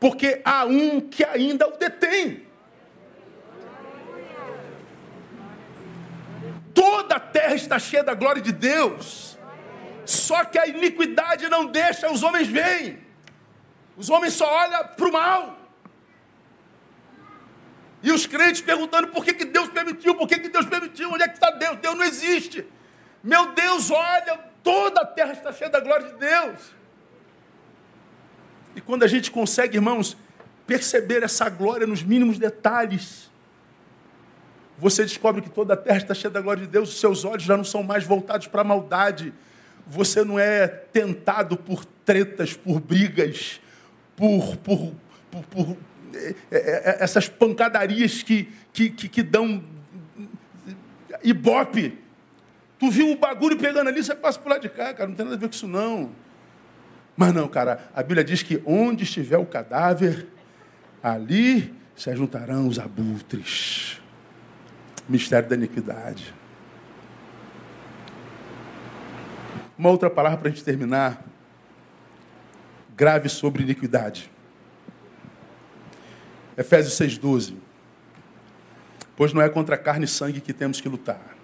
porque 0.00 0.40
há 0.44 0.64
um 0.64 1.00
que 1.00 1.24
ainda 1.24 1.68
o 1.68 1.76
detém. 1.76 2.42
Toda 6.74 7.16
a 7.16 7.20
terra 7.20 7.54
está 7.54 7.78
cheia 7.78 8.04
da 8.04 8.14
glória 8.14 8.42
de 8.42 8.52
Deus. 8.52 9.35
Só 10.06 10.44
que 10.44 10.58
a 10.58 10.66
iniquidade 10.66 11.48
não 11.48 11.66
deixa 11.66 12.10
os 12.10 12.22
homens 12.22 12.46
verem. 12.46 12.98
Os 13.96 14.08
homens 14.08 14.34
só 14.34 14.46
olham 14.46 14.86
para 14.88 15.08
o 15.08 15.12
mal. 15.12 15.58
E 18.02 18.12
os 18.12 18.26
crentes 18.26 18.60
perguntando 18.60 19.08
por 19.08 19.24
que, 19.24 19.34
que 19.34 19.44
Deus 19.44 19.68
permitiu, 19.68 20.14
por 20.14 20.28
que, 20.28 20.38
que 20.38 20.48
Deus 20.48 20.66
permitiu, 20.66 21.10
onde 21.10 21.24
é 21.24 21.28
que 21.28 21.34
está 21.34 21.50
Deus? 21.50 21.78
Deus 21.78 21.96
não 21.96 22.04
existe. 22.04 22.64
Meu 23.22 23.52
Deus, 23.52 23.90
olha, 23.90 24.38
toda 24.62 25.00
a 25.00 25.04
terra 25.04 25.32
está 25.32 25.52
cheia 25.52 25.70
da 25.70 25.80
glória 25.80 26.06
de 26.08 26.14
Deus. 26.14 26.60
E 28.76 28.80
quando 28.80 29.02
a 29.02 29.08
gente 29.08 29.30
consegue, 29.30 29.78
irmãos, 29.78 30.16
perceber 30.66 31.22
essa 31.22 31.48
glória 31.48 31.86
nos 31.86 32.02
mínimos 32.02 32.38
detalhes, 32.38 33.30
você 34.78 35.02
descobre 35.02 35.40
que 35.40 35.50
toda 35.50 35.74
a 35.74 35.76
terra 35.76 35.96
está 35.96 36.14
cheia 36.14 36.30
da 36.30 36.40
glória 36.40 36.62
de 36.62 36.68
Deus, 36.68 36.90
os 36.90 37.00
seus 37.00 37.24
olhos 37.24 37.42
já 37.42 37.56
não 37.56 37.64
são 37.64 37.82
mais 37.82 38.04
voltados 38.04 38.46
para 38.46 38.60
a 38.60 38.64
maldade, 38.64 39.32
você 39.86 40.24
não 40.24 40.38
é 40.38 40.66
tentado 40.66 41.56
por 41.56 41.84
tretas, 41.84 42.54
por 42.54 42.80
brigas, 42.80 43.60
por, 44.16 44.56
por, 44.56 44.92
por, 45.30 45.44
por 45.44 45.76
é, 46.14 46.34
é, 46.50 46.58
é, 46.60 46.96
essas 47.00 47.28
pancadarias 47.28 48.22
que, 48.22 48.48
que, 48.72 48.90
que, 48.90 49.08
que 49.08 49.22
dão 49.22 49.62
ibope. 51.22 51.98
Tu 52.78 52.90
viu 52.90 53.10
o 53.10 53.16
bagulho 53.16 53.56
pegando 53.56 53.88
ali, 53.88 54.02
você 54.02 54.14
passa 54.14 54.38
por 54.38 54.50
lá 54.50 54.58
de 54.58 54.68
cá, 54.68 54.92
cara, 54.92 55.08
não 55.08 55.16
tem 55.16 55.24
nada 55.24 55.36
a 55.36 55.38
ver 55.38 55.48
com 55.48 55.54
isso 55.54 55.68
não. 55.68 56.10
Mas 57.16 57.32
não, 57.32 57.48
cara, 57.48 57.88
a 57.94 58.02
Bíblia 58.02 58.22
diz 58.22 58.42
que 58.42 58.62
onde 58.66 59.04
estiver 59.04 59.38
o 59.38 59.46
cadáver, 59.46 60.26
ali 61.02 61.74
se 61.94 62.14
juntarão 62.14 62.68
os 62.68 62.78
abutres. 62.78 64.00
Mistério 65.08 65.48
da 65.48 65.54
iniquidade. 65.54 66.34
Uma 69.78 69.90
outra 69.90 70.08
palavra 70.08 70.38
para 70.38 70.48
a 70.48 70.50
gente 70.50 70.64
terminar. 70.64 71.22
Grave 72.96 73.28
sobre 73.28 73.62
iniquidade. 73.62 74.30
Efésios 76.56 76.94
6,12. 76.94 77.56
Pois 79.14 79.32
não 79.32 79.42
é 79.42 79.48
contra 79.48 79.76
carne 79.76 80.04
e 80.04 80.08
sangue 80.08 80.40
que 80.40 80.52
temos 80.52 80.80
que 80.80 80.88
lutar, 80.88 81.34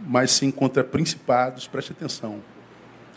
mas 0.00 0.30
sim 0.30 0.52
contra 0.52 0.84
principados, 0.84 1.66
preste 1.66 1.90
atenção 1.90 2.40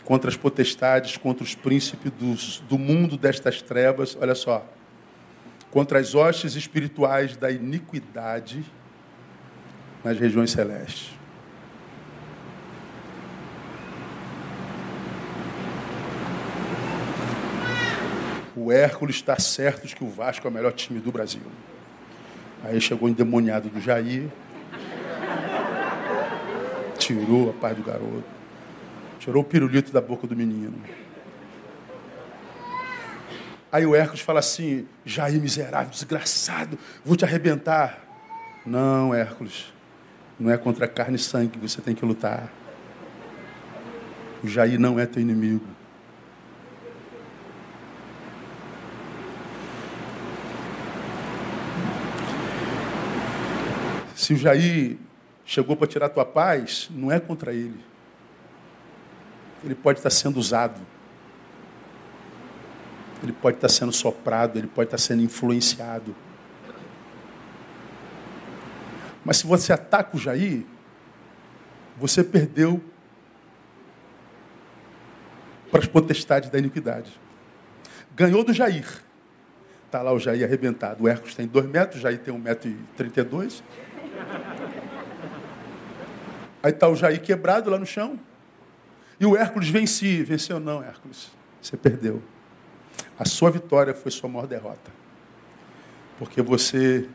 contra 0.04 0.28
as 0.28 0.36
potestades, 0.36 1.16
contra 1.16 1.44
os 1.44 1.54
príncipes 1.54 2.12
dos, 2.12 2.60
do 2.68 2.78
mundo 2.78 3.16
destas 3.16 3.62
trevas, 3.62 4.16
olha 4.20 4.34
só, 4.34 4.66
contra 5.70 5.98
as 5.98 6.14
hostes 6.14 6.54
espirituais 6.54 7.36
da 7.36 7.50
iniquidade 7.50 8.64
nas 10.04 10.18
regiões 10.18 10.50
celestes. 10.50 11.10
O 18.62 18.70
Hércules 18.70 19.16
está 19.16 19.36
certo 19.40 19.88
de 19.88 19.96
que 19.96 20.04
o 20.04 20.08
Vasco 20.08 20.46
é 20.46 20.50
o 20.50 20.52
melhor 20.52 20.70
time 20.70 21.00
do 21.00 21.10
Brasil. 21.10 21.42
Aí 22.62 22.80
chegou 22.80 23.08
o 23.08 23.10
endemoniado 23.10 23.68
do 23.68 23.80
Jair, 23.80 24.28
tirou 26.96 27.50
a 27.50 27.52
paz 27.52 27.76
do 27.76 27.82
garoto. 27.82 28.22
Tirou 29.18 29.42
o 29.42 29.44
pirulito 29.44 29.92
da 29.92 30.00
boca 30.00 30.28
do 30.28 30.36
menino. 30.36 30.74
Aí 33.72 33.84
o 33.84 33.96
Hércules 33.96 34.20
fala 34.20 34.38
assim: 34.38 34.86
Jair, 35.04 35.40
miserável, 35.40 35.90
desgraçado, 35.90 36.78
vou 37.04 37.16
te 37.16 37.24
arrebentar. 37.24 37.98
Não, 38.64 39.12
Hércules, 39.12 39.72
não 40.38 40.52
é 40.52 40.56
contra 40.56 40.86
carne 40.86 41.16
e 41.16 41.18
sangue 41.18 41.48
que 41.48 41.58
você 41.58 41.80
tem 41.80 41.96
que 41.96 42.04
lutar. 42.04 42.48
O 44.44 44.46
Jair 44.46 44.78
não 44.78 45.00
é 45.00 45.06
teu 45.06 45.20
inimigo. 45.20 45.81
Se 54.22 54.34
o 54.34 54.36
Jair 54.36 54.98
chegou 55.44 55.76
para 55.76 55.86
tirar 55.86 56.08
tua 56.08 56.24
paz, 56.24 56.88
não 56.92 57.10
é 57.10 57.18
contra 57.18 57.52
ele 57.52 57.92
ele 59.64 59.74
pode 59.74 59.98
estar 59.98 60.10
sendo 60.10 60.38
usado. 60.38 60.80
Ele 63.22 63.32
pode 63.32 63.56
estar 63.56 63.68
sendo 63.68 63.92
soprado, 63.92 64.58
ele 64.58 64.66
pode 64.66 64.88
estar 64.88 64.98
sendo 64.98 65.22
influenciado. 65.22 66.14
Mas 69.24 69.36
se 69.36 69.46
você 69.46 69.72
ataca 69.72 70.16
o 70.16 70.20
Jair, 70.20 70.64
você 71.96 72.24
perdeu 72.24 72.82
para 75.70 75.78
as 75.78 75.86
potestades 75.86 76.50
da 76.50 76.58
iniquidade. 76.58 77.12
Ganhou 78.16 78.42
do 78.42 78.52
Jair. 78.52 78.86
Está 79.86 80.02
lá 80.02 80.12
o 80.12 80.18
Jair 80.18 80.44
arrebentado. 80.44 81.04
O 81.04 81.08
Hércules 81.08 81.36
tem 81.36 81.46
dois 81.46 81.66
metros, 81.66 82.00
o 82.00 82.02
Jair 82.02 82.18
tem 82.18 82.34
um 82.34 82.38
metro 82.38 82.68
e 82.68 82.74
trinta 82.96 83.20
e 83.20 83.24
dois. 83.24 83.62
Aí 86.62 86.70
está 86.70 86.88
o 86.88 86.94
Jair 86.94 87.20
quebrado 87.20 87.68
lá 87.70 87.78
no 87.78 87.86
chão. 87.86 88.18
E 89.18 89.26
o 89.26 89.36
Hércules 89.36 89.68
vencia. 89.68 90.24
Venceu 90.24 90.60
não, 90.60 90.82
Hércules. 90.82 91.30
Você 91.60 91.76
perdeu. 91.76 92.22
A 93.18 93.24
sua 93.24 93.50
vitória 93.50 93.94
foi 93.94 94.10
sua 94.10 94.28
maior 94.28 94.46
derrota. 94.46 94.90
Porque 96.18 96.40
você 96.40 97.08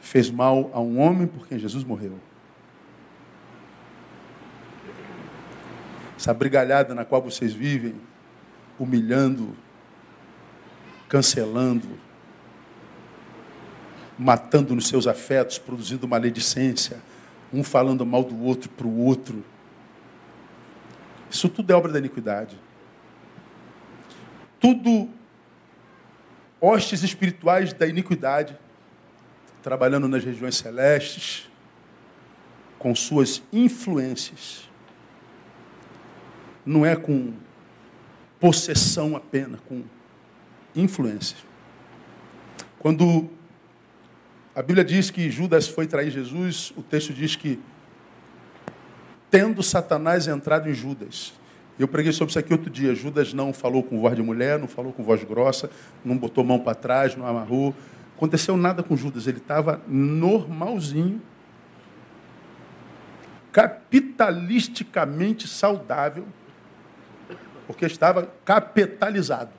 fez 0.00 0.30
mal 0.30 0.70
a 0.72 0.80
um 0.80 0.98
homem 1.00 1.26
por 1.26 1.46
quem 1.46 1.58
Jesus 1.58 1.84
morreu. 1.84 2.18
Essa 6.16 6.32
brigalhada 6.32 6.94
na 6.94 7.04
qual 7.04 7.20
vocês 7.20 7.52
vivem, 7.52 7.94
humilhando, 8.78 9.54
cancelando, 11.08 11.86
matando 14.18 14.74
nos 14.74 14.88
seus 14.88 15.06
afetos, 15.06 15.58
produzindo 15.58 16.08
maledicência, 16.08 17.02
um 17.52 17.62
falando 17.62 18.04
mal 18.04 18.24
do 18.24 18.42
outro 18.42 18.68
para 18.70 18.86
o 18.86 18.98
outro. 18.98 19.44
Isso 21.30 21.48
tudo 21.48 21.70
é 21.72 21.76
obra 21.76 21.92
da 21.92 21.98
iniquidade. 21.98 22.58
Tudo 24.58 25.08
hostes 26.60 27.02
espirituais 27.02 27.72
da 27.72 27.86
iniquidade, 27.86 28.56
trabalhando 29.62 30.08
nas 30.08 30.24
regiões 30.24 30.56
celestes, 30.56 31.50
com 32.78 32.94
suas 32.94 33.42
influências. 33.52 34.68
Não 36.64 36.84
é 36.84 36.96
com 36.96 37.34
possessão 38.40 39.16
apenas, 39.16 39.60
com 39.68 39.82
influência. 40.74 41.36
Quando 42.78 43.28
a 44.56 44.62
Bíblia 44.62 44.82
diz 44.82 45.10
que 45.10 45.30
Judas 45.30 45.68
foi 45.68 45.86
trair 45.86 46.10
Jesus, 46.10 46.72
o 46.78 46.82
texto 46.82 47.12
diz 47.12 47.36
que, 47.36 47.60
tendo 49.30 49.62
Satanás 49.62 50.26
entrado 50.26 50.70
em 50.70 50.72
Judas, 50.72 51.34
eu 51.78 51.86
preguei 51.86 52.10
sobre 52.10 52.30
isso 52.30 52.38
aqui 52.38 52.54
outro 52.54 52.70
dia. 52.70 52.94
Judas 52.94 53.34
não 53.34 53.52
falou 53.52 53.82
com 53.82 54.00
voz 54.00 54.16
de 54.16 54.22
mulher, 54.22 54.58
não 54.58 54.66
falou 54.66 54.94
com 54.94 55.04
voz 55.04 55.22
grossa, 55.24 55.68
não 56.02 56.16
botou 56.16 56.42
mão 56.42 56.58
para 56.58 56.74
trás, 56.74 57.14
não 57.14 57.26
amarrou. 57.26 57.74
Aconteceu 58.16 58.56
nada 58.56 58.82
com 58.82 58.96
Judas, 58.96 59.26
ele 59.26 59.36
estava 59.36 59.82
normalzinho, 59.86 61.20
capitalisticamente 63.52 65.46
saudável, 65.46 66.26
porque 67.66 67.84
estava 67.84 68.26
capitalizado. 68.42 69.50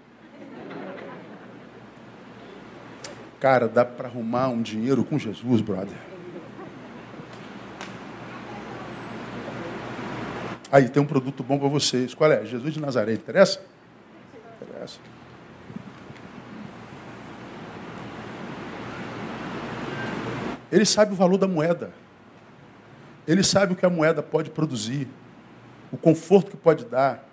Cara, 3.39 3.67
dá 3.67 3.85
para 3.85 4.07
arrumar 4.07 4.47
um 4.47 4.61
dinheiro 4.61 5.03
com 5.03 5.19
Jesus, 5.19 5.61
brother. 5.61 5.97
Aí 10.71 10.89
tem 10.89 11.01
um 11.01 11.05
produto 11.05 11.43
bom 11.43 11.57
para 11.57 11.67
vocês. 11.67 12.13
Qual 12.13 12.31
é? 12.31 12.43
Jesus 12.45 12.73
de 12.73 12.79
Nazaré. 12.79 13.13
Interessa? 13.13 13.61
Interessa. 14.61 14.99
Ele 20.71 20.85
sabe 20.85 21.13
o 21.13 21.15
valor 21.15 21.37
da 21.37 21.47
moeda. 21.47 21.93
Ele 23.27 23.43
sabe 23.43 23.73
o 23.73 23.75
que 23.75 23.85
a 23.85 23.89
moeda 23.89 24.23
pode 24.23 24.49
produzir, 24.49 25.07
o 25.91 25.97
conforto 25.97 26.51
que 26.51 26.57
pode 26.57 26.85
dar. 26.85 27.25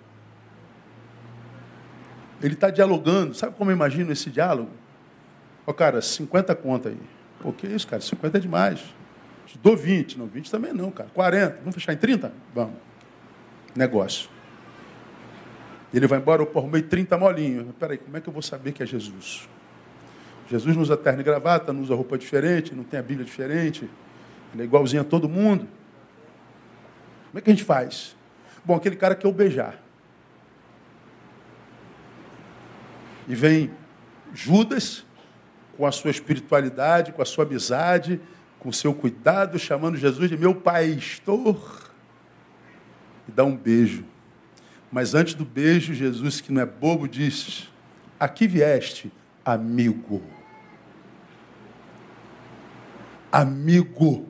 Ele 2.41 2.53
está 2.53 2.69
dialogando. 2.69 3.33
Sabe 3.33 3.55
como 3.55 3.71
eu 3.71 3.75
imagino 3.75 4.11
esse 4.11 4.29
diálogo? 4.29 4.71
Ó, 5.65 5.73
cara, 5.73 6.01
50 6.01 6.55
conta 6.55 6.89
aí. 6.89 6.99
Pô, 7.39 7.51
que 7.51 7.67
isso, 7.67 7.87
cara? 7.87 8.01
50 8.01 8.37
é 8.37 8.41
demais. 8.41 8.79
Te 9.45 9.57
dou 9.57 9.75
20. 9.75 10.17
Não, 10.17 10.27
20 10.27 10.51
também 10.51 10.73
não, 10.73 10.91
cara. 10.91 11.09
40. 11.13 11.57
Vamos 11.59 11.75
fechar 11.75 11.93
em 11.93 11.97
30? 11.97 12.31
Vamos. 12.53 12.75
Negócio. 13.75 14.29
Ele 15.93 16.07
vai 16.07 16.19
embora, 16.19 16.41
eu 16.41 16.51
arrumei 16.55 16.81
30 16.81 17.17
molinhos. 17.17 17.67
Peraí, 17.79 17.97
como 17.97 18.17
é 18.17 18.21
que 18.21 18.27
eu 18.27 18.33
vou 18.33 18.41
saber 18.41 18.71
que 18.71 18.83
é 18.83 18.85
Jesus? 18.85 19.47
Jesus 20.49 20.75
não 20.75 20.83
usa 20.83 20.95
terno 20.95 21.21
e 21.21 21.23
gravata, 21.23 21.73
não 21.73 21.81
usa 21.81 21.95
roupa 21.95 22.17
diferente, 22.17 22.75
não 22.75 22.83
tem 22.83 22.99
a 22.99 23.03
Bíblia 23.03 23.25
diferente. 23.25 23.89
Ele 24.53 24.61
é 24.61 24.65
igualzinho 24.65 25.01
a 25.01 25.05
todo 25.05 25.27
mundo. 25.27 25.67
Como 27.27 27.39
é 27.39 27.41
que 27.41 27.49
a 27.49 27.53
gente 27.53 27.63
faz? 27.63 28.15
Bom, 28.63 28.75
aquele 28.75 28.95
cara 28.95 29.15
quer 29.15 29.27
o 29.27 29.31
beijar. 29.31 29.81
E 33.27 33.33
vem 33.33 33.71
Judas, 34.33 35.05
com 35.77 35.85
a 35.85 35.91
sua 35.91 36.11
espiritualidade, 36.11 37.11
com 37.11 37.21
a 37.21 37.25
sua 37.25 37.45
amizade, 37.45 38.19
com 38.59 38.69
o 38.69 38.73
seu 38.73 38.93
cuidado, 38.93 39.59
chamando 39.59 39.97
Jesus 39.97 40.29
de 40.29 40.37
meu 40.37 40.55
pastor, 40.55 41.91
e 43.27 43.31
dá 43.31 43.43
um 43.43 43.55
beijo. 43.55 44.05
Mas 44.91 45.13
antes 45.13 45.33
do 45.33 45.45
beijo, 45.45 45.93
Jesus, 45.93 46.41
que 46.41 46.51
não 46.51 46.61
é 46.61 46.65
bobo, 46.65 47.07
diz: 47.07 47.69
Aqui 48.19 48.47
vieste, 48.47 49.11
amigo. 49.43 50.23
Amigo. 53.31 54.27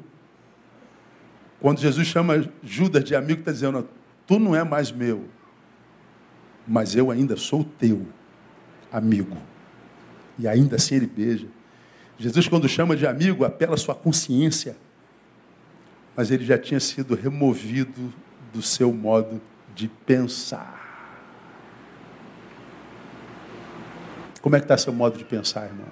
Quando 1.59 1.79
Jesus 1.79 2.07
chama 2.07 2.49
Judas 2.63 3.03
de 3.03 3.15
amigo, 3.15 3.39
está 3.39 3.51
dizendo: 3.51 3.87
Tu 4.25 4.39
não 4.39 4.55
é 4.55 4.63
mais 4.63 4.91
meu, 4.91 5.25
mas 6.67 6.95
eu 6.95 7.11
ainda 7.11 7.37
sou 7.37 7.63
teu 7.63 8.07
amigo. 8.91 9.37
E 10.38 10.47
ainda 10.47 10.75
assim 10.75 10.95
ele 10.95 11.07
beija. 11.07 11.47
Jesus, 12.17 12.47
quando 12.47 12.67
chama 12.67 12.95
de 12.95 13.05
amigo, 13.05 13.43
apela 13.43 13.75
à 13.75 13.77
sua 13.77 13.95
consciência. 13.95 14.75
Mas 16.15 16.31
ele 16.31 16.45
já 16.45 16.57
tinha 16.57 16.79
sido 16.79 17.13
removido 17.15 18.13
do 18.53 18.61
seu 18.61 18.93
modo 18.93 19.41
de 19.75 19.88
pensar. 19.88 20.83
Como 24.41 24.55
é 24.55 24.59
que 24.59 24.65
está 24.65 24.77
seu 24.77 24.93
modo 24.93 25.17
de 25.17 25.25
pensar, 25.25 25.65
irmão? 25.65 25.88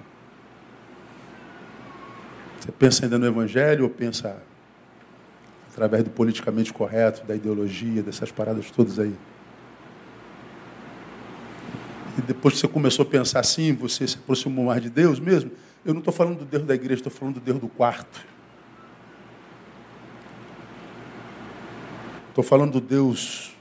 Você 2.60 2.72
pensa 2.72 3.04
ainda 3.04 3.18
no 3.18 3.26
Evangelho 3.26 3.84
ou 3.84 3.90
pensa 3.90 4.40
através 5.70 6.04
do 6.04 6.10
politicamente 6.10 6.72
correto, 6.72 7.26
da 7.26 7.34
ideologia, 7.34 8.02
dessas 8.02 8.30
paradas 8.30 8.70
todas 8.70 8.98
aí? 8.98 9.14
E 12.16 12.22
depois 12.22 12.54
que 12.54 12.60
você 12.60 12.68
começou 12.68 13.04
a 13.04 13.08
pensar 13.08 13.40
assim, 13.40 13.72
você 13.72 14.06
se 14.06 14.16
aproximou 14.16 14.66
mais 14.66 14.80
de 14.82 14.90
Deus 14.90 15.18
mesmo. 15.18 15.50
Eu 15.84 15.92
não 15.92 16.00
estou 16.00 16.14
falando 16.14 16.38
do 16.38 16.44
Deus 16.44 16.64
da 16.64 16.74
igreja, 16.74 17.00
estou 17.00 17.12
falando 17.12 17.34
do 17.34 17.40
Deus 17.40 17.58
do 17.58 17.68
quarto. 17.68 18.24
Estou 22.28 22.42
falando 22.42 22.72
do 22.72 22.80
Deus 22.80 23.54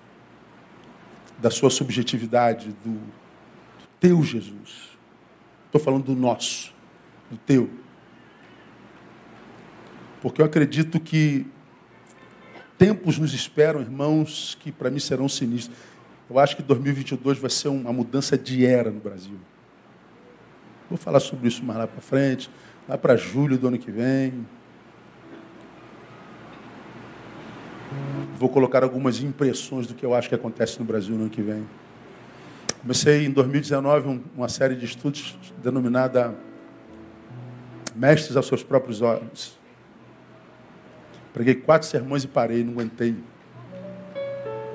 da 1.37 1.51
sua 1.51 1.69
subjetividade, 1.69 2.69
do, 2.83 2.93
do 2.93 3.87
teu 3.99 4.23
Jesus. 4.23 4.97
Estou 5.65 5.81
falando 5.81 6.05
do 6.05 6.15
nosso, 6.15 6.73
do 7.29 7.37
teu. 7.37 7.69
Porque 10.21 10.41
eu 10.41 10.45
acredito 10.45 10.99
que 10.99 11.45
tempos 12.77 13.17
nos 13.17 13.33
esperam, 13.33 13.81
irmãos, 13.81 14.57
que 14.59 14.71
para 14.71 14.89
mim 14.89 14.99
serão 14.99 15.27
sinistros. 15.27 15.77
Eu 16.29 16.39
acho 16.39 16.55
que 16.55 16.63
2022 16.63 17.37
vai 17.37 17.49
ser 17.49 17.67
uma 17.67 17.91
mudança 17.91 18.37
de 18.37 18.65
era 18.65 18.89
no 18.89 18.99
Brasil. 18.99 19.37
Vou 20.89 20.97
falar 20.97 21.19
sobre 21.19 21.47
isso 21.47 21.63
mais 21.63 21.79
lá 21.79 21.87
para 21.87 22.01
frente, 22.01 22.49
lá 22.87 22.97
para 22.97 23.15
julho 23.15 23.57
do 23.57 23.67
ano 23.67 23.77
que 23.77 23.91
vem. 23.91 24.45
Vou 28.37 28.49
colocar 28.49 28.83
algumas 28.83 29.21
impressões 29.21 29.87
do 29.87 29.93
que 29.93 30.05
eu 30.05 30.13
acho 30.13 30.29
que 30.29 30.35
acontece 30.35 30.79
no 30.79 30.85
Brasil 30.85 31.15
no 31.15 31.21
ano 31.21 31.29
que 31.29 31.41
vem. 31.41 31.65
Comecei 32.81 33.25
em 33.25 33.31
2019 33.31 34.21
uma 34.35 34.49
série 34.49 34.75
de 34.75 34.85
estudos 34.85 35.37
denominada 35.61 36.35
Mestres 37.95 38.35
aos 38.35 38.47
seus 38.47 38.63
próprios 38.63 39.01
olhos. 39.01 39.57
Preguei 41.31 41.55
quatro 41.55 41.87
sermões 41.87 42.23
e 42.23 42.27
parei, 42.27 42.63
não 42.63 42.73
aguentei. 42.73 43.15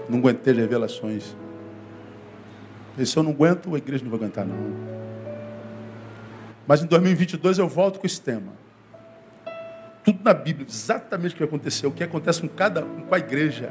Não 0.09 0.19
aguentei 0.19 0.53
as 0.53 0.59
revelações. 0.59 1.37
E 2.97 3.07
se 3.07 3.17
eu 3.17 3.23
não 3.23 3.33
aguento, 3.33 3.75
a 3.75 3.79
igreja 3.79 4.03
não 4.03 4.11
vai 4.11 4.19
aguentar, 4.19 4.47
não. 4.47 4.57
Mas 6.67 6.83
em 6.83 6.87
2022 6.87 7.59
eu 7.59 7.69
volto 7.69 8.01
com 8.01 8.07
esse 8.07 8.21
tema. 8.21 8.53
Tudo 10.05 10.21
na 10.25 10.35
Bíblia, 10.35 10.67
exatamente 10.69 11.35
o 11.35 11.39
que 11.39 11.45
aconteceu, 11.45 11.91
o 11.91 11.93
que 11.93 12.03
acontece 12.03 12.41
com 12.41 12.49
cada 12.49 12.83
com 12.83 13.15
a 13.15 13.19
igreja. 13.19 13.71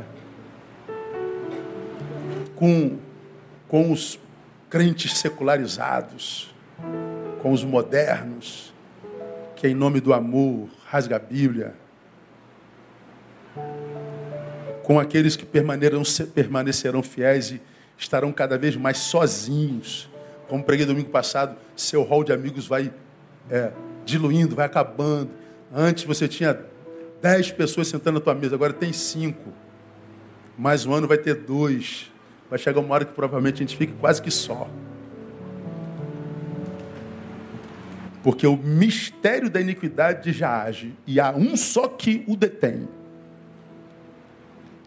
Com, 2.56 2.98
com 3.68 3.92
os 3.92 4.20
crentes 4.70 5.18
secularizados, 5.18 6.54
com 7.42 7.52
os 7.52 7.64
modernos, 7.64 8.74
que 9.56 9.68
em 9.68 9.76
nome 9.76 10.00
do 10.00 10.14
amor 10.14 10.70
rasga 10.86 11.16
a 11.16 11.20
Bíblia, 11.20 11.76
com 14.88 15.02
aqueles 15.02 15.36
que 15.36 15.46
permanecerão 15.46 17.04
fiéis 17.04 17.52
e 17.52 17.62
estarão 17.98 18.32
cada 18.32 18.58
vez 18.58 18.78
mais 18.78 19.00
sozinhos. 19.00 20.10
Como 20.48 20.64
preguei 20.64 20.86
domingo 20.86 21.10
passado, 21.10 21.58
seu 21.76 22.04
rol 22.04 22.24
de 22.24 22.32
amigos 22.32 22.66
vai 22.68 22.94
é, 23.52 23.74
diluindo, 24.06 24.56
vai 24.56 24.66
acabando. 24.66 25.32
Antes 25.76 26.06
você 26.06 26.26
tinha 26.26 26.58
dez 27.22 27.52
pessoas 27.52 27.90
sentando 27.90 28.18
na 28.18 28.24
tua 28.24 28.34
mesa, 28.34 28.56
agora 28.56 28.72
tem 28.72 28.94
cinco. 28.94 29.52
Mais 30.58 30.86
um 30.86 30.94
ano 30.94 31.06
vai 31.06 31.18
ter 31.18 31.36
dois. 31.36 32.10
Vai 32.50 32.58
chegar 32.58 32.80
uma 32.80 32.94
hora 32.94 33.04
que 33.04 33.12
provavelmente 33.12 33.56
a 33.56 33.66
gente 33.68 33.76
fique 33.76 33.92
quase 33.92 34.22
que 34.22 34.32
só. 34.32 34.70
Porque 38.24 38.48
o 38.48 38.56
mistério 38.56 39.50
da 39.50 39.60
iniquidade 39.60 40.32
já 40.32 40.64
age 40.64 40.94
e 41.06 41.20
há 41.20 41.32
um 41.32 41.58
só 41.58 41.90
que 41.90 42.24
o 42.26 42.38
detém. 42.38 42.88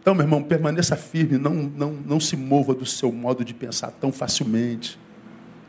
Então, 0.00 0.14
meu 0.14 0.24
irmão, 0.24 0.42
permaneça 0.42 0.96
firme, 0.96 1.36
não, 1.36 1.54
não, 1.54 1.92
não 1.92 2.18
se 2.18 2.34
mova 2.36 2.74
do 2.74 2.86
seu 2.86 3.12
modo 3.12 3.44
de 3.44 3.52
pensar 3.52 3.90
tão 3.90 4.10
facilmente. 4.10 4.98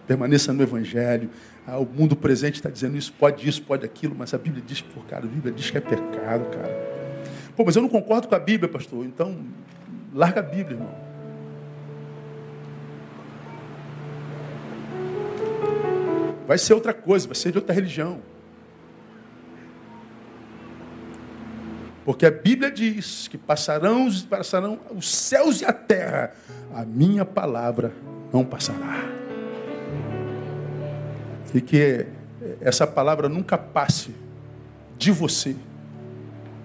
Permaneça 0.07 0.53
no 0.53 0.63
Evangelho. 0.63 1.29
Ah, 1.67 1.77
o 1.77 1.85
mundo 1.85 2.15
presente 2.15 2.55
está 2.55 2.69
dizendo 2.69 2.97
isso, 2.97 3.13
pode 3.13 3.47
isso, 3.47 3.61
pode 3.61 3.85
aquilo, 3.85 4.15
mas 4.17 4.33
a 4.33 4.37
Bíblia 4.37 4.63
diz, 4.65 4.81
por 4.81 5.05
cara, 5.05 5.25
a 5.25 5.27
Bíblia 5.27 5.53
diz 5.53 5.69
que 5.69 5.77
é 5.77 5.81
pecado, 5.81 6.45
cara. 6.49 6.91
Pô, 7.55 7.65
mas 7.65 7.75
eu 7.75 7.81
não 7.81 7.89
concordo 7.89 8.27
com 8.27 8.33
a 8.33 8.39
Bíblia, 8.39 8.71
pastor. 8.71 9.05
Então, 9.05 9.37
larga 10.13 10.39
a 10.39 10.43
Bíblia, 10.43 10.77
irmão. 10.77 10.95
Vai 16.47 16.57
ser 16.57 16.73
outra 16.73 16.93
coisa, 16.93 17.27
vai 17.27 17.35
ser 17.35 17.51
de 17.51 17.57
outra 17.57 17.73
religião. 17.73 18.19
Porque 22.11 22.25
a 22.25 22.31
Bíblia 22.31 22.69
diz 22.69 23.29
que 23.29 23.37
passarão, 23.37 24.05
passarão 24.29 24.77
os 24.93 25.09
céus 25.09 25.61
e 25.61 25.65
a 25.65 25.71
terra, 25.71 26.33
a 26.75 26.83
minha 26.83 27.23
palavra 27.23 27.93
não 28.33 28.43
passará. 28.43 29.05
E 31.55 31.61
que 31.61 32.05
essa 32.59 32.85
palavra 32.85 33.29
nunca 33.29 33.57
passe 33.57 34.13
de 34.97 35.09
você. 35.09 35.55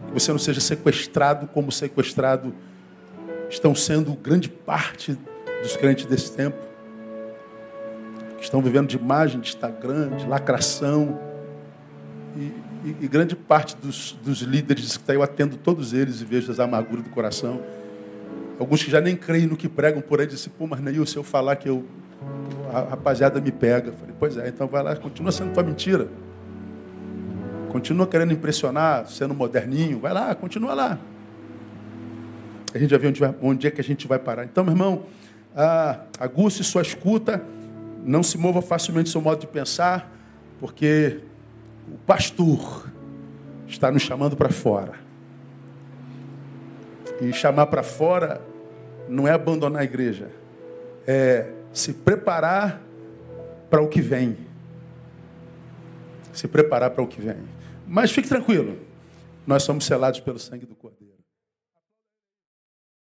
Que 0.08 0.14
você 0.14 0.32
não 0.32 0.38
seja 0.40 0.60
sequestrado 0.60 1.46
como 1.46 1.70
sequestrado 1.70 2.52
estão 3.48 3.72
sendo 3.72 4.14
grande 4.14 4.48
parte 4.48 5.16
dos 5.62 5.76
crentes 5.76 6.06
desse 6.06 6.32
tempo. 6.32 6.58
Que 8.36 8.42
estão 8.42 8.60
vivendo 8.60 8.88
de 8.88 8.96
imagem, 8.96 9.38
de 9.38 9.50
Instagram, 9.50 10.16
de 10.16 10.26
lacração. 10.26 11.20
E, 12.36 12.52
e, 12.86 13.04
e 13.04 13.08
grande 13.08 13.34
parte 13.34 13.76
dos, 13.76 14.16
dos 14.24 14.42
líderes 14.42 14.96
que 14.96 15.02
está 15.02 15.12
eu 15.12 15.22
atendo 15.22 15.56
todos 15.56 15.92
eles 15.92 16.20
e 16.20 16.24
vejo 16.24 16.52
as 16.52 16.60
amarguras 16.60 17.02
do 17.02 17.10
coração. 17.10 17.60
Alguns 18.60 18.82
que 18.84 18.90
já 18.90 19.00
nem 19.00 19.16
creem 19.16 19.46
no 19.46 19.56
que 19.56 19.68
pregam 19.68 20.00
por 20.00 20.20
aí, 20.20 20.26
dizem, 20.26 20.52
pô, 20.56 20.68
mas 20.68 20.80
Neil, 20.80 21.04
se 21.04 21.16
eu 21.16 21.24
falar 21.24 21.56
que 21.56 21.68
eu, 21.68 21.84
a 22.72 22.80
rapaziada 22.82 23.40
me 23.40 23.50
pega. 23.50 23.88
Eu 23.88 23.94
falei, 23.94 24.14
pois 24.16 24.36
é, 24.36 24.48
então 24.48 24.68
vai 24.68 24.84
lá, 24.84 24.94
continua 24.94 25.32
sendo 25.32 25.52
tua 25.52 25.64
mentira. 25.64 26.08
Continua 27.70 28.06
querendo 28.06 28.32
impressionar, 28.32 29.06
sendo 29.08 29.34
moderninho. 29.34 29.98
Vai 29.98 30.14
lá, 30.14 30.32
continua 30.34 30.72
lá. 30.72 30.98
A 32.72 32.78
gente 32.78 32.90
já 32.90 32.98
vê 32.98 33.08
onde, 33.08 33.20
vai, 33.20 33.34
onde 33.42 33.66
é 33.66 33.70
que 33.70 33.80
a 33.80 33.84
gente 33.84 34.06
vai 34.06 34.18
parar. 34.18 34.44
Então, 34.44 34.62
meu 34.62 34.72
irmão, 34.72 35.02
aguce 36.18 36.62
sua 36.62 36.82
escuta, 36.82 37.42
não 38.04 38.22
se 38.22 38.38
mova 38.38 38.62
facilmente 38.62 39.10
seu 39.10 39.20
modo 39.20 39.40
de 39.40 39.46
pensar, 39.46 40.10
porque 40.60 41.20
o 41.92 41.98
pastor 41.98 42.90
está 43.66 43.90
nos 43.90 44.02
chamando 44.02 44.36
para 44.36 44.50
fora. 44.50 44.94
E 47.20 47.32
chamar 47.32 47.66
para 47.66 47.82
fora 47.82 48.42
não 49.08 49.26
é 49.26 49.32
abandonar 49.32 49.82
a 49.82 49.84
igreja, 49.84 50.30
é 51.06 51.50
se 51.72 51.92
preparar 51.92 52.82
para 53.70 53.80
o 53.80 53.88
que 53.88 54.00
vem. 54.00 54.36
Se 56.32 56.46
preparar 56.46 56.90
para 56.90 57.02
o 57.02 57.06
que 57.06 57.20
vem. 57.20 57.36
Mas 57.86 58.10
fique 58.10 58.28
tranquilo, 58.28 58.78
nós 59.46 59.62
somos 59.62 59.86
selados 59.86 60.20
pelo 60.20 60.38
sangue 60.38 60.66
do 60.66 60.74
Cordeiro. 60.74 61.05